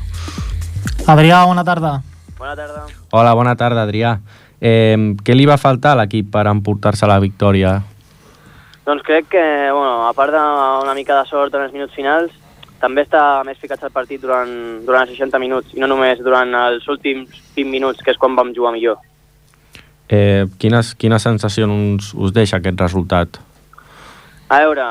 Adrià, 1.06 1.42
bona 1.44 1.64
tarda. 1.64 1.98
Bona 2.38 2.54
tarda. 2.56 2.86
Hola, 3.10 3.34
bona 3.34 3.56
tarda, 3.56 3.82
Adrià. 3.84 4.18
Eh, 4.60 4.96
què 5.24 5.34
li 5.36 5.44
va 5.44 5.58
faltar 5.60 5.92
a 5.92 6.02
l'equip 6.02 6.30
per 6.32 6.46
emportar-se 6.48 7.08
la 7.10 7.18
victòria? 7.20 7.80
Doncs 8.84 9.02
crec 9.04 9.28
que, 9.32 9.44
bueno, 9.72 10.06
a 10.08 10.12
part 10.12 10.32
d'una 10.32 10.94
mica 10.96 11.16
de 11.18 11.28
sort 11.28 11.54
en 11.56 11.66
els 11.66 11.72
minuts 11.72 11.94
finals, 11.96 12.32
també 12.84 13.06
està 13.06 13.22
més 13.48 13.56
ficat 13.60 13.82
al 13.86 13.92
partit 13.94 14.20
durant, 14.20 14.52
durant 14.84 15.08
els 15.08 15.16
60 15.16 15.40
minuts 15.40 15.72
i 15.74 15.80
no 15.80 15.88
només 15.90 16.20
durant 16.20 16.52
els 16.66 16.84
últims 16.92 17.32
20 17.56 17.70
minuts, 17.72 18.04
que 18.04 18.12
és 18.12 18.20
quan 18.20 18.36
vam 18.36 18.52
jugar 18.56 18.74
millor. 18.76 19.00
Eh, 20.12 20.44
quines, 20.60 20.92
quines 21.00 21.24
sensacions 21.24 22.12
us 22.12 22.34
deixa 22.36 22.60
aquest 22.60 22.80
resultat? 22.84 23.40
A 24.52 24.60
veure, 24.60 24.84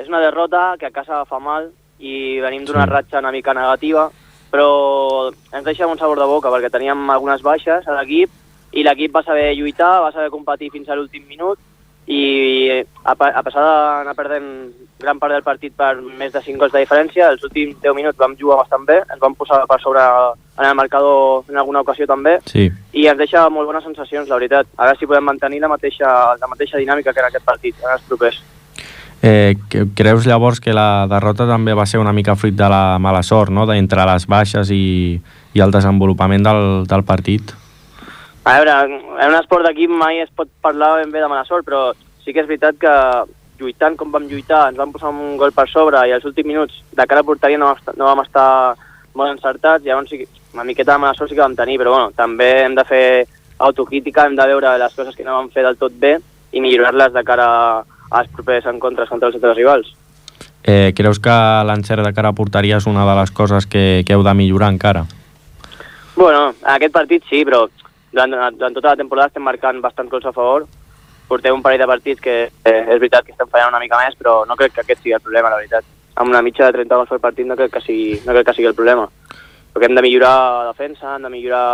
és 0.00 0.08
una 0.08 0.22
derrota 0.24 0.74
que 0.80 0.88
a 0.88 0.94
casa 0.94 1.26
fa 1.28 1.38
mal 1.44 1.68
i 2.00 2.40
venim 2.40 2.64
d'una 2.64 2.86
Sí. 2.86 2.90
ratxa 2.90 3.20
una 3.20 3.32
mica 3.34 3.52
negativa, 3.54 4.08
però 4.50 5.30
ens 5.52 5.64
deixa 5.64 5.86
un 5.86 5.98
sabor 5.98 6.18
de 6.18 6.24
boca 6.26 6.48
perquè 6.50 6.70
teníem 6.72 7.10
algunes 7.10 7.42
baixes 7.42 7.86
a 7.86 7.98
l'equip 8.00 8.30
i 8.72 8.82
l'equip 8.82 9.12
va 9.14 9.22
saber 9.22 9.52
lluitar, 9.54 10.00
va 10.02 10.12
saber 10.12 10.30
competir 10.30 10.70
fins 10.72 10.88
a 10.88 10.96
l'últim 10.96 11.26
minut 11.28 11.58
i 12.10 12.82
a, 13.04 13.12
a 13.14 13.42
pesar 13.46 13.62
d'anar 13.62 14.16
perdent 14.18 14.46
gran 15.00 15.20
part 15.22 15.32
del 15.32 15.44
partit 15.46 15.72
per 15.78 15.94
més 16.02 16.32
de 16.34 16.42
5 16.42 16.58
gols 16.58 16.72
de 16.74 16.82
diferència, 16.82 17.28
els 17.30 17.44
últims 17.46 17.78
10 17.80 17.94
minuts 17.96 18.18
vam 18.18 18.34
jugar 18.38 18.58
bastant 18.64 18.84
bé, 18.88 18.98
ens 19.06 19.22
vam 19.22 19.36
posar 19.38 19.62
per 19.70 19.78
sobre 19.80 20.02
en 20.02 20.66
el 20.66 20.74
marcador 20.76 21.46
en 21.48 21.60
alguna 21.62 21.84
ocasió 21.86 22.08
també 22.10 22.38
Sí. 22.50 22.66
i 22.92 23.06
ens 23.06 23.18
deixa 23.18 23.46
molt 23.48 23.70
bones 23.70 23.84
sensacions, 23.86 24.28
la 24.28 24.36
veritat. 24.40 24.66
A 24.76 24.88
veure 24.88 24.98
si 24.98 25.06
podem 25.06 25.24
mantenir 25.24 25.60
la 25.62 25.70
mateixa, 25.70 26.34
la 26.40 26.50
mateixa 26.50 26.82
dinàmica 26.82 27.14
que 27.14 27.20
en 27.20 27.30
aquest 27.30 27.44
partit, 27.46 27.78
en 27.84 27.94
els 27.94 28.02
propers. 28.08 28.42
Eh, 29.22 29.54
creus 29.94 30.26
llavors 30.26 30.60
que 30.60 30.72
la 30.72 31.06
derrota 31.06 31.46
també 31.46 31.74
va 31.76 31.86
ser 31.86 32.00
una 32.00 32.12
mica 32.12 32.34
fruit 32.36 32.56
de 32.56 32.68
la 32.68 32.98
mala 32.98 33.22
sort, 33.22 33.52
no? 33.52 33.66
d'entre 33.66 34.04
les 34.08 34.26
baixes 34.26 34.70
i, 34.72 35.20
i 35.54 35.60
el 35.60 35.70
desenvolupament 35.70 36.42
del, 36.42 36.86
del 36.88 37.04
partit? 37.04 37.54
A 38.44 38.56
veure, 38.56 38.76
en 39.20 39.28
un 39.28 39.36
esport 39.36 39.66
d'equip 39.66 39.90
mai 39.92 40.22
es 40.22 40.30
pot 40.32 40.48
parlar 40.64 40.96
ben 41.00 41.10
bé 41.12 41.20
de 41.20 41.28
mala 41.28 41.44
sort, 41.44 41.66
però 41.66 41.90
sí 42.24 42.32
que 42.32 42.40
és 42.40 42.48
veritat 42.48 42.78
que 42.80 42.94
lluitant 43.60 43.96
com 44.00 44.12
vam 44.12 44.24
lluitar, 44.28 44.68
ens 44.70 44.78
vam 44.80 44.92
posar 44.94 45.12
un 45.12 45.36
gol 45.36 45.52
per 45.52 45.66
sobre 45.68 46.00
i 46.08 46.14
els 46.16 46.24
últims 46.24 46.48
minuts 46.48 46.78
de 46.96 47.06
cara 47.06 47.20
a 47.20 47.28
porteria 47.28 47.60
no, 47.60 47.74
no 47.96 48.08
vam 48.08 48.22
estar 48.24 48.76
molt 49.12 49.34
encertats, 49.34 49.84
llavors 49.84 50.08
sí 50.08 50.24
una 50.54 50.64
miqueta 50.64 50.94
de 50.94 51.02
mala 51.02 51.14
sort 51.14 51.28
sí 51.30 51.36
que 51.36 51.44
vam 51.44 51.56
tenir, 51.58 51.76
però 51.78 51.92
bueno, 51.92 52.10
també 52.16 52.48
hem 52.64 52.74
de 52.74 52.84
fer 52.88 53.04
autocrítica, 53.60 54.24
hem 54.24 54.36
de 54.38 54.46
veure 54.48 54.72
les 54.80 54.94
coses 54.96 55.14
que 55.14 55.26
no 55.26 55.36
vam 55.36 55.50
fer 55.52 55.66
del 55.66 55.76
tot 55.78 55.92
bé 55.92 56.16
i 56.52 56.62
millorar-les 56.64 57.12
de 57.12 57.22
cara 57.28 57.48
als 58.10 58.30
propers 58.34 58.66
encontres 58.66 59.08
contra 59.12 59.28
els 59.28 59.36
altres 59.36 59.56
rivals. 59.58 59.92
Eh, 60.64 60.92
creus 60.96 61.20
que 61.20 61.36
l'encert 61.68 62.04
de 62.04 62.12
cara 62.16 62.32
a 62.32 62.36
porteria 62.36 62.80
és 62.80 62.88
una 62.88 63.04
de 63.08 63.14
les 63.20 63.30
coses 63.36 63.68
que, 63.68 64.02
que 64.06 64.16
heu 64.16 64.24
de 64.24 64.34
millorar 64.34 64.72
encara? 64.72 65.04
Bueno, 66.16 66.50
en 66.50 66.72
aquest 66.74 66.92
partit 66.96 67.24
sí, 67.30 67.44
però 67.48 67.66
durant, 68.12 68.36
durant 68.58 68.76
tota 68.76 68.92
la 68.92 69.00
temporada 69.00 69.30
estem 69.30 69.42
marcant 69.46 69.80
bastant 69.80 70.10
gols 70.10 70.26
a 70.26 70.34
favor. 70.36 70.66
Portem 71.30 71.54
un 71.54 71.62
parell 71.62 71.82
de 71.82 71.86
partits 71.86 72.20
que 72.20 72.36
eh, 72.50 72.80
és 72.80 72.98
veritat 72.98 73.24
que 73.24 73.32
estem 73.32 73.48
fallant 73.48 73.70
una 73.70 73.82
mica 73.82 73.98
més, 74.02 74.16
però 74.18 74.44
no 74.48 74.56
crec 74.58 74.74
que 74.74 74.84
aquest 74.84 75.02
sigui 75.02 75.14
el 75.14 75.24
problema, 75.24 75.50
la 75.50 75.60
veritat. 75.62 75.86
Amb 76.16 76.34
una 76.34 76.42
mitja 76.42 76.66
de 76.66 76.74
30 76.80 76.96
gols 76.96 77.12
per 77.12 77.20
partit 77.22 77.46
no 77.46 77.56
crec 77.56 77.72
que 77.76 77.84
sigui, 77.84 78.20
no 78.26 78.34
crec 78.34 78.50
que 78.50 78.56
sigui 78.58 78.70
el 78.72 78.78
problema. 78.78 79.06
Perquè 79.70 79.86
hem 79.86 79.94
de 79.94 80.02
millorar 80.02 80.34
la 80.40 80.72
defensa, 80.72 81.14
hem 81.14 81.28
de 81.28 81.30
millorar... 81.30 81.66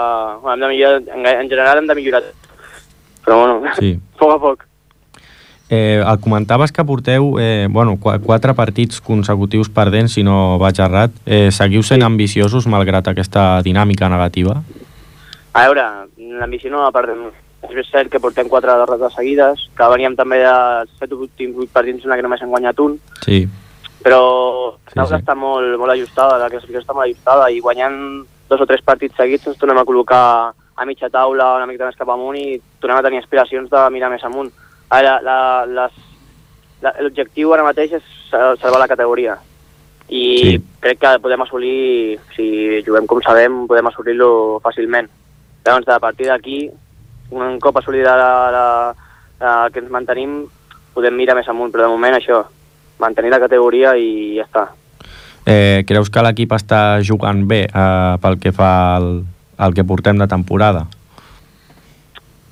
Bueno, 0.43 0.55
hem 0.55 0.67
de 0.67 0.75
millorar 0.75 1.01
en, 1.17 1.27
en 1.27 1.49
general 1.49 1.79
hem 1.81 1.89
de 1.89 1.97
millorar 1.97 2.23
però 3.27 3.41
bueno, 3.41 3.63
Sí. 3.79 3.99
poc 4.19 4.33
a 4.33 4.39
poc. 4.39 4.65
Eh, 5.69 5.99
el 5.99 6.21
comentaves 6.21 6.71
que 6.71 6.85
porteu 6.87 7.41
eh, 7.43 7.67
bueno, 7.69 7.97
qu 7.99 8.13
quatre 8.23 8.55
partits 8.55 9.01
consecutius 9.03 9.69
perdents, 9.69 10.15
si 10.15 10.23
no 10.23 10.59
vaig 10.63 10.79
errat. 10.79 11.11
Eh, 11.27 11.51
seguiu 11.51 11.83
sent 11.83 12.07
ambiciosos 12.07 12.69
malgrat 12.71 13.11
aquesta 13.11 13.49
dinàmica 13.67 14.07
negativa? 14.09 14.61
A 15.57 15.65
veure, 15.67 15.83
l'ambició 16.41 16.71
no 16.71 16.83
la 16.85 16.93
perdem. 16.93 17.27
És 17.71 17.89
cert 17.91 18.11
que 18.13 18.21
portem 18.21 18.49
quatre 18.49 18.71
derrotes 18.79 19.15
seguides, 19.17 19.69
que 19.77 19.89
veníem 19.91 20.15
també 20.15 20.39
de 20.39 20.53
7 21.01 21.15
últims 21.15 21.57
8 21.57 21.73
partits 21.73 22.05
en 22.05 22.13
què 22.13 22.23
només 22.23 22.43
hem 22.43 22.51
guanyat 22.53 22.79
un, 22.81 22.99
Sí. 23.25 23.47
però 24.05 24.77
Sí, 24.87 24.93
la 24.95 25.03
taula 25.03 25.17
sí. 25.19 25.23
està 25.25 25.35
molt, 25.35 25.79
molt 25.79 25.93
ajustada, 25.93 26.39
la 26.39 26.51
classificació 26.51 26.85
està 26.85 26.95
molt 26.95 27.07
ajustada 27.09 27.51
i 27.51 27.61
guanyant 27.61 28.27
dos 28.49 28.61
o 28.61 28.67
tres 28.67 28.83
partits 28.83 29.17
seguits 29.17 29.47
ens 29.49 29.59
tornem 29.59 29.79
a 29.79 29.85
col·locar 29.85 30.53
a 30.77 30.85
mitja 30.85 31.09
taula, 31.11 31.57
una 31.57 31.67
mica 31.67 31.87
més 31.87 31.97
cap 31.97 32.09
amunt 32.13 32.37
i 32.37 32.61
tornem 32.79 32.99
a 32.99 33.03
tenir 33.03 33.19
aspiracions 33.19 33.71
de 33.71 33.91
mirar 33.91 34.11
més 34.11 34.23
amunt. 34.25 34.53
Ara, 34.91 35.19
la, 35.23 35.65
la, 35.67 35.91
l'objectiu 37.01 37.53
ara 37.55 37.65
mateix 37.65 37.93
és 37.99 38.03
sa- 38.31 38.55
salvar 38.61 38.79
la 38.85 38.89
categoria 38.89 39.39
i 40.09 40.23
Sí. 40.39 40.61
crec 40.81 41.01
que 41.01 41.19
podem 41.19 41.43
assolir, 41.43 42.21
si 42.37 42.83
juguem 42.87 43.07
com 43.07 43.21
sabem, 43.23 43.67
podem 43.67 43.87
assolir-lo 43.89 44.61
fàcilment. 44.63 45.09
Llavors, 45.67 45.89
a 45.89 45.99
partir 46.01 46.29
d'aquí, 46.31 46.71
un 47.35 47.59
cop 47.61 47.81
assolida 47.81 48.15
la, 48.17 48.33
la, 48.55 48.67
la, 49.43 49.55
que 49.75 49.83
ens 49.83 49.91
mantenim, 49.91 50.45
podem 50.95 51.17
mirar 51.19 51.35
més 51.37 51.49
amunt, 51.51 51.73
però 51.75 51.85
de 51.85 51.93
moment 51.93 52.15
això, 52.17 52.45
mantenir 53.03 53.33
la 53.35 53.43
categoria 53.43 53.97
i 53.99 54.37
ja 54.39 54.47
està. 54.47 54.69
Eh, 55.47 55.85
creus 55.87 56.09
que 56.11 56.23
l'equip 56.23 56.55
està 56.57 57.01
jugant 57.07 57.45
bé 57.47 57.65
eh, 57.67 58.15
pel 58.23 58.39
que 58.43 58.55
fa 58.55 58.71
al, 58.97 59.11
al 59.59 59.75
que 59.75 59.85
portem 59.87 60.19
de 60.19 60.27
temporada? 60.31 60.87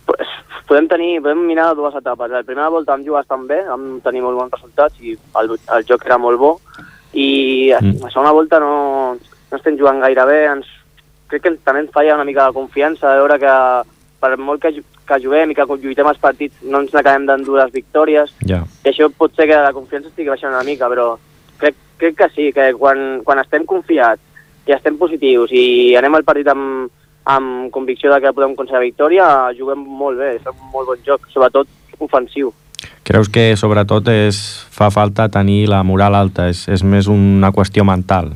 Pues, 0.06 0.28
podem 0.68 0.86
tenir, 0.90 1.20
podem 1.22 1.46
mirar 1.46 1.72
dues 1.78 1.94
etapes. 1.98 2.30
La 2.30 2.42
primera 2.42 2.68
volta 2.70 2.92
vam 2.92 3.06
jugar 3.06 3.22
bastant 3.22 3.46
bé, 3.48 3.62
vam 3.66 4.00
tenir 4.04 4.22
molt 4.26 4.38
bons 4.42 4.54
resultats 4.58 5.00
i 5.00 5.14
el, 5.14 5.56
el 5.78 5.86
joc 5.88 6.06
era 6.06 6.18
molt 6.18 6.38
bo 6.38 6.56
i 7.14 7.72
Mm. 7.74 8.02
la 8.02 8.10
segona 8.10 8.32
volta 8.34 8.58
no, 8.58 9.14
no 9.50 9.56
estem 9.56 9.76
jugant 9.78 10.00
gaire 10.02 10.24
bé, 10.26 10.38
ens, 10.50 10.66
crec 11.28 11.42
que 11.42 11.54
també 11.64 11.84
ens 11.84 11.92
falla 11.94 12.16
una 12.18 12.26
mica 12.28 12.46
de 12.46 12.56
confiança 12.56 13.10
de 13.10 13.20
veure 13.22 13.38
que 13.42 13.54
per 14.24 14.36
molt 14.40 14.62
que, 14.62 14.72
que 14.80 15.20
juguem 15.20 15.52
i 15.52 15.56
que 15.56 15.66
lluitem 15.68 16.08
els 16.08 16.20
partits 16.20 16.62
no 16.62 16.80
ens 16.80 16.92
n'acabem 16.94 17.26
d'endur 17.28 17.58
les 17.60 17.72
victòries 17.72 18.32
Ja. 18.48 18.62
i 18.84 18.90
això 18.90 19.10
pot 19.12 19.34
ser 19.36 19.48
que 19.50 19.60
la 19.60 19.72
confiança 19.76 20.08
estigui 20.08 20.32
baixant 20.32 20.54
una 20.54 20.64
mica, 20.64 20.88
però 20.88 21.14
crec, 21.60 21.76
crec 21.98 22.16
que 22.16 22.30
sí, 22.34 22.52
que 22.52 22.72
quan, 22.78 23.20
quan 23.24 23.40
estem 23.42 23.66
confiats 23.66 24.22
i 24.66 24.72
estem 24.72 24.96
positius 24.96 25.52
i 25.52 25.94
anem 25.98 26.16
al 26.16 26.24
partit 26.24 26.48
amb, 26.48 26.90
amb 27.24 27.70
convicció 27.72 28.12
de 28.12 28.20
que 28.20 28.32
podem 28.32 28.52
aconseguir 28.52 28.80
la 28.80 28.88
victòria, 28.88 29.30
juguem 29.58 29.84
molt 29.84 30.20
bé, 30.20 30.34
és 30.38 30.46
un 30.48 30.70
molt 30.72 30.92
bon 30.92 31.02
joc, 31.04 31.28
sobretot 31.32 31.68
ofensiu. 31.98 32.52
Creus 33.04 33.28
que 33.32 33.52
sobretot 33.60 34.08
és, 34.12 34.38
fa 34.72 34.90
falta 34.92 35.28
tenir 35.32 35.66
la 35.68 35.82
moral 35.84 36.16
alta, 36.16 36.48
és, 36.52 36.64
és 36.68 36.84
més 36.84 37.08
una 37.12 37.52
qüestió 37.52 37.84
mental? 37.84 38.32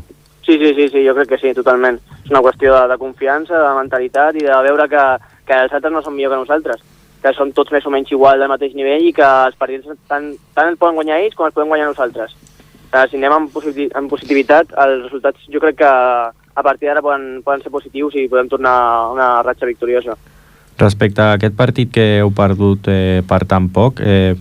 Sí, 0.48 0.56
sí, 0.56 0.72
sí, 0.74 0.88
sí, 0.88 1.00
jo 1.04 1.12
crec 1.12 1.28
que 1.28 1.36
sí, 1.36 1.50
totalment. 1.52 1.98
És 2.24 2.30
una 2.32 2.40
qüestió 2.40 2.72
de, 2.72 2.86
de 2.88 2.96
confiança, 2.96 3.52
de 3.52 3.72
mentalitat 3.76 4.38
i 4.40 4.46
de 4.46 4.60
veure 4.64 4.86
que, 4.88 5.02
que 5.44 5.58
els 5.66 5.74
altres 5.76 5.92
no 5.92 6.00
són 6.00 6.14
millor 6.16 6.32
que 6.32 6.38
nosaltres, 6.40 6.80
que 7.20 7.32
som 7.36 7.52
tots 7.52 7.74
més 7.74 7.84
o 7.84 7.92
menys 7.92 8.14
igual 8.16 8.40
del 8.40 8.48
mateix 8.48 8.72
nivell 8.72 9.04
i 9.04 9.12
que 9.12 9.26
els 9.28 9.58
partits 9.60 9.92
tant, 10.08 10.30
tant 10.56 10.70
els 10.70 10.80
poden 10.80 10.96
guanyar 10.96 11.18
ells 11.20 11.36
com 11.36 11.44
els 11.44 11.52
podem 11.52 11.68
guanyar 11.68 11.90
nosaltres. 11.90 12.32
Eh, 12.88 13.04
si 13.10 13.20
anem 13.20 13.36
amb, 13.36 13.52
positi 13.52 13.90
amb 13.92 14.08
positivitat, 14.08 14.72
els 14.86 15.04
resultats 15.04 15.44
jo 15.52 15.60
crec 15.60 15.82
que 15.82 15.92
a 15.92 16.64
partir 16.64 16.88
d'ara 16.88 17.04
poden, 17.04 17.42
poden 17.44 17.60
ser 17.66 17.74
positius 17.76 18.16
i 18.16 18.24
podem 18.32 18.48
tornar 18.48 18.72
a 18.72 19.06
una 19.12 19.30
ratxa 19.44 19.68
victoriosa. 19.68 20.16
Respecte 20.80 21.26
a 21.26 21.34
aquest 21.36 21.60
partit 21.60 21.92
que 21.92 22.08
heu 22.22 22.32
perdut 22.32 22.88
eh, 22.88 23.20
per 23.28 23.44
tan 23.44 23.68
poc, 23.68 24.00
eh, 24.00 24.32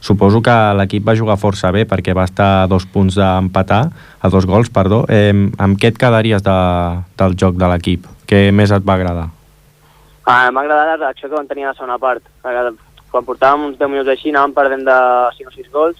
suposo 0.00 0.40
que 0.42 0.54
l'equip 0.78 1.04
va 1.06 1.14
jugar 1.16 1.36
força 1.40 1.70
bé 1.72 1.84
perquè 1.86 2.14
va 2.14 2.24
estar 2.24 2.62
a 2.62 2.66
dos 2.66 2.86
punts 2.86 3.14
d'empatar, 3.16 3.82
a 4.20 4.28
dos 4.28 4.46
gols, 4.46 4.70
perdó. 4.70 5.04
Eh, 5.08 5.32
amb 5.58 5.78
què 5.78 5.92
et 5.92 5.98
quedaries 5.98 6.42
de, 6.42 6.56
del 7.18 7.36
joc 7.36 7.56
de 7.56 7.68
l'equip? 7.72 8.06
Què 8.26 8.50
més 8.52 8.70
et 8.72 8.82
va 8.84 8.94
agradar? 8.94 9.28
Ah, 10.24 10.50
M'ha 10.50 10.62
agradat 10.62 10.86
la 10.98 11.06
reacció 11.06 11.28
que 11.28 11.36
van 11.36 11.46
tenir 11.46 11.64
a 11.66 11.72
la 11.72 11.74
segona 11.74 11.98
part. 11.98 12.22
Quan 13.10 13.24
portàvem 13.24 13.66
uns 13.68 13.78
10 13.78 13.90
minuts 13.92 14.08
així 14.10 14.30
anàvem 14.32 14.54
perdent 14.56 14.84
de 14.88 14.98
5 15.36 15.48
o 15.50 15.54
6 15.54 15.70
gols 15.72 15.96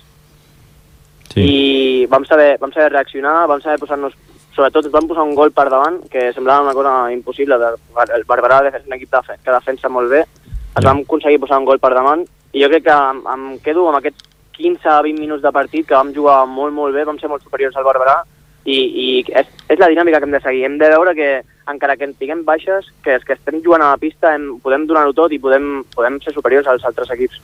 Sí. 1.34 1.40
i 1.42 2.06
vam 2.06 2.24
saber, 2.24 2.58
vam 2.60 2.70
saber 2.72 2.92
reaccionar, 2.92 3.48
vam 3.50 3.60
saber 3.60 3.78
posar-nos 3.80 4.12
sobretot 4.54 4.86
vam 4.92 5.08
posar 5.10 5.24
un 5.26 5.34
gol 5.34 5.50
per 5.50 5.64
davant 5.68 5.96
que 6.10 6.28
semblava 6.32 6.62
una 6.62 6.74
cosa 6.76 7.10
impossible 7.10 7.56
el 7.58 8.24
Barberà 8.28 8.60
és 8.68 8.84
un 8.86 8.92
equip 8.94 9.10
que 9.42 9.50
defensa 9.50 9.88
molt 9.90 10.10
bé 10.12 10.20
ens 10.22 10.84
Ja. 10.84 10.92
vam 10.92 11.00
aconseguir 11.02 11.40
posar 11.40 11.58
un 11.58 11.64
gol 11.66 11.80
per 11.82 11.90
davant 11.94 12.22
i 12.54 12.62
jo 12.62 12.70
crec 12.70 12.86
que 12.86 12.94
em, 12.94 13.20
em 13.34 13.44
quedo 13.64 13.88
amb 13.90 13.98
aquests 13.98 14.30
15-20 14.54 15.18
minuts 15.18 15.42
de 15.42 15.52
partit 15.52 15.86
que 15.88 15.96
vam 15.96 16.12
jugar 16.14 16.44
molt 16.46 16.74
molt 16.74 16.94
bé, 16.94 17.04
vam 17.04 17.18
ser 17.18 17.30
molt 17.30 17.42
superiors 17.42 17.76
al 17.76 17.86
Barberà 17.86 18.20
i, 18.64 18.76
i 18.76 19.08
és, 19.28 19.50
és 19.68 19.80
la 19.80 19.90
dinàmica 19.92 20.20
que 20.20 20.28
hem 20.28 20.36
de 20.36 20.42
seguir 20.44 20.62
hem 20.68 20.78
de 20.80 20.92
veure 20.94 21.16
que 21.18 21.30
encara 21.72 21.96
que 21.96 22.06
en 22.06 22.14
tinguem 22.14 22.44
baixes 22.46 22.86
que 23.02 23.16
els 23.18 23.24
que 23.26 23.34
estem 23.34 23.58
jugant 23.64 23.82
a 23.82 23.90
la 23.94 24.00
pista 24.00 24.34
hem, 24.36 24.54
podem 24.62 24.86
donar-ho 24.86 25.12
tot 25.16 25.32
i 25.32 25.40
podem, 25.40 25.82
podem 25.96 26.20
ser 26.22 26.34
superiors 26.36 26.70
als 26.70 26.86
altres 26.86 27.10
equips 27.16 27.42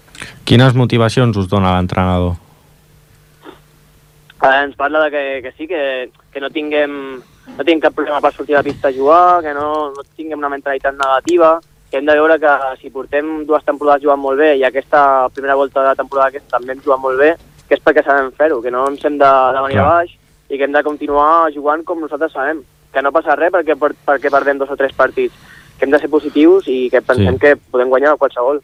Quines 0.49 0.77
motivacions 0.79 1.37
us 1.40 1.51
dona 1.51 1.75
l'entrenador? 1.77 2.38
Eh, 4.40 4.57
ens 4.64 4.77
parla 4.77 5.05
de 5.05 5.11
que, 5.11 5.25
que 5.44 5.53
sí, 5.57 5.66
que, 5.68 5.83
que 6.33 6.40
no 6.40 6.49
tinguem 6.55 6.94
no 7.51 7.64
tinguem 7.64 7.83
cap 7.83 7.96
problema 7.96 8.20
per 8.23 8.33
sortir 8.33 8.55
a 8.55 8.61
la 8.61 8.64
pista 8.64 8.88
a 8.88 8.94
jugar, 8.94 9.42
que 9.42 9.53
no, 9.57 9.90
no 9.96 10.05
tinguem 10.16 10.38
una 10.38 10.53
mentalitat 10.53 10.94
negativa, 10.96 11.59
hem 11.98 12.07
de 12.07 12.14
veure 12.14 12.38
que 12.38 12.53
si 12.81 12.90
portem 12.90 13.44
dues 13.46 13.64
temporades 13.64 14.03
jugant 14.03 14.20
molt 14.20 14.38
bé 14.38 14.57
i 14.57 14.64
aquesta 14.64 15.29
primera 15.35 15.57
volta 15.59 15.81
de 15.81 15.88
la 15.88 15.94
temporada 15.98 16.29
aquesta 16.29 16.59
també 16.59 16.72
hem 16.72 16.83
jugat 16.85 17.00
molt 17.00 17.18
bé, 17.18 17.35
que 17.68 17.74
és 17.74 17.83
perquè 17.83 18.05
sabem 18.05 18.31
fer-ho, 18.33 18.61
que 18.62 18.70
no 18.70 18.87
ens 18.88 19.05
hem 19.05 19.18
de, 19.18 19.31
de 19.55 19.62
venir 19.66 19.79
a 19.79 19.87
baix 19.88 20.12
i 20.50 20.59
que 20.59 20.64
hem 20.64 20.72
de 20.72 20.83
continuar 20.83 21.50
jugant 21.55 21.85
com 21.85 22.00
nosaltres 22.00 22.33
sabem, 22.33 22.62
que 22.92 23.03
no 23.03 23.12
passa 23.12 23.37
res 23.38 23.53
perquè, 23.55 23.76
per, 23.79 23.92
perquè 24.07 24.31
perdem 24.31 24.59
dos 24.59 24.70
o 24.70 24.76
tres 24.76 24.92
partits, 24.92 25.35
que 25.79 25.87
hem 25.87 25.90
de 25.94 25.98
ser 26.02 26.10
positius 26.10 26.67
i 26.69 26.88
que 26.90 27.00
pensem 27.02 27.35
Sí. 27.35 27.40
que 27.40 27.56
podem 27.71 27.88
guanyar 27.88 28.17
qualsevol. 28.19 28.60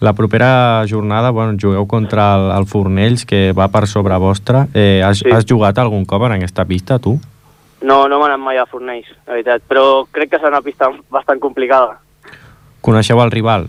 La 0.00 0.12
propera 0.12 0.84
jornada, 0.86 1.30
bueno, 1.30 1.58
jugueu 1.60 1.86
contra 1.86 2.34
el, 2.36 2.50
el 2.56 2.66
Fornells, 2.66 3.24
que 3.26 3.52
va 3.52 3.66
per 3.68 3.86
sobre 3.88 4.16
vostre. 4.16 4.66
Eh, 4.72 5.02
has, 5.04 5.18
Sí. 5.18 5.30
has 5.30 5.44
jugat 5.44 5.76
algun 5.78 6.04
cop 6.04 6.22
en 6.22 6.32
aquesta 6.32 6.64
pista, 6.64 6.98
tu? 6.98 7.18
No, 7.82 8.08
no 8.08 8.18
m'he 8.18 8.26
anat 8.26 8.38
mai 8.40 8.58
a 8.58 8.66
Fornells, 8.66 9.06
la 9.26 9.34
veritat, 9.34 9.62
però 9.68 10.06
crec 10.10 10.30
que 10.30 10.38
serà 10.38 10.48
una 10.54 10.62
pista 10.62 10.88
bastant 11.10 11.38
complicada. 11.40 11.98
Coneixeu 12.80 13.20
el 13.22 13.30
rival? 13.30 13.68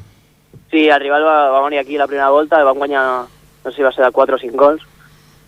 Sí, 0.69 0.87
el 0.87 1.01
rival 1.01 1.25
va, 1.25 1.49
va 1.49 1.65
venir 1.65 1.79
aquí 1.79 1.97
la 1.97 2.07
primera 2.07 2.29
volta, 2.29 2.63
van 2.63 2.77
guanyar, 2.77 3.03
no 3.65 3.71
sé 3.71 3.77
si 3.77 3.83
va 3.85 3.91
ser 3.91 4.05
de 4.05 4.11
4 4.11 4.35
o 4.35 4.39
5 4.39 4.57
gols, 4.57 4.85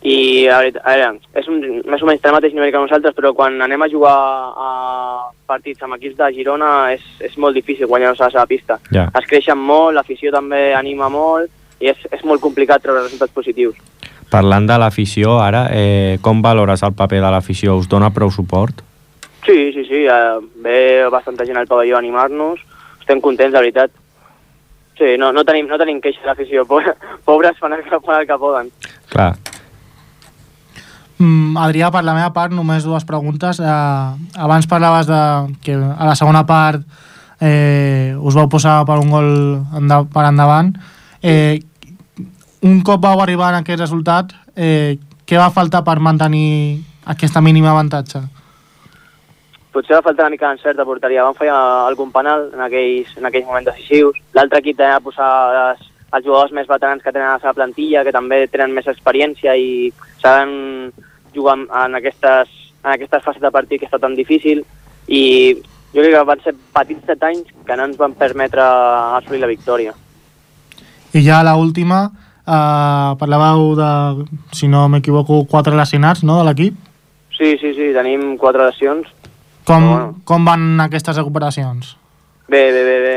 i 0.01 0.47
a 0.49 0.57
veure, 0.63 0.81
a 0.81 0.95
veure, 0.97 1.19
és 1.37 1.47
un, 1.51 1.59
més 1.85 2.01
o 2.01 2.07
menys 2.09 2.23
el 2.25 2.33
mateix 2.33 2.55
nivell 2.57 2.71
que 2.73 2.81
nosaltres, 2.81 3.13
però 3.13 3.35
quan 3.37 3.59
anem 3.61 3.85
a 3.85 3.89
jugar 3.89 4.15
a 4.57 4.69
partits 5.45 5.83
amb 5.85 5.99
equips 5.99 6.17
de 6.17 6.29
Girona 6.33 6.71
és, 6.95 7.03
és 7.21 7.37
molt 7.37 7.53
difícil 7.53 7.85
guanyar-nos 7.85 8.23
a 8.23 8.31
la 8.31 8.33
seva 8.33 8.47
pista. 8.49 8.79
Ja. 8.89 9.11
Es 9.19 9.27
creixen 9.29 9.61
molt, 9.61 9.93
l'afició 9.93 10.33
també 10.33 10.71
anima 10.73 11.11
molt, 11.13 11.53
i 11.81 11.91
és, 11.93 12.01
és 12.09 12.25
molt 12.25 12.41
complicat 12.41 12.81
treure 12.81 13.03
resultats 13.05 13.35
positius. 13.35 13.77
Parlant 14.31 14.65
de 14.65 14.79
l'afició, 14.79 15.35
ara, 15.43 15.67
eh, 15.75 16.17
com 16.25 16.41
valores 16.41 16.81
el 16.87 16.95
paper 16.97 17.21
de 17.21 17.31
l'afició? 17.35 17.75
Us 17.77 17.89
dona 17.91 18.09
prou 18.15 18.31
suport? 18.33 18.81
Sí, 19.45 19.69
sí, 19.75 19.85
sí, 19.85 20.05
eh, 20.09 20.37
ve 20.65 20.79
bastanta 21.13 21.45
gent 21.45 21.61
al 21.61 21.69
pavelló 21.69 21.97
a 21.97 22.01
animar-nos, 22.01 22.61
estem 23.01 23.19
contents, 23.21 23.51
de 23.53 23.59
veritat. 23.59 23.91
Sí, 24.97 25.15
no, 25.17 25.31
no, 25.33 25.43
tenim, 25.43 25.67
no 25.67 25.77
tenim 25.81 25.99
queixa 26.01 26.21
l'afició, 26.27 26.65
Po- 26.69 26.81
pobres 27.25 27.57
fan 27.59 27.73
el, 27.73 27.83
que- 27.83 27.99
fan 28.05 28.21
el 28.21 28.27
que 28.29 28.37
poden. 28.37 28.71
Clar, 29.09 29.33
Mm, 31.21 31.53
Adrià, 31.61 31.91
per 31.93 32.01
la 32.03 32.15
meva 32.17 32.31
part, 32.33 32.49
només 32.49 32.81
dues 32.83 33.03
preguntes. 33.05 33.59
Eh, 33.61 34.41
abans 34.41 34.65
parlaves 34.65 35.05
de 35.05 35.19
que 35.61 35.75
a 35.75 36.05
la 36.07 36.15
segona 36.17 36.47
part 36.49 36.81
eh, 37.39 38.15
us 38.17 38.33
vau 38.33 38.47
posar 38.49 38.79
per 38.89 38.97
un 38.97 39.11
gol 39.13 39.29
enda 39.77 39.99
per 40.09 40.25
endavant. 40.31 40.71
Eh, 41.21 41.59
un 42.65 42.81
cop 42.81 43.01
vau 43.05 43.21
arribar 43.21 43.51
a 43.53 43.59
aquest 43.61 43.79
resultat, 43.85 44.33
eh, 44.55 44.97
què 45.29 45.37
va 45.37 45.51
faltar 45.53 45.83
per 45.85 45.99
mantenir 45.99 46.81
aquesta 47.05 47.41
mínima 47.41 47.69
avantatge? 47.69 48.23
Potser 49.71 49.95
va 49.95 50.01
faltar 50.03 50.25
una 50.25 50.33
mica 50.35 50.49
d'encert 50.49 50.75
de 50.77 50.85
porteria. 50.85 51.23
Vam 51.23 51.35
fallar 51.37 51.87
algun 51.87 52.11
penal 52.11 52.49
en 52.53 52.59
aquells, 52.65 53.13
en 53.17 53.25
aquells 53.29 53.45
moments 53.47 53.69
decisius. 53.69 54.17
L'altre 54.35 54.59
equip 54.59 54.77
també 54.77 54.91
va 54.91 54.99
posar 55.05 55.29
les, 55.55 55.85
els 56.11 56.25
jugadors 56.25 56.51
més 56.51 56.67
veterans 56.67 57.01
que 57.03 57.11
tenen 57.13 57.29
a 57.29 57.37
la 57.37 57.39
seva 57.39 57.53
plantilla, 57.55 58.03
que 58.03 58.11
també 58.11 58.41
tenen 58.51 58.73
més 58.75 58.87
experiència 58.91 59.55
i 59.55 59.93
saben 60.19 60.91
jugar 61.33 61.55
en- 61.57 61.69
en 61.85 61.95
aquestes, 61.95 62.49
en 62.83 62.91
aquestes 62.97 63.23
fases 63.23 63.41
de 63.41 63.51
partit 63.51 63.79
que 63.79 63.87
està 63.87 63.99
tan 63.99 64.15
difícil 64.15 64.65
i 65.07 65.55
jo 65.93 66.01
crec 66.01 66.13
que 66.17 66.23
van 66.27 66.41
ser 66.43 66.53
petits 66.73 67.07
detalls 67.07 67.47
que 67.65 67.75
no 67.77 67.85
ens 67.85 67.95
van 67.97 68.13
permetre 68.13 68.61
assolir 69.15 69.39
la 69.39 69.47
victòria. 69.47 69.93
I 71.13 71.23
ja 71.23 71.41
la 71.43 71.55
última, 71.55 72.09
eh, 72.45 73.15
parlàveu 73.19 73.75
de, 73.79 74.25
si 74.51 74.67
no 74.67 74.89
m'equivoco, 74.89 75.45
quatre 75.47 75.75
lesionats 75.75 76.23
no, 76.23 76.37
de 76.43 76.49
l'equip. 76.49 76.75
Sí, 77.37 77.57
sí, 77.57 77.73
sí, 77.73 77.93
tenim 77.95 78.37
quatre 78.37 78.65
lesions. 78.67 79.07
Com, 79.71 79.87
bueno. 79.87 80.15
com 80.27 80.45
van 80.47 80.65
aquestes 80.83 81.15
recuperacions? 81.15 81.95
Bé, 82.51 82.65
bé, 82.75 82.83
bé, 82.83 82.97
bé. 83.05 83.13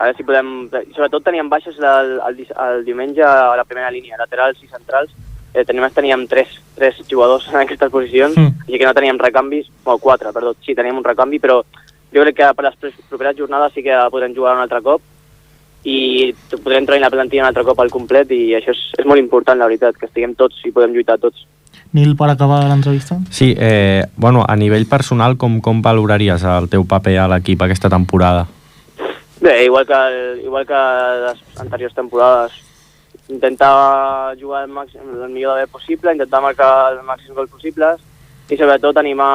A 0.00 0.08
veure 0.08 0.16
si 0.16 0.24
podem... 0.26 0.48
Sobretot 0.96 1.22
teníem 1.28 1.50
baixes 1.52 1.76
el, 1.78 2.16
el, 2.26 2.40
el 2.64 2.84
diumenge 2.86 3.22
a 3.22 3.54
la 3.54 3.66
primera 3.68 3.90
línia, 3.94 4.18
laterals 4.18 4.58
i 4.64 4.70
centrals. 4.70 5.12
Eh, 5.54 5.64
teníem, 5.66 5.86
teníem 5.94 6.24
tres, 6.30 6.56
tres 6.74 6.98
jugadors 7.10 7.46
en 7.52 7.60
aquestes 7.62 7.90
posicions, 7.90 8.36
Mm. 8.36 8.66
així 8.66 8.78
que 8.78 8.86
no 8.86 8.94
teníem 8.94 9.18
recanvis, 9.18 9.66
o 9.84 9.98
quatre, 9.98 10.32
perdó, 10.32 10.54
sí, 10.62 10.74
teníem 10.74 10.98
un 10.98 11.04
recanvi, 11.04 11.40
però 11.42 11.60
jo 12.14 12.22
crec 12.22 12.36
que 12.36 12.50
per 12.54 12.64
les 12.66 12.76
properes 13.08 13.36
jornades 13.36 13.72
sí 13.74 13.82
que 13.82 13.96
podrem 14.10 14.34
jugar 14.34 14.54
un 14.56 14.62
altre 14.62 14.80
cop 14.82 15.02
i 15.84 16.34
podrem 16.50 16.86
treure 16.86 17.02
la 17.02 17.10
plantilla 17.10 17.42
un 17.42 17.48
altre 17.48 17.64
cop 17.64 17.78
al 17.80 17.90
complet 17.90 18.30
i 18.34 18.54
això 18.58 18.70
és, 18.74 18.82
és 18.98 19.06
molt 19.06 19.18
important, 19.18 19.58
la 19.58 19.66
veritat, 19.70 19.96
que 19.98 20.06
estiguem 20.06 20.34
tots 20.34 20.58
i 20.64 20.72
podem 20.72 20.94
lluitar 20.94 21.18
tots. 21.18 21.46
Nil, 21.92 22.14
per 22.16 22.28
acabar 22.30 22.62
l'entrevista? 22.68 23.16
Sí, 23.34 23.54
eh, 23.58 24.06
bueno, 24.16 24.44
a 24.46 24.54
nivell 24.56 24.86
personal, 24.86 25.36
com, 25.36 25.58
com 25.60 25.82
valoraries 25.82 26.44
el 26.46 26.68
teu 26.70 26.86
paper 26.86 27.16
a 27.18 27.28
l'equip 27.32 27.62
aquesta 27.66 27.90
temporada? 27.90 28.46
Bé, 29.40 29.64
igual 29.64 29.86
que, 29.86 29.94
el, 29.94 30.44
igual 30.44 30.66
que 30.66 30.80
les 31.24 31.40
anteriors 31.58 31.94
temporades, 31.94 32.52
intentar 33.28 34.36
jugar 34.38 34.64
el, 34.64 34.70
màxim, 34.70 35.00
el 35.24 35.30
millor 35.30 35.58
bé 35.58 35.66
possible, 35.66 36.12
intentar 36.12 36.42
marcar 36.44 36.70
els 36.92 37.02
màxims 37.06 37.34
gols 37.34 37.50
possibles 37.50 37.98
i 38.50 38.58
sobretot 38.58 38.98
animar 39.00 39.32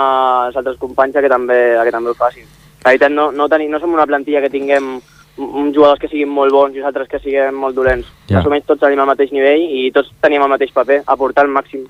els 0.47 0.55
altres 0.59 0.77
companys 0.77 1.15
a 1.15 1.23
que 1.23 1.31
també, 1.31 1.59
a 1.79 1.83
que 1.83 1.91
també 1.95 2.11
ho 2.11 2.15
facin. 2.19 2.47
La 2.83 2.93
veritat, 2.93 3.11
no, 3.11 3.31
no, 3.33 3.49
tenim, 3.49 3.71
no 3.71 3.81
som 3.81 3.95
una 3.95 4.05
plantilla 4.05 4.43
que 4.43 4.53
tinguem 4.53 4.99
uns 5.35 5.75
jugadors 5.75 5.99
que 5.99 6.07
siguin 6.07 6.31
molt 6.31 6.53
bons 6.53 6.75
i 6.75 6.83
els 6.83 6.87
altres 6.87 7.09
que 7.11 7.19
siguin 7.19 7.55
molt 7.55 7.75
dolents. 7.75 8.07
Ja. 8.27 8.35
Ja. 8.35 8.37
Més 8.37 8.47
o 8.47 8.53
menys 8.53 8.67
tots 8.69 8.83
tenim 8.83 9.01
el 9.01 9.09
mateix 9.09 9.33
nivell 9.35 9.63
i 9.79 9.89
tots 9.95 10.13
tenim 10.21 10.43
el 10.45 10.51
mateix 10.51 10.71
paper, 10.75 11.01
aportar 11.11 11.47
el 11.47 11.55
màxim. 11.55 11.87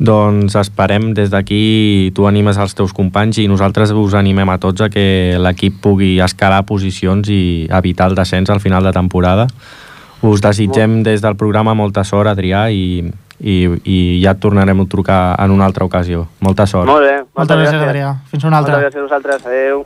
Doncs 0.00 0.54
esperem 0.56 1.10
des 1.12 1.28
d'aquí 1.28 2.10
tu 2.16 2.24
animes 2.24 2.56
els 2.56 2.72
teus 2.72 2.94
companys 2.96 3.36
i 3.42 3.44
nosaltres 3.52 3.92
us 3.92 4.16
animem 4.16 4.48
a 4.48 4.56
tots 4.56 4.80
a 4.80 4.88
que 4.88 5.36
l'equip 5.36 5.76
pugui 5.84 6.14
escalar 6.24 6.62
posicions 6.64 7.28
i 7.28 7.68
evitar 7.68 8.08
el 8.08 8.16
descens 8.16 8.48
al 8.48 8.64
final 8.64 8.82
de 8.88 8.94
temporada. 8.96 9.46
Us 10.24 10.40
desitgem 10.40 11.02
des 11.04 11.20
del 11.20 11.36
programa 11.36 11.76
molta 11.76 12.04
sort, 12.04 12.32
Adrià, 12.32 12.66
i, 12.72 13.04
i, 13.40 13.56
i 13.84 14.00
ja 14.24 14.32
et 14.32 14.40
tornarem 14.40 14.80
a 14.80 14.88
trucar 14.88 15.22
en 15.36 15.52
una 15.52 15.68
altra 15.68 15.84
ocasió. 15.84 16.26
Molta 16.40 16.64
sort. 16.64 16.88
Molt 16.88 17.04
bé, 17.04 17.14
Moltes 17.36 17.60
gràcies, 17.60 17.84
Adrià. 17.84 18.12
Fins 18.32 18.44
una 18.44 18.60
altra. 18.60 18.80
Moltes 18.80 18.88
gràcies 18.88 19.04
a 19.04 19.08
vosaltres, 19.08 19.48
adeu. 19.48 19.84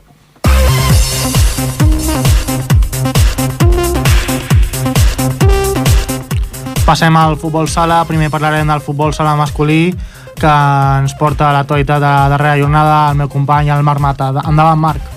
Passem 6.84 7.16
al 7.16 7.38
futbol 7.40 7.64
sala. 7.64 8.02
Primer 8.04 8.28
parlarem 8.28 8.68
del 8.68 8.82
futbol 8.84 9.14
sala 9.16 9.32
masculí, 9.40 9.88
que 10.36 10.52
ens 11.00 11.16
porta 11.16 11.48
a 11.48 11.54
l'actualitat 11.56 11.96
de 12.02 12.10
la 12.12 12.28
darrera 12.28 12.60
jornada 12.60 12.98
el 13.10 13.16
meu 13.22 13.32
company, 13.32 13.72
el 13.72 13.82
Marc 13.82 14.04
Mata. 14.04 14.32
Endavant, 14.44 14.80
Marc. 14.80 15.13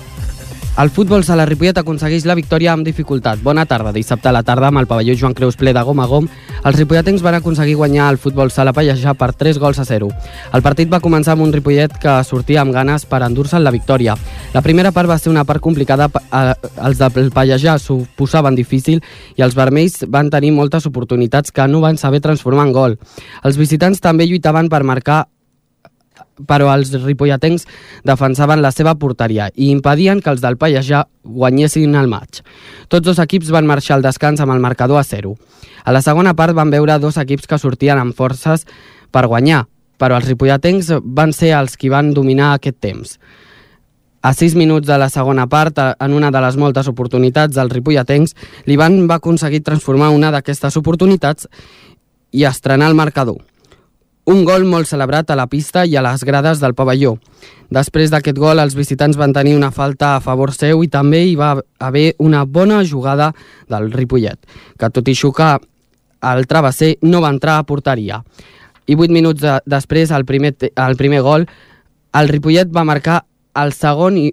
El 0.78 0.92
futbol 0.94 1.24
sala 1.26 1.42
Ripollet 1.42 1.80
aconsegueix 1.80 2.22
la 2.22 2.36
victòria 2.38 2.70
amb 2.70 2.86
dificultat. 2.86 3.40
Bona 3.42 3.64
tarda. 3.66 3.90
Dissabte 3.90 4.28
a 4.30 4.32
la 4.32 4.44
tarda, 4.46 4.68
amb 4.68 4.78
el 4.78 4.86
pavelló 4.86 5.16
Joan 5.18 5.32
Creus 5.34 5.56
ple 5.58 5.72
de 5.74 5.82
gom 5.82 5.98
a 5.98 6.04
gom, 6.06 6.28
els 6.62 6.76
ripolletens 6.78 7.24
van 7.24 7.34
aconseguir 7.34 7.74
guanyar 7.80 8.12
el 8.12 8.18
futbol 8.22 8.52
sala 8.54 8.70
Pallejà 8.76 9.16
per 9.18 9.32
3 9.34 9.58
gols 9.58 9.80
a 9.82 9.84
0. 9.88 10.06
El 10.54 10.62
partit 10.62 10.86
va 10.92 11.00
començar 11.02 11.34
amb 11.34 11.42
un 11.42 11.50
Ripollet 11.52 11.96
que 11.98 12.12
sortia 12.22 12.60
amb 12.62 12.70
ganes 12.76 13.08
per 13.10 13.24
endur-se 13.26 13.58
la 13.58 13.72
victòria. 13.74 14.14
La 14.54 14.62
primera 14.62 14.92
part 14.94 15.10
va 15.10 15.16
ser 15.18 15.32
una 15.32 15.42
part 15.42 15.60
complicada, 15.60 16.06
eh, 16.14 16.54
els 16.86 17.02
del 17.02 17.32
Pallejà 17.34 17.74
s'ho 17.82 18.04
posaven 18.14 18.54
difícil 18.54 19.02
i 19.34 19.42
els 19.42 19.58
vermells 19.58 20.04
van 20.06 20.30
tenir 20.30 20.52
moltes 20.52 20.86
oportunitats 20.86 21.50
que 21.50 21.66
no 21.66 21.80
van 21.80 21.98
saber 21.98 22.20
transformar 22.20 22.68
en 22.68 22.72
gol. 22.72 22.96
Els 23.42 23.58
visitants 23.58 23.98
també 23.98 24.30
lluitaven 24.30 24.68
per 24.68 24.84
marcar 24.84 25.24
però 26.46 26.70
els 26.74 26.92
ripolletens 27.02 27.66
defensaven 28.06 28.62
la 28.62 28.72
seva 28.74 28.94
porteria 28.98 29.48
i 29.54 29.70
impedien 29.72 30.22
que 30.22 30.30
els 30.30 30.42
del 30.44 30.58
Pallejà 30.60 31.04
guanyessin 31.24 31.96
el 31.98 32.10
maig. 32.10 32.42
Tots 32.88 33.06
dos 33.06 33.18
equips 33.22 33.50
van 33.54 33.66
marxar 33.66 33.96
al 33.96 34.06
descans 34.06 34.40
amb 34.40 34.54
el 34.54 34.62
marcador 34.64 35.00
a 35.00 35.04
0. 35.04 35.34
A 35.84 35.92
la 35.92 36.02
segona 36.02 36.34
part 36.34 36.54
van 36.54 36.70
veure 36.70 36.98
dos 36.98 37.16
equips 37.16 37.46
que 37.48 37.58
sortien 37.58 37.98
amb 37.98 38.16
forces 38.16 38.66
per 39.10 39.26
guanyar, 39.26 39.64
però 39.98 40.18
els 40.18 40.28
ripolletens 40.28 40.92
van 41.02 41.32
ser 41.32 41.54
els 41.58 41.76
qui 41.76 41.90
van 41.92 42.12
dominar 42.14 42.54
aquest 42.54 42.80
temps. 42.80 43.18
A 44.20 44.34
6 44.34 44.56
minuts 44.58 44.86
de 44.86 44.96
la 44.98 45.08
segona 45.08 45.46
part, 45.46 45.78
en 45.78 46.12
una 46.12 46.32
de 46.34 46.40
les 46.42 46.56
moltes 46.58 46.88
oportunitats 46.90 47.54
dels 47.54 47.72
ripolletens, 47.72 48.34
l'Ivan 48.66 49.06
va 49.06 49.20
aconseguir 49.22 49.62
transformar 49.62 50.10
una 50.10 50.32
d'aquestes 50.34 50.76
oportunitats 50.76 51.46
i 52.34 52.44
estrenar 52.44 52.90
el 52.90 52.98
marcador. 52.98 53.38
Un 54.28 54.42
gol 54.44 54.66
molt 54.68 54.84
celebrat 54.84 55.30
a 55.30 55.36
la 55.38 55.46
pista 55.48 55.86
i 55.88 55.94
a 55.96 56.02
les 56.04 56.20
grades 56.28 56.60
del 56.60 56.74
pavelló. 56.76 57.14
Després 57.72 58.10
d'aquest 58.12 58.36
gol, 58.36 58.60
els 58.60 58.74
visitants 58.76 59.16
van 59.16 59.32
tenir 59.32 59.54
una 59.56 59.70
falta 59.72 60.14
a 60.16 60.20
favor 60.20 60.52
seu 60.52 60.82
i 60.84 60.90
també 60.92 61.22
hi 61.24 61.32
va 61.36 61.54
haver 61.80 62.10
una 62.20 62.42
bona 62.44 62.82
jugada 62.84 63.30
del 63.72 63.88
Ripollet, 63.92 64.36
que 64.76 64.90
tot 64.92 65.08
i 65.08 65.14
xocar 65.16 65.54
el 66.28 66.44
travesser 66.50 66.98
no 67.08 67.22
va 67.24 67.32
entrar 67.32 67.56
a 67.56 67.64
porteria. 67.64 68.20
I 68.84 68.96
8 68.96 69.16
minuts 69.16 69.40
de, 69.40 69.54
després, 69.64 70.12
al 70.12 70.26
primer, 70.28 70.52
al 70.76 70.96
primer 71.00 71.22
gol, 71.24 71.46
el 72.20 72.28
Ripollet 72.28 72.68
va 72.68 72.84
marcar 72.84 73.22
el 73.56 73.72
segon 73.72 74.18
i 74.20 74.26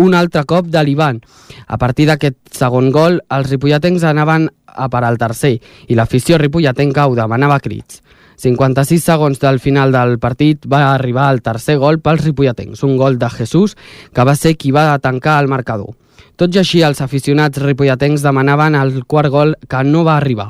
un 0.00 0.14
altre 0.16 0.46
cop 0.48 0.70
de 0.72 0.80
l'Ivan. 0.84 1.20
A 1.68 1.76
partir 1.76 2.06
d'aquest 2.08 2.38
segon 2.56 2.88
gol, 2.94 3.20
els 3.28 3.50
ripolletens 3.50 4.06
anaven 4.08 4.48
a 4.64 4.88
per 4.88 5.04
al 5.04 5.18
tercer 5.20 5.58
i 5.88 5.98
l'afició 5.98 6.38
ripolletenca 6.40 7.04
ho 7.06 7.18
demanava 7.18 7.60
crits. 7.60 8.00
56 8.40 9.04
segons 9.04 9.40
del 9.40 9.58
final 9.60 9.92
del 9.92 10.16
partit 10.18 10.64
va 10.64 10.94
arribar 10.94 11.28
el 11.34 11.42
tercer 11.44 11.76
gol 11.82 11.98
pels 12.00 12.24
ripolletens, 12.24 12.82
un 12.86 12.96
gol 12.96 13.18
de 13.20 13.28
Jesús 13.28 13.76
que 14.14 14.24
va 14.24 14.34
ser 14.34 14.54
qui 14.56 14.72
va 14.72 14.98
tancar 14.98 15.38
el 15.42 15.48
marcador. 15.52 15.92
Tot 16.40 16.54
i 16.56 16.60
així, 16.62 16.80
els 16.80 17.02
aficionats 17.04 17.60
ripolletens 17.60 18.24
demanaven 18.24 18.78
el 18.80 19.02
quart 19.04 19.28
gol 19.28 19.52
que 19.68 19.82
no 19.84 20.06
va 20.08 20.16
arribar. 20.16 20.48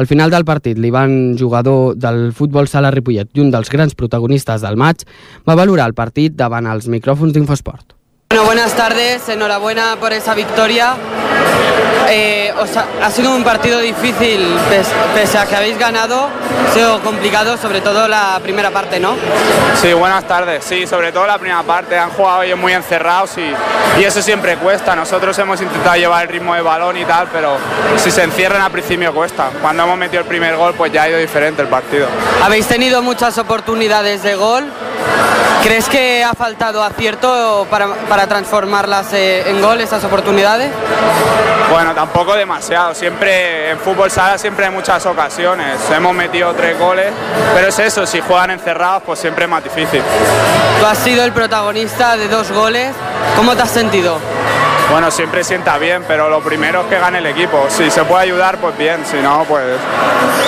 Al 0.00 0.08
final 0.08 0.32
del 0.32 0.46
partit, 0.48 0.78
l'Ivan, 0.80 1.36
jugador 1.36 1.96
del 2.00 2.32
futbol 2.32 2.70
sala 2.72 2.94
Ripollet 2.94 3.28
i 3.36 3.44
un 3.44 3.52
dels 3.52 3.68
grans 3.68 3.92
protagonistes 3.98 4.64
del 4.64 4.80
maig, 4.80 5.04
va 5.44 5.58
valorar 5.60 5.90
el 5.90 5.98
partit 5.98 6.36
davant 6.40 6.70
els 6.72 6.88
micròfons 6.88 7.36
d'Infosport. 7.36 7.92
Bueno, 8.28 8.44
buenas 8.44 8.72
tardes, 8.74 9.28
enhorabuena 9.28 9.96
por 10.00 10.12
esa 10.12 10.34
victoria. 10.34 10.94
Eh, 12.08 12.52
os 12.60 12.76
ha, 12.76 12.84
ha 13.02 13.10
sido 13.10 13.34
un 13.34 13.44
partido 13.44 13.78
difícil, 13.78 14.44
pes- 14.68 14.88
pese 15.14 15.38
a 15.38 15.46
que 15.46 15.54
habéis 15.56 15.78
ganado, 15.78 16.28
ha 16.68 16.74
sido 16.74 17.00
complicado, 17.02 17.56
sobre 17.56 17.80
todo 17.80 18.08
la 18.08 18.38
primera 18.42 18.70
parte, 18.72 18.98
¿no? 19.00 19.14
Sí, 19.80 19.92
buenas 19.92 20.24
tardes. 20.26 20.64
Sí, 20.64 20.86
sobre 20.88 21.12
todo 21.12 21.26
la 21.26 21.38
primera 21.38 21.62
parte. 21.62 21.96
Han 21.98 22.10
jugado 22.10 22.42
ellos 22.42 22.58
muy 22.58 22.72
encerrados 22.72 23.30
y, 23.38 23.54
y 24.00 24.04
eso 24.04 24.20
siempre 24.20 24.56
cuesta. 24.56 24.94
Nosotros 24.96 25.38
hemos 25.38 25.60
intentado 25.62 25.96
llevar 25.96 26.22
el 26.24 26.28
ritmo 26.28 26.54
de 26.54 26.62
balón 26.62 26.96
y 26.96 27.04
tal, 27.04 27.28
pero 27.32 27.56
si 27.96 28.10
se 28.10 28.24
encierran 28.24 28.60
al 28.60 28.72
principio 28.72 29.14
cuesta. 29.14 29.50
Cuando 29.62 29.84
hemos 29.84 29.96
metido 29.98 30.22
el 30.22 30.28
primer 30.28 30.56
gol, 30.56 30.74
pues 30.74 30.92
ya 30.92 31.04
ha 31.04 31.08
ido 31.08 31.18
diferente 31.18 31.62
el 31.62 31.68
partido. 31.68 32.08
Habéis 32.42 32.66
tenido 32.66 33.02
muchas 33.02 33.38
oportunidades 33.38 34.22
de 34.24 34.34
gol. 34.34 34.64
¿Crees 35.62 35.88
que 35.88 36.22
ha 36.22 36.32
faltado 36.34 36.80
acierto 36.84 37.66
para, 37.68 37.88
para 38.16 38.28
transformarlas 38.28 39.12
eh, 39.12 39.42
en 39.46 39.60
gol, 39.60 39.78
esas 39.78 40.02
oportunidades? 40.02 40.70
Bueno, 41.70 41.94
tampoco 41.94 42.34
demasiado. 42.34 42.94
Siempre 42.94 43.72
en 43.72 43.78
fútbol 43.78 44.10
sala 44.10 44.38
siempre 44.38 44.64
hay 44.64 44.72
muchas 44.72 45.04
ocasiones. 45.04 45.78
Hemos 45.94 46.14
metido 46.14 46.54
tres 46.54 46.78
goles, 46.78 47.12
pero 47.54 47.68
es 47.68 47.78
eso. 47.78 48.06
Si 48.06 48.22
juegan 48.22 48.52
encerrados, 48.52 49.02
pues 49.04 49.18
siempre 49.18 49.44
es 49.44 49.50
más 49.50 49.62
difícil. 49.62 50.00
Tú 50.80 50.86
has 50.86 50.96
sido 50.96 51.26
el 51.26 51.32
protagonista 51.32 52.16
de 52.16 52.28
dos 52.28 52.50
goles. 52.52 52.92
¿Cómo 53.36 53.54
te 53.54 53.60
has 53.60 53.70
sentido? 53.70 54.18
Bueno, 54.90 55.10
siempre 55.10 55.44
sienta 55.44 55.76
bien, 55.76 56.02
pero 56.08 56.30
lo 56.30 56.40
primero 56.40 56.80
es 56.80 56.86
que 56.86 56.98
gane 56.98 57.18
el 57.18 57.26
equipo. 57.26 57.66
Si 57.68 57.90
se 57.90 58.02
puede 58.04 58.22
ayudar, 58.22 58.56
pues 58.56 58.78
bien. 58.78 59.04
Si 59.04 59.18
no, 59.18 59.44
pues 59.46 59.62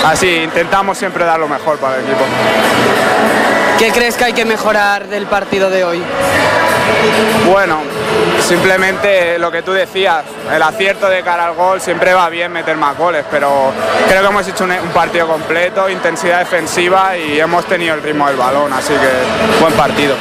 así. 0.07 0.37
Intentamos 0.39 0.97
siempre 0.97 1.27
dar 1.27 1.39
lo 1.39 1.49
mejor 1.49 1.77
para 1.77 1.97
el 1.97 2.05
equipo. 2.05 2.25
¿Qué 3.79 3.93
crees 3.93 4.17
que 4.17 4.25
hay 4.25 4.33
que 4.33 4.45
mejorar 4.45 5.07
del 5.07 5.27
partido 5.27 5.71
de 5.71 5.85
hoy? 5.85 6.03
Bueno, 7.49 7.79
simplemente 8.41 9.39
lo 9.39 9.53
que 9.53 9.63
tú 9.63 9.73
decías, 9.73 10.25
el 10.53 10.61
acierto 10.61 11.09
de 11.09 11.23
cara 11.23 11.47
al 11.47 11.55
gol 11.55 11.81
siempre 11.81 12.13
va 12.13 12.29
bien 12.29 12.51
meter 12.51 12.77
más 12.77 12.99
goles, 12.99 13.25
pero 13.31 13.73
creo 14.09 14.23
que 14.23 14.29
hemos 14.29 14.49
hecho 14.49 14.65
un, 14.65 14.73
un 14.73 14.89
partido 14.89 15.29
completo, 15.29 15.89
intensidad 15.89 16.41
defensiva 16.41 17.17
y 17.17 17.39
hemos 17.39 17.65
tenido 17.67 17.95
el 17.95 18.03
ritmo 18.03 18.27
del 18.27 18.37
balón, 18.37 18.73
así 18.73 18.93
que 18.95 19.61
buen 19.61 19.73
partido. 19.75 20.17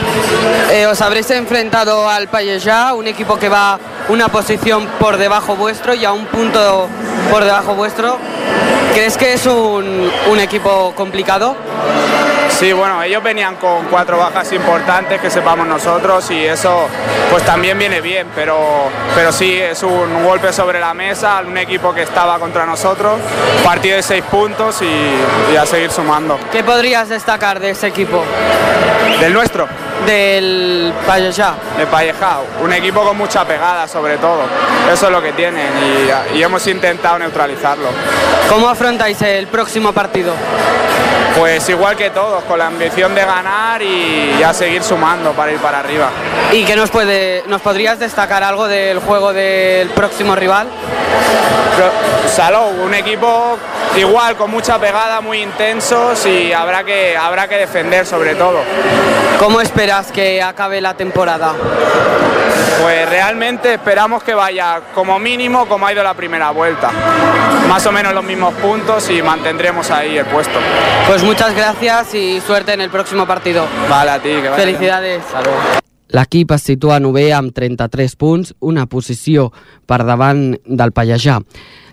Eh, 0.72 0.86
os 0.86 1.02
habréis 1.02 1.30
enfrentado 1.32 2.08
al 2.08 2.28
Pallejà, 2.28 2.94
un 2.94 3.08
equipo 3.08 3.40
que 3.40 3.50
va 3.50 3.80
una 4.10 4.28
posición 4.28 4.86
por 5.00 5.18
debajo 5.18 5.56
vuestro 5.56 5.96
y 5.96 6.06
a 6.06 6.12
un 6.12 6.26
punto 6.28 6.88
por 7.32 7.44
debajo 7.44 7.74
vuestro. 7.74 8.20
¿Crees 8.98 9.16
que 9.16 9.34
es 9.34 9.46
un, 9.46 10.12
un 10.28 10.40
equipo 10.40 10.92
complicado? 10.96 11.56
Sí, 12.50 12.74
bueno, 12.74 13.04
ellos 13.04 13.22
venían 13.22 13.58
con 13.58 13.86
cuatro 13.92 14.18
bajas 14.18 14.52
importantes 14.54 15.22
que 15.22 15.30
sepamos 15.30 15.68
nosotros 15.68 16.32
y 16.32 16.44
eso 16.44 16.88
pues 17.30 17.44
también 17.46 17.78
viene 17.78 18.02
bien, 18.02 18.28
pero, 18.34 18.58
pero 19.14 19.32
sí, 19.32 19.54
es 19.56 19.84
un 19.84 20.24
golpe 20.26 20.52
sobre 20.52 20.80
la 20.80 20.96
mesa, 20.96 21.44
un 21.46 21.60
equipo 21.60 21.94
que 21.94 22.02
estaba 22.02 22.40
contra 22.40 22.66
nosotros, 22.66 23.20
partido 23.64 23.98
de 23.98 24.02
seis 24.02 24.24
puntos 24.32 24.82
y, 24.82 25.54
y 25.54 25.56
a 25.56 25.68
seguir 25.68 25.92
sumando. 25.92 26.40
¿Qué 26.52 26.64
podrías 26.64 27.08
destacar 27.08 27.60
de 27.60 27.70
ese 27.70 27.86
equipo? 27.86 28.24
¿Del 29.20 29.32
nuestro? 29.32 29.68
Del 30.06 30.94
Payasá. 31.06 31.56
De 31.78 31.86
Pallejao, 31.88 32.46
un 32.62 32.72
equipo 32.72 33.02
con 33.02 33.18
mucha 33.18 33.46
pegada 33.46 33.88
sobre 33.88 34.18
todo, 34.18 34.44
eso 34.92 35.06
es 35.08 35.12
lo 35.12 35.22
que 35.22 35.34
tienen 35.34 35.68
y, 36.34 36.38
y 36.38 36.44
hemos 36.44 36.66
intentado 36.68 37.20
neutralizarlo. 37.20 37.88
¿Cómo 38.50 38.70
afrontáis 38.70 39.22
el 39.22 39.48
próximo 39.48 39.92
partido? 39.92 40.34
Pues 41.38 41.70
igual 41.70 41.96
que 41.96 42.10
todos, 42.10 42.44
con 42.46 42.58
la 42.58 42.66
ambición 42.66 43.14
de 43.14 43.22
ganar 43.22 43.82
y 43.84 44.42
a 44.42 44.54
seguir 44.54 44.82
sumando 44.84 45.34
para 45.34 45.52
ir 45.52 45.60
para 45.60 45.80
arriba. 45.80 46.10
¿Y 46.52 46.64
qué 46.64 46.76
nos, 46.76 46.90
puede, 46.90 47.44
nos 47.48 47.62
podrías 47.62 48.00
destacar 48.00 48.42
algo 48.44 48.68
del 48.68 49.00
juego 49.00 49.34
del 49.34 49.90
próximo 49.90 50.36
rival? 50.36 50.68
Salou, 52.28 52.72
un 52.84 52.94
equipo 52.94 53.58
igual, 53.96 54.36
con 54.36 54.50
mucha 54.50 54.80
pegada, 54.80 55.22
muy 55.22 55.42
intensos 55.44 56.26
y 56.26 56.52
habrá 56.54 56.84
que, 56.84 57.16
habrá 57.16 57.48
que 57.48 57.58
defender 57.58 58.08
sobre 58.08 58.34
todo. 58.34 58.60
¿Cómo 59.40 59.62
esperas 59.62 59.87
que 60.14 60.42
acabe 60.42 60.82
la 60.82 60.96
temporada? 60.96 61.54
Pues 62.82 63.10
realmente 63.10 63.74
esperamos 63.74 64.22
que 64.22 64.34
vaya 64.34 64.82
como 64.94 65.18
mínimo 65.18 65.66
como 65.66 65.88
ha 65.88 65.94
ido 65.94 66.04
la 66.04 66.14
primera 66.14 66.52
vuelta. 66.52 66.92
Más 67.68 67.86
o 67.86 67.92
menos 67.92 68.14
los 68.14 68.24
mismos 68.24 68.54
puntos 68.56 69.10
y 69.10 69.22
mantendremos 69.22 69.90
ahí 69.90 70.18
el 70.18 70.26
puesto. 70.26 70.60
Pues 71.08 71.24
muchas 71.24 71.56
gracias 71.56 72.14
y 72.14 72.42
suerte 72.42 72.74
en 72.74 72.82
el 72.82 72.90
próximo 72.90 73.26
partido. 73.26 73.66
Vale, 73.90 74.12
a 74.12 74.20
ti, 74.20 74.30
que 74.30 74.50
vaya. 74.50 74.56
Felicidades. 74.56 75.24
L'equip 76.08 76.54
es 76.56 76.64
situa 76.64 77.02
novè 77.04 77.26
amb 77.36 77.52
33 77.52 78.14
punts, 78.16 78.54
una 78.64 78.86
posició 78.88 79.50
per 79.88 80.06
davant 80.08 80.54
del 80.64 80.94
Pallejà. 80.96 81.42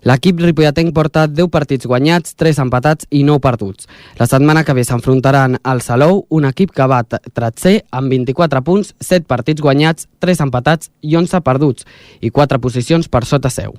L'equip 0.04 0.40
ripolletenc 0.42 0.92
porta 0.92 1.24
10 1.26 1.48
partits 1.48 1.88
guanyats, 1.88 2.34
3 2.36 2.60
empatats 2.66 3.08
i 3.08 3.22
9 3.24 3.40
perduts. 3.40 3.88
La 4.20 4.28
setmana 4.28 4.64
que 4.64 4.74
ve 4.76 4.84
s'enfrontaran 4.84 5.56
al 5.64 5.80
Salou, 5.80 6.26
un 6.28 6.44
equip 6.44 6.74
que 6.76 6.88
va 6.90 7.00
tretzer 7.08 7.78
amb 7.90 8.12
24 8.12 8.60
punts, 8.66 8.92
7 9.00 9.24
partits 9.24 9.64
guanyats, 9.64 10.08
3 10.20 10.44
empatats 10.44 10.92
i 11.00 11.16
11 11.16 11.40
perduts, 11.40 11.88
i 12.20 12.28
4 12.28 12.60
posicions 12.60 13.08
per 13.08 13.24
sota 13.24 13.48
seu. 13.48 13.72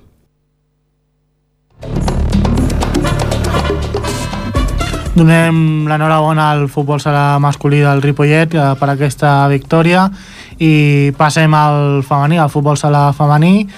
Donem 5.16 5.86
l'enhorabona 5.88 6.50
al 6.52 6.66
futbol 6.68 6.98
sala 7.00 7.38
masculí 7.40 7.78
del 7.80 8.02
Ripollet 8.04 8.52
eh, 8.52 8.64
per 8.76 8.90
aquesta 8.92 9.46
victòria 9.48 10.10
y 10.58 11.12
passem 11.16 11.54
al 11.56 12.02
femení, 12.04 12.36
al 12.36 12.50
futbol 12.52 12.76
sala 12.76 13.12
femení. 13.16 13.68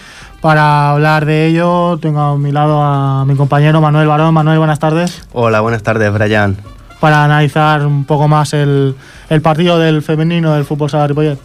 Para 0.40 0.90
hablar 0.90 1.26
de 1.26 1.46
ello, 1.46 1.98
tengo 2.00 2.20
a 2.20 2.38
mi 2.38 2.52
lado 2.52 2.80
a 2.80 3.24
mi 3.24 3.34
compañero 3.34 3.80
Manuel 3.80 4.06
Barón. 4.06 4.32
Manuel, 4.32 4.58
buenas 4.58 4.78
tardes. 4.78 5.22
Hola, 5.32 5.60
buenas 5.60 5.82
tardes, 5.82 6.12
Brian. 6.12 6.56
Para 7.00 7.24
analizar 7.24 7.84
un 7.84 8.04
poco 8.04 8.28
más 8.28 8.52
el, 8.52 8.94
el 9.30 9.42
partido 9.42 9.78
del 9.78 10.02
femenino 10.02 10.54
del 10.54 10.64
fútbol 10.64 10.90
sala 10.90 11.08
Ripollet. 11.08 11.38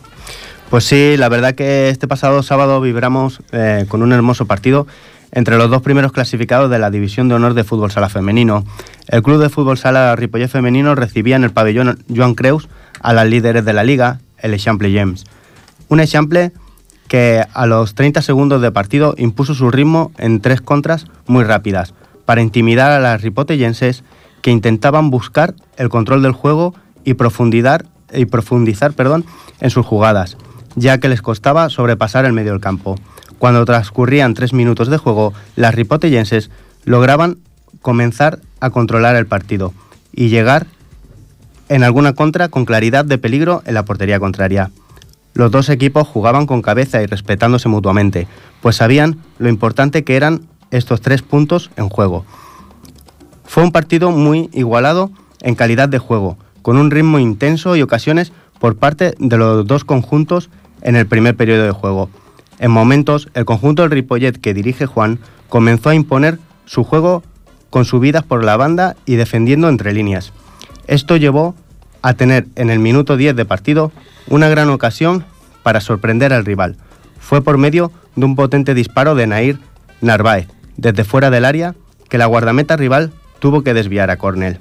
Pues 0.70 0.86
sí, 0.86 1.18
la 1.18 1.30
verdad 1.30 1.56
que 1.56 1.90
este 1.90 2.08
pasado 2.08 2.44
sábado 2.44 2.82
vibramos 2.82 3.42
eh, 3.52 3.86
con 3.88 4.04
un 4.04 4.12
hermoso 4.12 4.46
partido 4.46 4.88
entre 5.32 5.58
los 5.58 5.70
dos 5.70 5.82
primeros 5.82 6.12
clasificados 6.12 6.70
de 6.70 6.78
la 6.78 6.92
División 6.92 7.28
de 7.28 7.36
Honor 7.36 7.56
de 7.56 7.64
Fútbol 7.64 7.92
Sala 7.92 8.10
Femenino. 8.10 8.64
El 9.08 9.24
Club 9.24 9.42
de 9.42 9.50
Fútbol 9.50 9.80
Sala 9.80 10.16
Ripollet 10.16 10.50
Femenino 10.50 10.94
recibía 10.94 11.36
en 11.36 11.44
el 11.44 11.52
pabellón 11.52 12.04
Joan 12.16 12.36
Creus 12.36 12.70
a 13.02 13.14
las 13.14 13.28
líderes 13.28 13.66
de 13.66 13.74
la 13.74 13.84
liga, 13.84 14.20
el 14.38 14.54
Eixample 14.54 14.94
James. 14.96 15.26
Un 15.90 16.00
Eixample 16.00 16.52
que 17.14 17.46
a 17.54 17.68
los 17.68 17.94
30 17.94 18.24
segundos 18.24 18.60
de 18.60 18.72
partido 18.72 19.14
impuso 19.20 19.54
su 19.54 19.70
ritmo 19.70 20.12
en 20.18 20.40
tres 20.40 20.62
contras 20.62 21.06
muy 21.28 21.44
rápidas 21.44 21.94
para 22.26 22.42
intimidar 22.42 22.90
a 22.90 23.00
las 23.00 23.22
ripotellenses 23.22 24.04
que 24.42 24.50
intentaban 24.50 25.12
buscar 25.12 25.54
el 25.78 25.90
control 25.90 26.24
del 26.24 26.32
juego 26.32 26.74
y 27.04 27.14
profundizar, 27.14 27.86
y 28.12 28.26
profundizar 28.26 28.94
perdón, 28.94 29.26
en 29.60 29.70
sus 29.70 29.86
jugadas, 29.86 30.38
ya 30.76 30.98
que 30.98 31.08
les 31.08 31.22
costaba 31.22 31.70
sobrepasar 31.70 32.26
el 32.26 32.34
medio 32.34 32.54
del 32.54 32.62
campo. 32.62 32.96
Cuando 33.38 33.64
transcurrían 33.64 34.34
tres 34.34 34.52
minutos 34.52 34.88
de 34.88 34.98
juego, 34.98 35.36
las 35.56 35.76
ripotellenses 35.76 36.50
lograban 36.84 37.38
comenzar 37.84 38.40
a 38.60 38.72
controlar 38.72 39.16
el 39.18 39.28
partido 39.28 39.72
y 40.12 40.30
llegar 40.30 40.66
en 41.70 41.84
alguna 41.84 42.14
contra 42.14 42.48
con 42.48 42.66
claridad 42.66 43.06
de 43.06 43.20
peligro 43.20 43.62
en 43.68 43.76
la 43.76 43.86
portería 43.86 44.20
contraria. 44.20 44.72
Los 45.34 45.52
dos 45.52 45.70
equipos 45.70 46.08
jugaban 46.08 46.46
con 46.46 46.62
cabeza 46.62 47.02
y 47.02 47.06
respetándose 47.06 47.68
mutuamente, 47.70 48.28
pues 48.62 48.76
sabían 48.76 49.18
lo 49.40 49.50
importante 49.50 50.04
que 50.04 50.16
eran 50.16 50.48
estos 50.72 51.02
tres 51.02 51.22
puntos 51.22 51.72
en 51.76 51.90
juego. 51.90 52.26
Fue 53.46 53.64
un 53.64 53.72
partido 53.72 54.12
muy 54.12 54.50
igualado 54.54 55.12
en 55.42 55.56
calidad 55.56 55.90
de 55.90 56.00
juego, 56.00 56.38
con 56.62 56.78
un 56.78 56.92
ritmo 56.92 57.20
intenso 57.20 57.76
y 57.76 57.82
ocasiones 57.82 58.32
por 58.60 58.78
parte 58.78 59.14
de 59.20 59.38
los 59.38 59.68
dos 59.68 59.84
conjuntos 59.84 60.50
en 60.82 60.96
el 60.96 61.08
primer 61.08 61.36
periodo 61.36 61.64
de 61.64 61.72
juego. 61.72 62.10
En 62.60 62.72
momentos, 62.72 63.30
el 63.34 63.46
conjunto 63.46 63.82
del 63.82 63.92
Ripollet 63.92 64.40
que 64.40 64.54
dirige 64.54 64.86
Juan 64.86 65.20
comenzó 65.50 65.90
a 65.90 65.96
imponer 65.96 66.40
su 66.66 66.84
juego 66.84 67.24
con 67.70 67.86
subidas 67.86 68.24
por 68.24 68.44
la 68.44 68.56
banda 68.56 68.96
y 69.06 69.16
defendiendo 69.16 69.68
entre 69.68 69.94
líneas. 69.94 70.32
Esto 70.88 71.18
llevó 71.18 71.56
a 72.04 72.14
tener 72.14 72.46
en 72.56 72.70
el 72.70 72.78
minuto 72.78 73.18
10 73.18 73.36
de 73.36 73.46
partido 73.46 73.92
una 74.28 74.50
gran 74.50 74.70
ocasión 74.70 75.26
para 75.64 75.82
sorprender 75.82 76.34
al 76.34 76.46
rival. 76.46 76.76
Fue 77.20 77.42
por 77.42 77.58
medio 77.58 77.92
de 78.16 78.26
un 78.26 78.36
potente 78.36 78.76
disparo 78.76 79.16
de 79.16 79.26
Nair 79.26 79.58
Narváez, 80.02 80.48
desde 80.78 81.06
fuera 81.06 81.32
del 81.32 81.46
área, 81.46 81.74
que 82.10 82.18
la 82.18 82.26
guardameta 82.26 82.76
rival 82.76 83.12
tuvo 83.40 83.64
que 83.64 83.74
desviar 83.74 84.12
a 84.12 84.18
Cornell. 84.18 84.60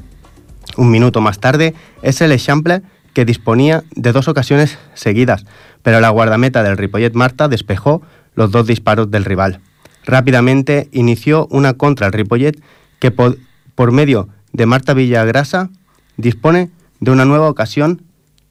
Un 0.77 0.91
minuto 0.91 1.21
más 1.21 1.41
tarde 1.41 1.75
es 2.01 2.21
el 2.21 2.33
Eixample 2.33 2.83
que 3.13 3.25
disponía 3.25 3.83
de 3.95 4.13
dos 4.13 4.29
ocasiones 4.29 4.79
seguidas, 4.95 5.45
pero 5.83 6.01
la 6.01 6.09
guardameta 6.09 6.63
del 6.63 6.79
Ripollet 6.79 7.13
Marta 7.15 7.49
despejó 7.49 8.03
los 8.35 8.53
dos 8.53 8.67
disparos 8.67 9.11
del 9.11 9.25
rival. 9.25 9.61
Rápidamente 10.05 10.89
inició 10.93 11.47
una 11.51 11.75
contra 11.75 12.07
el 12.07 12.13
Ripollet 12.13 12.63
que 13.01 13.11
por, 13.11 13.37
por 13.75 13.93
medio 13.93 14.29
de 14.53 14.67
Marta 14.67 14.95
Villagrasa 14.95 15.71
dispone 16.17 16.71
de 17.03 17.11
una 17.11 17.25
nueva 17.25 17.49
ocasión 17.49 18.03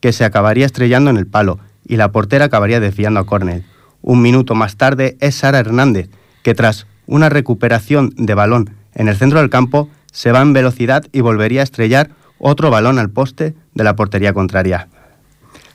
que 0.01 0.11
se 0.11 0.25
acabaría 0.25 0.65
estrellando 0.65 1.09
en 1.09 1.15
el 1.15 1.25
palo 1.25 1.59
y 1.87 1.95
la 1.95 2.11
portera 2.11 2.45
acabaría 2.45 2.81
desviando 2.81 3.21
a 3.21 3.25
córner. 3.25 3.63
Un 4.01 4.21
minuto 4.21 4.55
más 4.55 4.75
tarde 4.75 5.15
es 5.21 5.35
Sara 5.35 5.59
Hernández, 5.59 6.09
que 6.43 6.53
tras 6.53 6.85
una 7.07 7.29
recuperación 7.29 8.13
de 8.17 8.33
balón 8.33 8.71
en 8.93 9.07
el 9.07 9.15
centro 9.15 9.39
del 9.39 9.49
campo 9.49 9.87
se 10.11 10.33
va 10.33 10.41
en 10.41 10.51
velocidad 10.51 11.05
y 11.13 11.21
volvería 11.21 11.61
a 11.61 11.63
estrellar 11.63 12.09
otro 12.39 12.69
balón 12.69 12.99
al 12.99 13.09
poste 13.09 13.55
de 13.73 13.83
la 13.85 13.95
portería 13.95 14.33
contraria. 14.33 14.89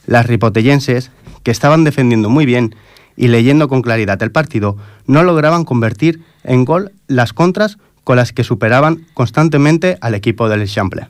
Las 0.05 0.27
ripotellenses, 0.27 1.11
que 1.45 1.53
estaban 1.53 1.83
defendiendo 1.83 2.29
muy 2.29 2.45
bien 2.45 2.74
y 3.16 3.29
leyendo 3.29 3.68
con 3.68 3.81
claridad 3.81 4.22
el 4.22 4.33
partido, 4.33 4.77
no 5.07 5.22
lograban 5.22 5.64
convertir 5.64 6.22
en 6.45 6.66
gol 6.66 6.93
las 7.07 7.33
contras 7.33 7.79
con 8.05 8.16
las 8.16 8.35
que 8.35 8.45
superaban 8.45 9.07
constantemente 9.14 9.97
al 10.03 10.14
equipo 10.14 10.51
del 10.51 10.68
Chample. 10.68 11.09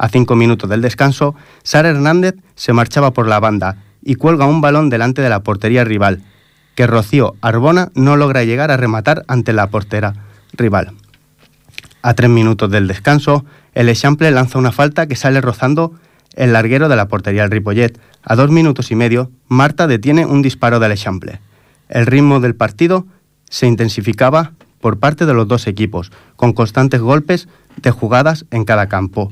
A 0.00 0.08
cinco 0.08 0.34
minutos 0.34 0.70
del 0.70 0.80
descanso, 0.80 1.34
Sara 1.62 1.90
Hernández 1.90 2.34
se 2.54 2.72
marchaba 2.72 3.10
por 3.10 3.28
la 3.28 3.38
banda 3.38 3.76
y 4.02 4.14
cuelga 4.14 4.46
un 4.46 4.62
balón 4.62 4.88
delante 4.88 5.20
de 5.20 5.28
la 5.28 5.42
portería 5.42 5.84
rival, 5.84 6.22
que 6.74 6.86
Rocío 6.86 7.34
Arbona 7.42 7.90
no 7.94 8.16
logra 8.16 8.44
llegar 8.44 8.70
a 8.70 8.78
rematar 8.78 9.24
ante 9.28 9.52
la 9.52 9.66
portera 9.66 10.14
rival. 10.54 10.92
A 12.00 12.14
tres 12.14 12.30
minutos 12.30 12.70
del 12.70 12.88
descanso, 12.88 13.44
el 13.74 13.90
Eixample 13.90 14.30
lanza 14.30 14.58
una 14.58 14.72
falta 14.72 15.06
que 15.06 15.16
sale 15.16 15.42
rozando 15.42 15.92
el 16.34 16.54
larguero 16.54 16.88
de 16.88 16.96
la 16.96 17.08
portería 17.08 17.42
del 17.42 17.50
Ripollet. 17.50 18.00
A 18.22 18.36
dos 18.36 18.50
minutos 18.50 18.90
y 18.90 18.94
medio, 18.94 19.30
Marta 19.48 19.86
detiene 19.86 20.24
un 20.24 20.40
disparo 20.40 20.80
del 20.80 20.92
Eixample. 20.92 21.40
El 21.90 22.06
ritmo 22.06 22.40
del 22.40 22.54
partido 22.54 23.06
se 23.50 23.66
intensificaba 23.66 24.52
por 24.80 24.98
parte 24.98 25.26
de 25.26 25.34
los 25.34 25.46
dos 25.46 25.66
equipos, 25.66 26.10
con 26.36 26.54
constantes 26.54 27.02
golpes 27.02 27.48
de 27.76 27.90
jugadas 27.90 28.46
en 28.50 28.64
cada 28.64 28.88
campo. 28.88 29.30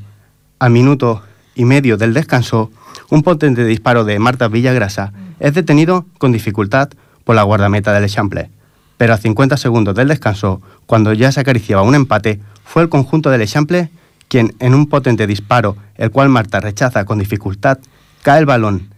A 0.61 0.69
minuto 0.69 1.23
y 1.55 1.65
medio 1.65 1.97
del 1.97 2.15
descanso, 2.15 2.73
un 3.11 3.23
potente 3.23 3.65
disparo 3.65 4.05
de 4.05 4.19
Marta 4.19 4.49
Villagrasa 4.49 5.13
es 5.39 5.55
detenido 5.55 6.05
con 6.19 6.33
dificultad 6.33 6.89
por 7.23 7.37
la 7.37 7.45
guardameta 7.45 7.93
del 7.93 8.03
Eixample. 8.03 8.51
Pero 8.97 9.15
a 9.15 9.19
50 9.19 9.57
segundos 9.57 9.95
del 9.95 10.09
descanso, 10.09 10.61
cuando 10.87 11.13
ya 11.13 11.31
se 11.31 11.39
acariciaba 11.39 11.83
un 11.83 11.95
empate, 11.95 12.41
fue 12.65 12.83
el 12.83 12.89
conjunto 12.89 13.31
del 13.31 13.43
Eixample 13.43 13.91
quien, 14.27 14.57
en 14.59 14.75
un 14.75 14.89
potente 14.89 15.29
disparo, 15.29 15.77
el 15.95 16.11
cual 16.11 16.29
Marta 16.29 16.59
rechaza 16.59 17.05
con 17.05 17.21
dificultad, 17.21 17.79
cae 18.23 18.41
el 18.41 18.47
balón 18.47 18.89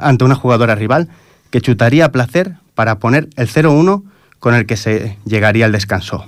ante 0.00 0.24
una 0.24 0.34
jugadora 0.34 0.76
rival 0.76 1.08
que 1.50 1.60
chutaría 1.60 2.06
a 2.06 2.12
placer 2.12 2.54
para 2.74 2.98
poner 2.98 3.28
el 3.36 3.48
0-1 3.48 4.02
con 4.38 4.54
el 4.54 4.64
que 4.64 4.78
se 4.78 5.18
llegaría 5.26 5.66
al 5.66 5.72
descanso. 5.72 6.24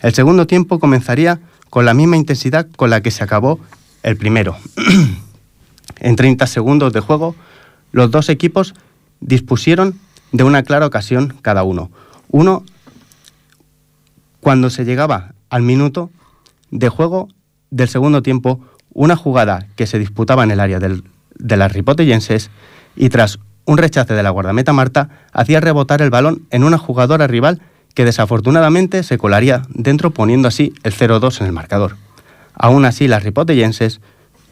El 0.00 0.14
segundo 0.14 0.46
tiempo 0.46 0.78
comenzaría 0.78 1.40
con 1.74 1.86
la 1.86 1.92
misma 1.92 2.16
intensidad 2.16 2.68
con 2.76 2.88
la 2.88 3.00
que 3.00 3.10
se 3.10 3.24
acabó 3.24 3.58
el 4.04 4.16
primero. 4.16 4.56
en 5.98 6.14
30 6.14 6.46
segundos 6.46 6.92
de 6.92 7.00
juego, 7.00 7.34
los 7.90 8.12
dos 8.12 8.28
equipos 8.28 8.76
dispusieron 9.18 9.98
de 10.30 10.44
una 10.44 10.62
clara 10.62 10.86
ocasión 10.86 11.34
cada 11.42 11.64
uno. 11.64 11.90
Uno, 12.28 12.62
cuando 14.38 14.70
se 14.70 14.84
llegaba 14.84 15.34
al 15.50 15.62
minuto 15.62 16.10
de 16.70 16.90
juego 16.90 17.26
del 17.72 17.88
segundo 17.88 18.22
tiempo, 18.22 18.60
una 18.92 19.16
jugada 19.16 19.66
que 19.74 19.88
se 19.88 19.98
disputaba 19.98 20.44
en 20.44 20.52
el 20.52 20.60
área 20.60 20.78
del, 20.78 21.02
de 21.34 21.56
las 21.56 21.72
ripotellenses 21.72 22.52
y 22.94 23.08
tras 23.08 23.40
un 23.64 23.78
rechace 23.78 24.14
de 24.14 24.22
la 24.22 24.30
guardameta 24.30 24.72
Marta, 24.72 25.08
hacía 25.32 25.58
rebotar 25.58 26.02
el 26.02 26.10
balón 26.10 26.46
en 26.50 26.62
una 26.62 26.78
jugadora 26.78 27.26
rival 27.26 27.62
que 27.94 28.04
desafortunadamente 28.04 29.02
se 29.02 29.18
colaría 29.18 29.62
dentro 29.68 30.10
poniendo 30.10 30.48
así 30.48 30.74
el 30.82 30.92
0-2 30.92 31.40
en 31.40 31.46
el 31.46 31.52
marcador. 31.52 31.96
Aún 32.54 32.84
así, 32.84 33.08
las 33.08 33.22
ripotellenses 33.22 34.00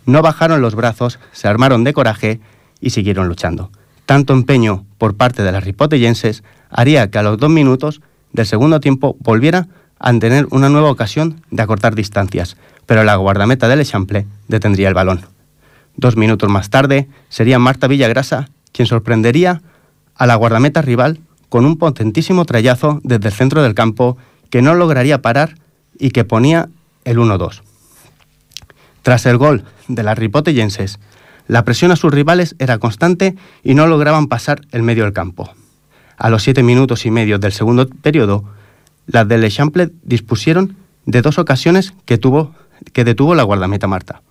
no 0.07 0.23
bajaron 0.23 0.63
los 0.63 0.75
brazos, 0.75 1.19
se 1.33 1.49
armaron 1.49 1.85
de 1.85 1.93
coraje 1.93 2.41
y 2.81 2.91
siguieron 2.91 3.29
luchando. 3.29 3.71
Tanto 4.07 4.33
empeño 4.33 4.85
por 4.99 5.17
parte 5.17 5.43
de 5.43 5.53
las 5.53 5.65
ripotellenses 5.65 6.43
haría 6.71 7.11
que 7.11 7.19
a 7.19 7.23
los 7.23 7.39
dos 7.39 7.51
minutos 7.51 8.01
del 8.33 8.47
segundo 8.47 8.81
tiempo 8.81 9.17
volviera 9.21 9.69
a 9.99 10.13
tener 10.19 10.47
una 10.51 10.69
nueva 10.69 10.91
ocasión 10.91 11.43
de 11.51 11.63
acortar 11.63 11.95
distancias, 11.95 12.57
pero 12.87 13.05
la 13.05 13.15
guardameta 13.17 13.69
del 13.69 13.81
Echample 13.81 14.27
detendría 14.49 14.89
el 14.89 14.95
balón. 14.95 15.21
Dos 15.97 16.17
minutos 16.17 16.51
más 16.51 16.71
tarde 16.71 17.09
sería 17.29 17.59
Marta 17.59 17.87
Villagrasa 17.87 18.49
quien 18.73 18.89
sorprendería 18.89 19.63
a 20.15 20.27
la 20.27 20.35
guardameta 20.35 20.83
rival 20.83 21.21
con 21.53 21.67
un 21.67 21.77
potentísimo 21.77 22.47
trayazo 22.47 22.99
desde 23.05 23.29
el 23.29 23.35
centro 23.35 23.63
del 23.63 23.75
campo 23.75 24.17
que 24.49 24.63
no 24.63 24.75
lograría 24.75 25.21
parar 25.21 25.59
y 25.99 26.09
que 26.09 26.25
ponía 26.25 26.71
el 27.05 27.19
1-2. 27.19 27.61
Tras 29.03 29.27
el 29.27 29.37
gol 29.37 29.67
de 29.87 30.03
las 30.03 30.17
ripotellenses, 30.17 30.99
la 31.49 31.63
presión 31.63 31.93
a 31.93 31.97
sus 31.97 32.11
rivales 32.11 32.57
era 32.59 32.79
constante 32.79 33.37
y 33.63 33.75
no 33.75 33.87
lograban 33.87 34.29
pasar 34.29 34.63
el 34.71 34.83
medio 34.83 35.05
del 35.05 35.13
campo. 35.13 35.51
A 36.17 36.31
los 36.31 36.43
siete 36.43 36.63
minutos 36.63 37.05
y 37.05 37.11
medio 37.11 37.39
del 37.39 37.53
segundo 37.53 37.87
periodo, 37.87 38.45
las 39.07 39.29
del 39.29 39.45
Echample 39.45 39.91
dispusieron 40.05 40.75
de 41.05 41.21
dos 41.21 41.39
ocasiones 41.39 41.93
que, 42.07 42.17
tuvo, 42.17 42.55
que 42.95 43.05
detuvo 43.05 43.35
la 43.35 43.43
guardameta 43.43 43.87
Marta. 43.87 44.23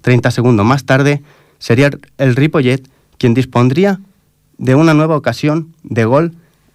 Treinta 0.00 0.32
segundos 0.32 0.66
más 0.66 0.84
tarde, 0.86 1.22
sería 1.60 1.90
el 2.18 2.34
Ripollet 2.34 2.90
quien 3.16 3.32
dispondría 3.32 4.00
de 4.58 4.74
una 4.74 4.92
nueva 4.92 5.16
ocasión 5.16 5.72
de 5.84 6.04
gol 6.04 6.34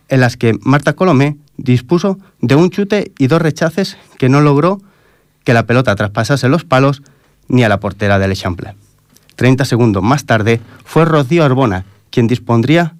en 0.09 0.19
las 0.19 0.37
que 0.37 0.57
Marta 0.61 0.93
Colomé 0.93 1.37
dispuso 1.57 2.19
de 2.41 2.55
un 2.55 2.69
chute 2.69 3.11
y 3.17 3.27
dos 3.27 3.41
rechaces 3.41 3.97
que 4.17 4.29
no 4.29 4.41
logró 4.41 4.81
que 5.43 5.53
la 5.53 5.65
pelota 5.65 5.95
traspasase 5.95 6.49
los 6.49 6.65
palos 6.65 7.01
ni 7.47 7.63
a 7.63 7.69
la 7.69 7.79
portera 7.79 8.19
del 8.19 8.31
Echample. 8.31 8.75
Treinta 9.35 9.65
segundos 9.65 10.03
más 10.03 10.25
tarde 10.25 10.59
fue 10.83 11.05
Rocío 11.05 11.43
Arbona 11.43 11.85
quien 12.09 12.27
dispondría 12.27 12.95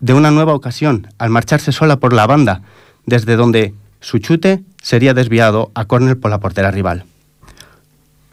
de 0.00 0.14
una 0.14 0.30
nueva 0.30 0.54
ocasión 0.54 1.08
al 1.18 1.30
marcharse 1.30 1.72
sola 1.72 1.98
por 1.98 2.12
la 2.12 2.26
banda, 2.26 2.62
desde 3.06 3.36
donde 3.36 3.74
su 4.00 4.18
chute 4.18 4.62
sería 4.80 5.14
desviado 5.14 5.70
a 5.74 5.86
córner 5.86 6.18
por 6.18 6.30
la 6.30 6.38
portera 6.38 6.70
rival. 6.70 7.04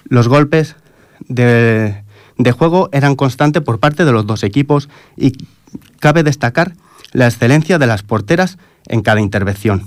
Los 0.05 0.27
golpes 0.27 0.75
de 1.27 2.03
juego 2.57 2.89
eran 2.91 3.15
constantes 3.15 3.63
por 3.63 3.79
parte 3.79 4.05
de 4.05 4.11
los 4.11 4.27
dos 4.27 4.43
equipos 4.43 4.89
y 5.17 5.33
cabe 5.99 6.23
destacar 6.23 6.73
la 7.13 7.27
excelencia 7.27 7.79
de 7.79 7.87
las 7.87 8.03
porteras 8.03 8.57
en 8.87 9.01
cada 9.01 9.21
intervención. 9.21 9.83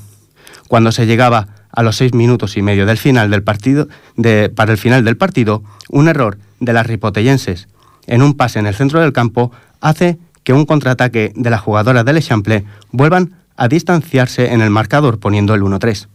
Cuando 0.69 0.93
se 0.93 1.07
llegaba 1.07 1.49
a 1.71 1.83
los 1.83 1.97
seis 1.97 2.15
minutos 2.15 2.57
y 2.57 2.63
medio 2.63 2.87
del 2.87 2.97
final 2.97 3.31
del 3.31 3.43
partido, 3.43 3.89
para 4.55 4.73
el 4.73 4.79
final 4.79 5.05
del 5.05 5.17
partido, 5.17 5.63
un 5.91 6.09
error 6.09 6.39
de 6.61 6.73
las 6.73 6.87
ripotellenses 6.87 7.69
en 8.07 8.23
un 8.23 8.35
pase 8.35 8.59
en 8.59 8.67
el 8.67 8.75
centro 8.75 9.01
del 9.01 9.13
campo 9.13 9.53
hace 9.81 10.19
que 10.45 10.53
un 10.53 10.65
contraataque 10.65 11.33
de 11.35 11.51
la 11.51 11.59
jugadora 11.59 12.05
del 12.05 12.17
Echample 12.17 12.65
vuelvan 12.93 13.35
a 13.57 13.69
distanciarse 13.69 14.53
en 14.53 14.61
el 14.61 14.71
marcador 14.71 15.19
poniendo 15.19 15.55
el 15.55 15.63
1-3. 15.63 16.09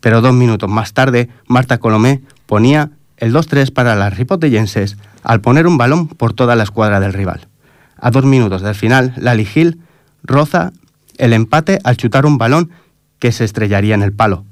Pero 0.00 0.20
dos 0.20 0.34
minutos 0.34 0.68
más 0.68 0.92
tarde, 0.92 1.28
Marta 1.46 1.78
Colomé 1.78 2.22
ponía 2.46 2.90
el 3.16 3.32
2-3 3.32 3.72
para 3.72 3.96
las 3.96 4.16
ripotellenses 4.16 4.96
al 5.22 5.40
poner 5.40 5.66
un 5.66 5.78
balón 5.78 6.08
por 6.08 6.34
toda 6.34 6.54
la 6.54 6.62
escuadra 6.62 7.00
del 7.00 7.12
rival. 7.12 7.48
A 7.96 8.10
dos 8.10 8.24
minutos 8.24 8.62
del 8.62 8.74
final, 8.74 9.14
Lali 9.16 9.44
Gil 9.44 9.80
roza 10.28 10.72
el 11.16 11.32
empate 11.32 11.80
al 11.82 11.96
chutar 11.96 12.26
un 12.26 12.38
balón 12.38 12.70
que 13.18 13.32
se 13.32 13.44
estrellaría 13.44 13.94
en 13.94 14.02
el 14.02 14.12
palo. 14.12 14.44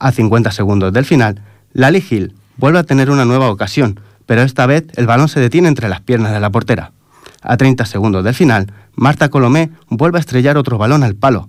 A 0.00 0.10
50 0.10 0.50
segundos 0.50 0.92
del 0.92 1.04
final, 1.04 1.42
Lali 1.72 2.00
Gil 2.00 2.34
vuelve 2.56 2.80
a 2.80 2.84
tener 2.84 3.10
una 3.10 3.24
nueva 3.24 3.50
ocasión, 3.50 4.00
pero 4.26 4.42
esta 4.42 4.66
vez 4.66 4.84
el 4.96 5.06
balón 5.06 5.28
se 5.28 5.38
detiene 5.38 5.68
entre 5.68 5.88
las 5.88 6.00
piernas 6.00 6.32
de 6.32 6.40
la 6.40 6.50
portera. 6.50 6.92
A 7.40 7.56
30 7.56 7.86
segundos 7.86 8.24
del 8.24 8.34
final, 8.34 8.72
Marta 8.96 9.28
Colomé 9.28 9.70
vuelve 9.88 10.18
a 10.18 10.20
estrellar 10.20 10.56
otro 10.56 10.76
balón 10.76 11.04
al 11.04 11.14
palo, 11.14 11.48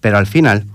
pero 0.00 0.18
al 0.18 0.26
final, 0.26 0.66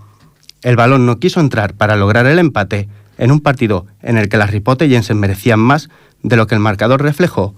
el 0.62 0.78
balón 0.78 1.06
no 1.06 1.20
quiso 1.20 1.42
entrar 1.42 1.74
para 1.74 1.98
lograr 1.98 2.26
el 2.26 2.40
empate 2.40 2.88
en 3.18 3.32
un 3.32 3.42
partido 3.42 3.86
en 4.02 4.18
el 4.18 4.30
que 4.30 4.38
las 4.38 4.52
ripotellenses 4.52 5.16
merecían 5.16 5.60
más 5.60 5.90
de 6.24 6.38
lo 6.38 6.48
que 6.48 6.56
el 6.56 6.62
marcador 6.62 7.02
reflejó 7.02 7.54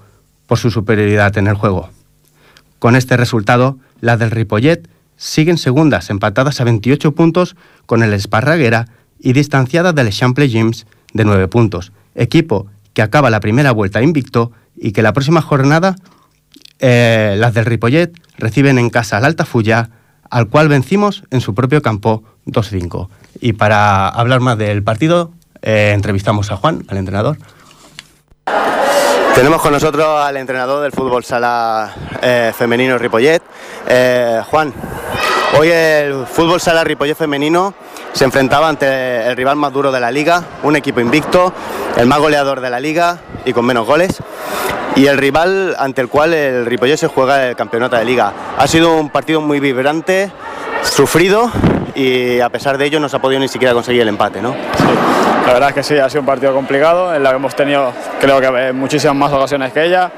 por 0.48 0.58
su 0.58 0.72
superioridad 0.72 1.38
en 1.38 1.48
el 1.48 1.56
juego. 1.56 1.90
Con 2.80 2.96
este 2.96 3.18
resultado, 3.18 3.78
las 4.02 4.20
del 4.20 4.32
Ripollet 4.32 4.88
siguen 5.16 5.58
segundas, 5.58 6.10
empatadas 6.10 6.62
a 6.62 6.64
28 6.64 7.14
puntos 7.14 7.56
con 7.86 8.04
el 8.04 8.14
Esparraguera 8.14 8.88
y 9.20 9.34
distanciadas 9.34 9.96
del 9.96 10.12
Chample 10.12 10.50
James 10.50 10.86
de 11.14 11.26
9 11.26 11.48
puntos, 11.48 11.92
equipo 12.16 12.68
que 12.94 13.02
acaba 13.02 13.30
la 13.30 13.40
primera 13.40 13.72
vuelta 13.72 14.02
invicto 14.02 14.52
y 14.76 14.92
que 14.92 15.02
la 15.02 15.14
próxima 15.14 15.42
jornada 15.42 15.96
eh, 16.80 17.36
las 17.38 17.54
del 17.54 17.66
Ripollet 17.66 18.14
reciben 18.38 18.78
en 18.78 18.90
casa 18.90 19.18
al 19.18 19.26
Altafulla, 19.26 19.90
al 20.30 20.48
cual 20.48 20.68
vencimos 20.68 21.24
en 21.32 21.42
su 21.42 21.56
propio 21.56 21.82
campo 21.82 22.24
2-5. 22.46 23.10
Y 23.42 23.54
para 23.54 24.08
hablar 24.08 24.42
más 24.42 24.58
del 24.58 24.84
partido, 24.84 25.32
eh, 25.62 25.92
entrevistamos 25.94 26.52
a 26.52 26.58
Juan, 26.58 26.86
al 26.88 26.98
entrenador. 26.98 27.38
Tenemos 29.38 29.62
con 29.62 29.72
nosotros 29.72 30.20
al 30.20 30.36
entrenador 30.36 30.82
del 30.82 30.92
fútbol 30.92 31.24
sala 31.24 31.94
eh, 32.24 32.52
femenino 32.58 32.98
Ripollet, 32.98 33.44
eh, 33.88 34.42
Juan. 34.50 34.74
Hoy 35.60 35.70
el 35.70 36.26
fútbol 36.26 36.60
sala 36.60 36.84
Ripollet 36.84 37.16
femenino 37.16 37.76
se 38.14 38.24
enfrentaba 38.24 38.68
ante 38.68 39.28
el 39.28 39.38
rival 39.38 39.56
más 39.56 39.72
duro 39.72 39.92
de 39.92 40.00
la 40.00 40.10
liga, 40.10 40.42
un 40.64 40.76
equipo 40.76 41.02
invicto, 41.02 41.54
el 41.98 42.08
más 42.08 42.18
goleador 42.18 42.62
de 42.62 42.72
la 42.72 42.80
liga 42.80 43.20
y 43.46 43.54
con 43.54 43.64
menos 43.64 43.86
goles, 43.86 44.24
y 44.96 45.06
el 45.06 45.20
rival 45.20 45.76
ante 45.78 46.02
el 46.02 46.10
cual 46.10 46.34
el 46.34 46.66
Ripollet 46.66 46.98
se 46.98 47.06
juega 47.06 47.48
el 47.48 47.56
campeonato 47.56 47.96
de 47.96 48.06
liga. 48.06 48.34
Ha 48.58 48.66
sido 48.66 48.98
un 48.98 49.12
partido 49.12 49.40
muy 49.40 49.60
vibrante, 49.60 50.32
sufrido 50.82 51.52
y 51.94 52.40
a 52.40 52.50
pesar 52.50 52.80
de 52.80 52.86
ello 52.86 53.00
no 53.00 53.08
se 53.08 53.18
ha 53.18 53.22
podido 53.22 53.40
ni 53.40 53.48
siquiera 53.48 53.76
conseguir 53.76 54.02
el 54.02 54.08
empate, 54.08 54.42
¿no? 54.42 54.56
La 55.48 55.54
verdad 55.54 55.70
es 55.70 55.76
que 55.76 55.84
sí, 55.84 55.98
ha 55.98 56.10
sido 56.10 56.20
un 56.20 56.26
partido 56.26 56.54
complicado, 56.54 57.16
en 57.16 57.22
el 57.22 57.30
que 57.30 57.36
hemos 57.38 57.56
tenido 57.56 57.94
creo 58.20 58.42
que 58.42 58.74
muchísimas 58.74 59.16
más 59.16 59.32
ocasiones 59.32 59.72
que 59.72 59.86
ella. 59.86 60.12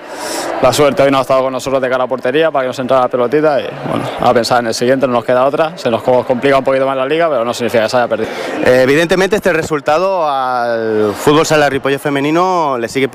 La 0.59 0.73
suerte 0.73 1.03
hoy 1.03 1.11
no 1.11 1.19
ha 1.19 1.21
estado 1.21 1.43
con 1.43 1.53
nosotros 1.53 1.81
de 1.81 1.87
cara 1.87 2.03
a 2.03 2.07
portería 2.07 2.49
para 2.49 2.63
que 2.63 2.67
nos 2.69 2.79
entrara 2.79 3.03
la 3.03 3.07
pelotita 3.07 3.61
y 3.61 3.67
bueno, 3.87 4.03
a 4.19 4.33
pensar 4.33 4.59
en 4.59 4.67
el 4.67 4.73
siguiente 4.73 5.05
no 5.05 5.13
nos 5.13 5.23
queda 5.23 5.45
otra. 5.45 5.77
Se 5.77 5.89
nos 5.91 6.01
complica 6.01 6.57
un 6.57 6.63
poquito 6.63 6.85
más 6.87 6.97
la 6.97 7.05
liga, 7.05 7.29
pero 7.29 7.45
no 7.45 7.53
significa 7.53 7.83
que 7.83 7.89
se 7.89 7.97
haya 7.97 8.07
perdido. 8.07 8.29
Eh, 8.65 8.81
evidentemente 8.81 9.35
este 9.35 9.53
resultado 9.53 10.27
al 10.27 11.13
fútbol 11.13 11.45
sala 11.45 11.69
Ripollet 11.69 11.99
femenino 11.99 12.77
le 12.77 12.89
sigue, 12.89 13.07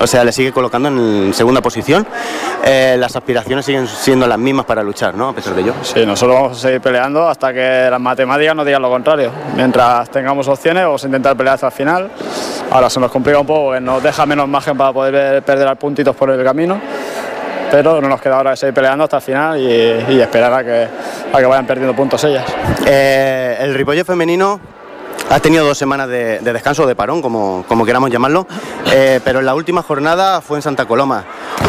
o 0.00 0.06
sea, 0.06 0.24
le 0.24 0.32
sigue 0.32 0.52
colocando 0.52 0.88
en 0.88 1.32
segunda 1.32 1.62
posición. 1.62 2.06
Eh, 2.64 2.96
las 2.98 3.14
aspiraciones 3.14 3.64
siguen 3.64 3.86
siendo 3.86 4.26
las 4.26 4.38
mismas 4.38 4.66
para 4.66 4.82
luchar, 4.82 5.14
¿no? 5.14 5.28
A 5.28 5.32
pesar 5.32 5.54
de 5.54 5.62
ello. 5.62 5.74
Sí, 5.82 6.04
nosotros 6.04 6.36
vamos 6.36 6.58
a 6.58 6.60
seguir 6.60 6.80
peleando 6.80 7.26
hasta 7.26 7.54
que 7.54 7.88
las 7.88 8.00
matemáticas 8.00 8.54
nos 8.54 8.66
digan 8.66 8.82
lo 8.82 8.90
contrario. 8.90 9.30
Mientras 9.54 10.10
tengamos 10.10 10.46
opciones, 10.48 10.84
vamos 10.84 11.02
a 11.04 11.06
intentar 11.06 11.36
pelear 11.36 11.51
hasta 11.54 11.66
el 11.66 11.72
final. 11.72 12.10
Ahora 12.70 12.88
se 12.88 13.00
nos 13.00 13.10
complica 13.10 13.38
un 13.38 13.46
poco, 13.46 13.78
nos 13.80 14.02
deja 14.02 14.24
menos 14.26 14.48
margen 14.48 14.76
para 14.76 14.92
poder 14.92 15.42
perder 15.42 15.76
puntitos 15.76 16.16
por 16.16 16.30
el 16.30 16.42
camino, 16.42 16.80
pero 17.70 18.00
no 18.00 18.08
nos 18.08 18.20
queda 18.20 18.36
ahora 18.36 18.50
de 18.50 18.56
seguir 18.56 18.74
peleando 18.74 19.04
hasta 19.04 19.16
el 19.16 19.22
final 19.22 19.60
y, 19.60 20.20
esperar 20.20 20.52
a 20.52 20.64
que, 20.64 20.88
a 21.32 21.38
que 21.38 21.46
vayan 21.46 21.66
perdiendo 21.66 21.94
puntos 21.94 22.22
ellas. 22.24 22.44
Eh, 22.86 23.56
el 23.60 23.74
Ripollet 23.74 24.04
femenino 24.04 24.60
ha 25.30 25.40
tenido 25.40 25.64
dos 25.64 25.78
semanas 25.78 26.08
de, 26.08 26.40
descanso, 26.40 26.86
de 26.86 26.94
parón, 26.94 27.22
como, 27.22 27.84
queramos 27.86 28.10
llamarlo, 28.10 28.46
eh, 28.92 29.20
pero 29.24 29.38
en 29.38 29.46
la 29.46 29.54
última 29.54 29.82
jornada 29.82 30.40
fue 30.40 30.58
en 30.58 30.62
Santa 30.62 30.84
Coloma. 30.84 31.24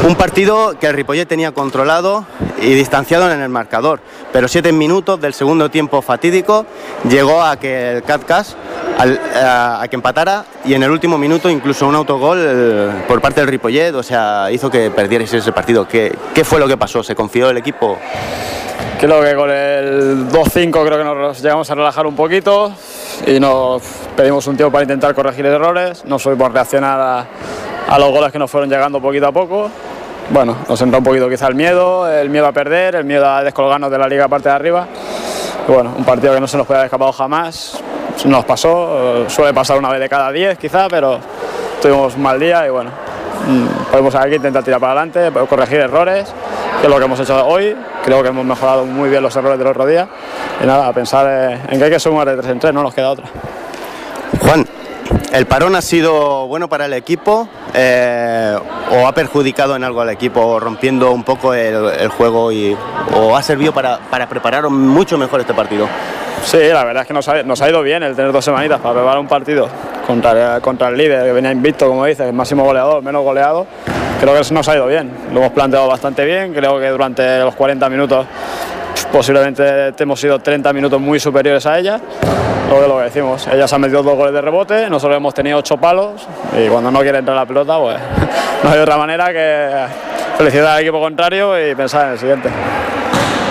Un 0.05 0.15
partido 0.15 0.77
que 0.79 0.87
el 0.87 0.93
Ripollet 0.93 1.25
tenía 1.25 1.53
controlado 1.53 2.25
y 2.61 2.73
distanciado 2.73 3.31
en 3.31 3.39
el 3.39 3.49
marcador. 3.49 4.01
Pero 4.33 4.47
siete 4.47 4.71
minutos 4.71 5.21
del 5.21 5.33
segundo 5.33 5.69
tiempo 5.69 6.01
fatídico 6.01 6.65
llegó 7.09 7.41
a 7.41 7.57
que 7.57 7.91
el 7.93 8.03
Catcas 8.03 8.57
a, 8.97 9.85
que 9.89 9.95
empatara 9.95 10.45
y 10.65 10.73
en 10.73 10.83
el 10.83 10.91
último 10.91 11.17
minuto 11.17 11.49
incluso 11.49 11.87
un 11.87 11.95
autogol 11.95 12.37
eh, 12.41 12.91
por 13.07 13.21
parte 13.21 13.41
del 13.41 13.49
Ripollet, 13.49 13.93
o 13.95 14.03
sea, 14.03 14.51
hizo 14.51 14.69
que 14.69 14.91
perdierais 14.91 15.33
ese 15.33 15.51
partido. 15.51 15.87
¿Qué, 15.87 16.13
¿Qué 16.33 16.43
fue 16.43 16.59
lo 16.59 16.67
que 16.67 16.77
pasó? 16.77 17.03
¿Se 17.03 17.15
confió 17.15 17.49
el 17.49 17.57
equipo? 17.57 17.97
Creo 19.03 19.21
que 19.21 19.35
con 19.35 19.51
el 19.51 20.29
2-5 20.29 20.85
creo 20.85 20.97
que 20.97 21.03
nos 21.03 21.41
llegamos 21.41 21.69
a 21.69 21.75
relajar 21.75 22.07
un 22.07 22.15
poquito 22.15 22.71
y 23.27 23.37
nos 23.37 23.81
pedimos 24.15 24.47
un 24.47 24.55
tiempo 24.55 24.71
para 24.71 24.83
intentar 24.83 25.13
corregir 25.13 25.45
errores, 25.45 26.05
no 26.05 26.17
supimos 26.17 26.53
reaccionar 26.53 27.01
a, 27.01 27.25
a 27.89 27.99
los 27.99 28.11
goles 28.11 28.31
que 28.31 28.39
nos 28.39 28.49
fueron 28.49 28.69
llegando 28.69 29.01
poquito 29.01 29.27
a 29.27 29.33
poco. 29.33 29.69
Bueno, 30.29 30.55
nos 30.69 30.81
entró 30.81 30.99
un 30.99 31.03
poquito 31.03 31.27
quizá 31.27 31.49
el 31.49 31.55
miedo, 31.55 32.09
el 32.09 32.29
miedo 32.29 32.47
a 32.47 32.53
perder, 32.53 32.95
el 32.95 33.03
miedo 33.03 33.29
a 33.29 33.43
descolgarnos 33.43 33.91
de 33.91 33.97
la 33.97 34.07
liga 34.07 34.29
parte 34.29 34.47
de 34.47 34.55
arriba. 34.55 34.87
Y 35.67 35.69
bueno, 35.69 35.93
un 35.97 36.05
partido 36.05 36.33
que 36.33 36.39
no 36.39 36.47
se 36.47 36.55
nos 36.55 36.65
puede 36.65 36.77
haber 36.79 36.85
escapado 36.85 37.11
jamás, 37.11 37.77
nos 38.23 38.45
pasó, 38.45 39.27
suele 39.27 39.53
pasar 39.53 39.77
una 39.79 39.89
vez 39.89 39.99
de 39.99 40.07
cada 40.07 40.31
10 40.31 40.57
quizá, 40.57 40.87
pero 40.87 41.19
tuvimos 41.81 42.15
un 42.15 42.21
mal 42.21 42.39
día 42.39 42.65
y 42.65 42.69
bueno, 42.69 42.91
podemos 43.91 44.15
aquí 44.15 44.35
intentar 44.35 44.63
tirar 44.63 44.79
para 44.79 45.01
adelante, 45.01 45.47
corregir 45.47 45.79
errores, 45.79 46.33
que 46.79 46.87
es 46.87 46.91
lo 46.91 46.97
que 46.99 47.05
hemos 47.05 47.19
hecho 47.19 47.45
hoy. 47.45 47.75
Creo 48.03 48.21
que 48.21 48.29
hemos 48.29 48.45
mejorado 48.45 48.85
muy 48.85 49.09
bien 49.09 49.23
los 49.23 49.35
errores 49.35 49.57
del 49.57 49.67
otro 49.67 49.85
día. 49.85 50.07
Y 50.61 50.65
nada, 50.65 50.87
a 50.87 50.93
pensar 50.93 51.61
en 51.69 51.77
que 51.77 51.83
hay 51.85 51.91
que 51.91 51.99
sumar 51.99 52.27
de 52.27 52.37
3 52.37 52.51
en 52.51 52.59
3, 52.59 52.73
no 52.73 52.83
nos 52.83 52.93
queda 52.93 53.11
otra. 53.11 53.25
Juan, 54.41 54.65
¿el 55.31 55.45
parón 55.45 55.75
ha 55.75 55.81
sido 55.81 56.47
bueno 56.47 56.69
para 56.69 56.85
el 56.85 56.93
equipo 56.93 57.47
eh, 57.73 58.57
o 58.91 59.07
ha 59.07 59.13
perjudicado 59.13 59.75
en 59.75 59.83
algo 59.83 60.01
al 60.01 60.09
equipo, 60.09 60.59
rompiendo 60.59 61.11
un 61.11 61.23
poco 61.23 61.53
el, 61.53 62.07
juego 62.09 62.51
y, 62.51 62.75
o 63.15 63.35
ha 63.35 63.43
servido 63.43 63.73
para, 63.73 63.99
para 64.09 64.27
preparar 64.27 64.69
mucho 64.69 65.17
mejor 65.17 65.41
este 65.41 65.53
partido? 65.53 65.87
Sí, 66.43 66.57
la 66.57 66.83
verdad 66.83 67.03
es 67.03 67.07
que 67.07 67.13
nos 67.13 67.61
ha, 67.61 67.69
ido 67.69 67.81
bien 67.81 68.03
el 68.03 68.15
tener 68.15 68.31
dos 68.31 68.43
semanitas 68.43 68.79
para 68.81 68.95
preparar 68.95 69.19
un 69.19 69.27
partido 69.27 69.67
contra, 70.05 70.59
contra 70.59 70.89
el 70.89 70.97
líder, 70.97 71.23
que 71.23 71.31
venía 71.31 71.51
invicto, 71.51 71.87
como 71.87 72.05
dices, 72.05 72.27
el 72.27 72.33
máximo 72.33 72.65
goleador, 72.65 73.01
menos 73.01 73.23
goleado. 73.23 73.65
Creo 74.19 74.33
que 74.33 74.53
nos 74.53 74.67
ha 74.67 74.75
ido 74.75 74.87
bien. 74.87 75.11
Lo 75.31 75.39
hemos 75.39 75.51
planteado 75.51 75.87
bastante 75.87 76.25
bien. 76.25 76.53
Creo 76.53 76.79
que 76.79 76.89
durante 76.89 77.39
los 77.39 77.55
40 77.55 77.89
minutos 77.89 78.25
posiblemente 79.13 79.93
hemos 79.99 80.19
sido 80.19 80.39
30 80.39 80.73
minutos 80.73 80.99
muy 80.99 81.19
superiores 81.19 81.65
a 81.67 81.77
ella. 81.77 82.01
Lo 82.67 82.81
que, 82.81 82.87
lo 82.87 82.97
que 82.97 83.03
decimos, 83.03 83.47
ellas 83.47 83.71
han 83.71 83.81
metido 83.81 84.01
dos 84.01 84.17
goles 84.17 84.33
de 84.33 84.41
rebote, 84.41 84.89
nosotros 84.89 85.15
hemos 85.15 85.35
tenido 85.35 85.59
ocho 85.59 85.77
palos 85.77 86.27
y 86.57 86.67
cuando 86.67 86.89
no 86.89 87.01
quiere 87.01 87.19
entrar 87.19 87.37
la 87.37 87.45
pelota, 87.45 87.77
pues 87.77 87.97
no 88.63 88.71
hay 88.71 88.79
otra 88.79 88.97
manera 88.97 89.31
que 89.31 89.85
felicitar 90.37 90.67
al 90.67 90.81
equipo 90.81 90.99
contrario 90.99 91.53
y 91.69 91.75
pensar 91.75 92.07
en 92.07 92.11
el 92.13 92.19
siguiente. 92.19 92.49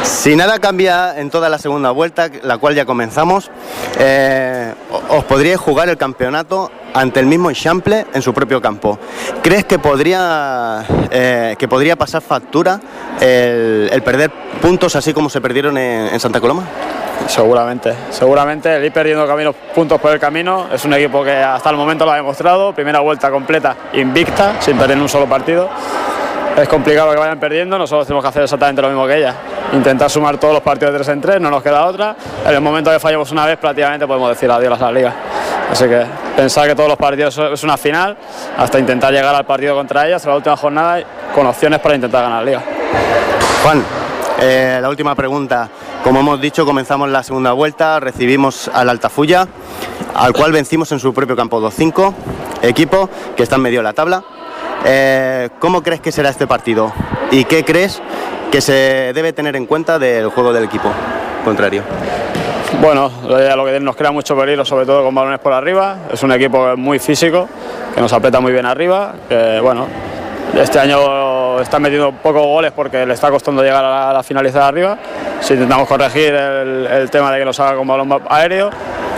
Si 0.03 0.37
nada 0.37 0.59
cambia 0.59 1.19
en 1.19 1.31
toda 1.31 1.49
la 1.49 1.59
segunda 1.59 1.91
vuelta, 1.91 2.29
la 2.43 2.59
cual 2.59 2.75
ya 2.75 2.85
comenzamos, 2.85 3.51
eh, 3.99 4.75
os 5.09 5.25
podríais 5.25 5.61
jugar 5.61 5.89
el 5.89 5.97
campeonato 5.97 6.71
ante 6.95 7.21
el 7.21 7.27
mismo 7.27 7.51
Eixample 7.51 8.07
en 8.13 8.23
su 8.23 8.35
propio 8.35 8.61
campo. 8.61 8.99
¿Crees 9.43 9.65
que 9.65 9.79
podría, 9.79 10.85
eh, 11.11 11.57
que 11.59 11.69
podría 11.69 11.97
pasar 11.97 12.21
factura 12.23 12.81
el, 13.21 14.03
perder 14.05 14.31
puntos 14.61 14.97
así 14.97 15.13
como 15.13 15.31
se 15.31 15.41
perdieron 15.41 15.79
en, 15.79 16.19
Santa 16.19 16.41
Coloma? 16.41 16.65
Seguramente, 17.29 17.95
seguramente 18.11 18.75
el 18.75 18.85
ir 18.85 18.93
perdiendo 18.93 19.53
puntos 19.75 20.01
por 20.01 20.13
el 20.13 20.19
camino 20.19 20.67
es 20.73 20.85
un 20.85 20.95
equipo 20.95 21.23
que 21.23 21.33
hasta 21.33 21.71
el 21.71 21.77
momento 21.77 22.05
lo 22.05 22.11
ha 22.11 22.17
demostrado, 22.17 22.75
primera 22.75 22.99
vuelta 22.99 23.31
completa 23.31 23.77
invicta, 23.93 24.61
sin 24.61 24.77
perder 24.77 24.99
un 24.99 25.09
solo 25.09 25.27
partido. 25.27 25.69
Es 26.57 26.69
complicado 26.69 27.13
que 27.13 27.19
vayan 27.19 27.41
perdiendo, 27.41 27.79
nosotros 27.79 28.07
tenemos 28.07 28.23
que 28.23 28.29
hacer 28.29 28.43
exactamente 28.43 28.83
lo 28.83 28.89
mismo 28.89 29.07
que 29.07 29.17
ella. 29.17 29.35
Intentar 29.73 30.11
sumar 30.11 30.37
todos 30.39 30.53
los 30.53 30.63
partidos 30.63 30.93
de 30.93 30.99
3 30.99 31.09
en 31.09 31.21
3, 31.23 31.41
no 31.41 31.51
nos 31.51 31.63
queda 31.63 31.87
otra. 31.87 32.15
En 32.47 32.55
el 32.55 32.61
momento 32.61 32.91
que 32.91 33.01
fallemos 33.01 33.33
una 33.33 33.47
vez, 33.47 33.57
prácticamente 33.57 34.07
podemos 34.07 34.29
decir 34.29 34.51
adiós 34.51 34.79
a 34.81 34.85
la 34.85 34.93
liga. 34.93 35.15
Así 35.71 35.85
que 35.89 36.05
pensar 36.37 36.69
que 36.69 36.75
todos 36.75 36.91
los 36.91 36.99
partidos 36.99 37.39
es 37.39 37.63
una 37.65 37.79
final, 37.79 38.19
hasta 38.59 38.79
intentar 38.79 39.13
llegar 39.13 39.35
al 39.35 39.47
partido 39.47 39.75
contra 39.75 40.07
ella, 40.07 40.17
hasta 40.17 40.29
la 40.29 40.37
última 40.37 40.57
jornada, 40.57 41.03
con 41.35 41.47
opciones 41.47 41.81
para 41.81 41.95
intentar 41.95 42.23
ganar 42.23 42.45
la 42.45 42.51
liga. 42.51 42.63
Juan, 43.63 43.83
eh, 44.41 44.79
la 44.83 44.89
última 44.91 45.15
pregunta. 45.15 45.71
Como 46.05 46.21
hemos 46.21 46.39
dicho, 46.39 46.67
comenzamos 46.67 47.09
la 47.09 47.23
segunda 47.23 47.53
vuelta, 47.53 47.99
recibimos 47.99 48.69
al 48.75 48.91
Altafulla, 48.91 49.49
al 50.15 50.35
cual 50.35 50.53
vencimos 50.53 50.93
en 50.93 50.99
su 50.99 51.15
propio 51.15 51.35
campo 51.35 51.61
2-5, 51.63 52.13
equipo 52.61 53.09
que 53.37 53.45
está 53.45 53.57
en 53.57 53.63
medio 53.63 53.79
de 53.79 53.85
la 53.85 53.93
tabla. 53.95 54.23
Eh, 54.85 55.49
¿Cómo 55.59 55.83
crees 55.83 56.01
que 56.01 56.13
será 56.13 56.31
este 56.31 56.47
partido? 56.47 56.93
¿Y 57.31 57.45
qué 57.45 57.65
crees 57.65 58.01
que 58.51 58.61
se 58.61 59.13
debe 59.15 59.33
tener 59.33 59.57
en 59.57 59.67
cuenta 59.67 59.99
del 59.99 60.29
juego 60.29 60.53
del 60.53 60.65
equipo 60.65 60.91
contrario? 61.45 61.83
Bueno, 62.81 63.11
lo 63.25 63.65
que 63.65 63.81
nos 63.81 63.97
crea 63.97 64.11
mucho 64.11 64.37
peligro, 64.37 64.65
sobre 64.65 64.87
todo 64.87 65.05
con 65.05 65.15
balones 65.15 65.39
por 65.39 65.53
arriba. 65.53 65.97
Es 66.13 66.23
un 66.23 66.33
equipo 66.33 66.77
muy 66.77 66.99
físico, 66.99 67.49
que 67.95 68.01
nos 68.01 68.13
aprieta 68.13 68.41
muy 68.41 68.53
bien 68.53 68.67
arriba. 68.67 69.15
Bueno, 69.63 69.87
este 70.59 70.81
año 70.81 71.61
está 71.61 71.79
metiendo 71.79 72.13
pocos 72.13 72.43
goles 72.43 72.73
porque 72.73 73.07
le 73.07 73.15
está 73.15 73.31
costando 73.31 73.63
llegar 73.63 73.85
a 73.85 73.91
la, 73.91 74.11
a 74.11 74.13
la 74.13 74.23
finalizada 74.23 74.69
arriba. 74.69 74.99
Si 75.41 75.55
intentamos 75.55 75.89
corregir 75.89 76.35
el, 76.35 77.09
tema 77.11 77.33
de 77.33 77.41
que 77.41 77.45
nos 77.45 77.59
haga 77.59 77.77
con 77.77 77.87
balón 77.87 78.23
aéreo, 78.29 78.71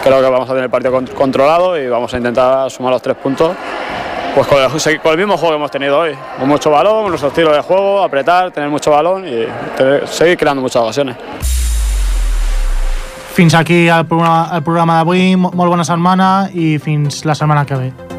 creo 0.02 0.20
que 0.22 0.28
vamos 0.28 0.48
a 0.48 0.52
tener 0.52 0.64
el 0.64 0.70
partido 0.70 1.00
controlado 1.14 1.78
y 1.78 1.86
vamos 1.86 2.12
a 2.14 2.16
intentar 2.16 2.70
sumar 2.70 2.92
los 2.92 3.02
tres 3.02 3.16
puntos 3.16 3.52
pues 4.34 4.46
con 4.48 4.58
el, 5.12 5.18
mismo 5.18 5.36
juego 5.36 5.52
que 5.52 5.56
hemos 5.56 5.70
tenido 5.70 5.98
hoy, 5.98 6.16
con 6.38 6.48
mucho 6.48 6.70
balón, 6.70 7.08
nuestro 7.08 7.28
estilo 7.28 7.52
de 7.52 7.60
juego, 7.60 8.02
apretar, 8.02 8.50
tener 8.50 8.68
mucho 8.68 8.90
balón 8.90 9.26
y 9.26 9.46
seguir 10.06 10.36
creando 10.36 10.60
muchas 10.60 10.82
ocasiones. 10.82 11.16
Fins 13.34 13.54
aquí 13.54 13.88
el 13.88 14.06
programa, 14.06 14.50
el 14.54 14.62
programa 14.62 15.00
d'avui, 15.00 15.34
molt 15.34 15.58
bona 15.58 15.82
setmana 15.82 16.50
i 16.54 16.76
fins 16.78 17.24
la 17.26 17.34
setmana 17.34 17.66
que 17.66 17.80
ve. 17.80 18.13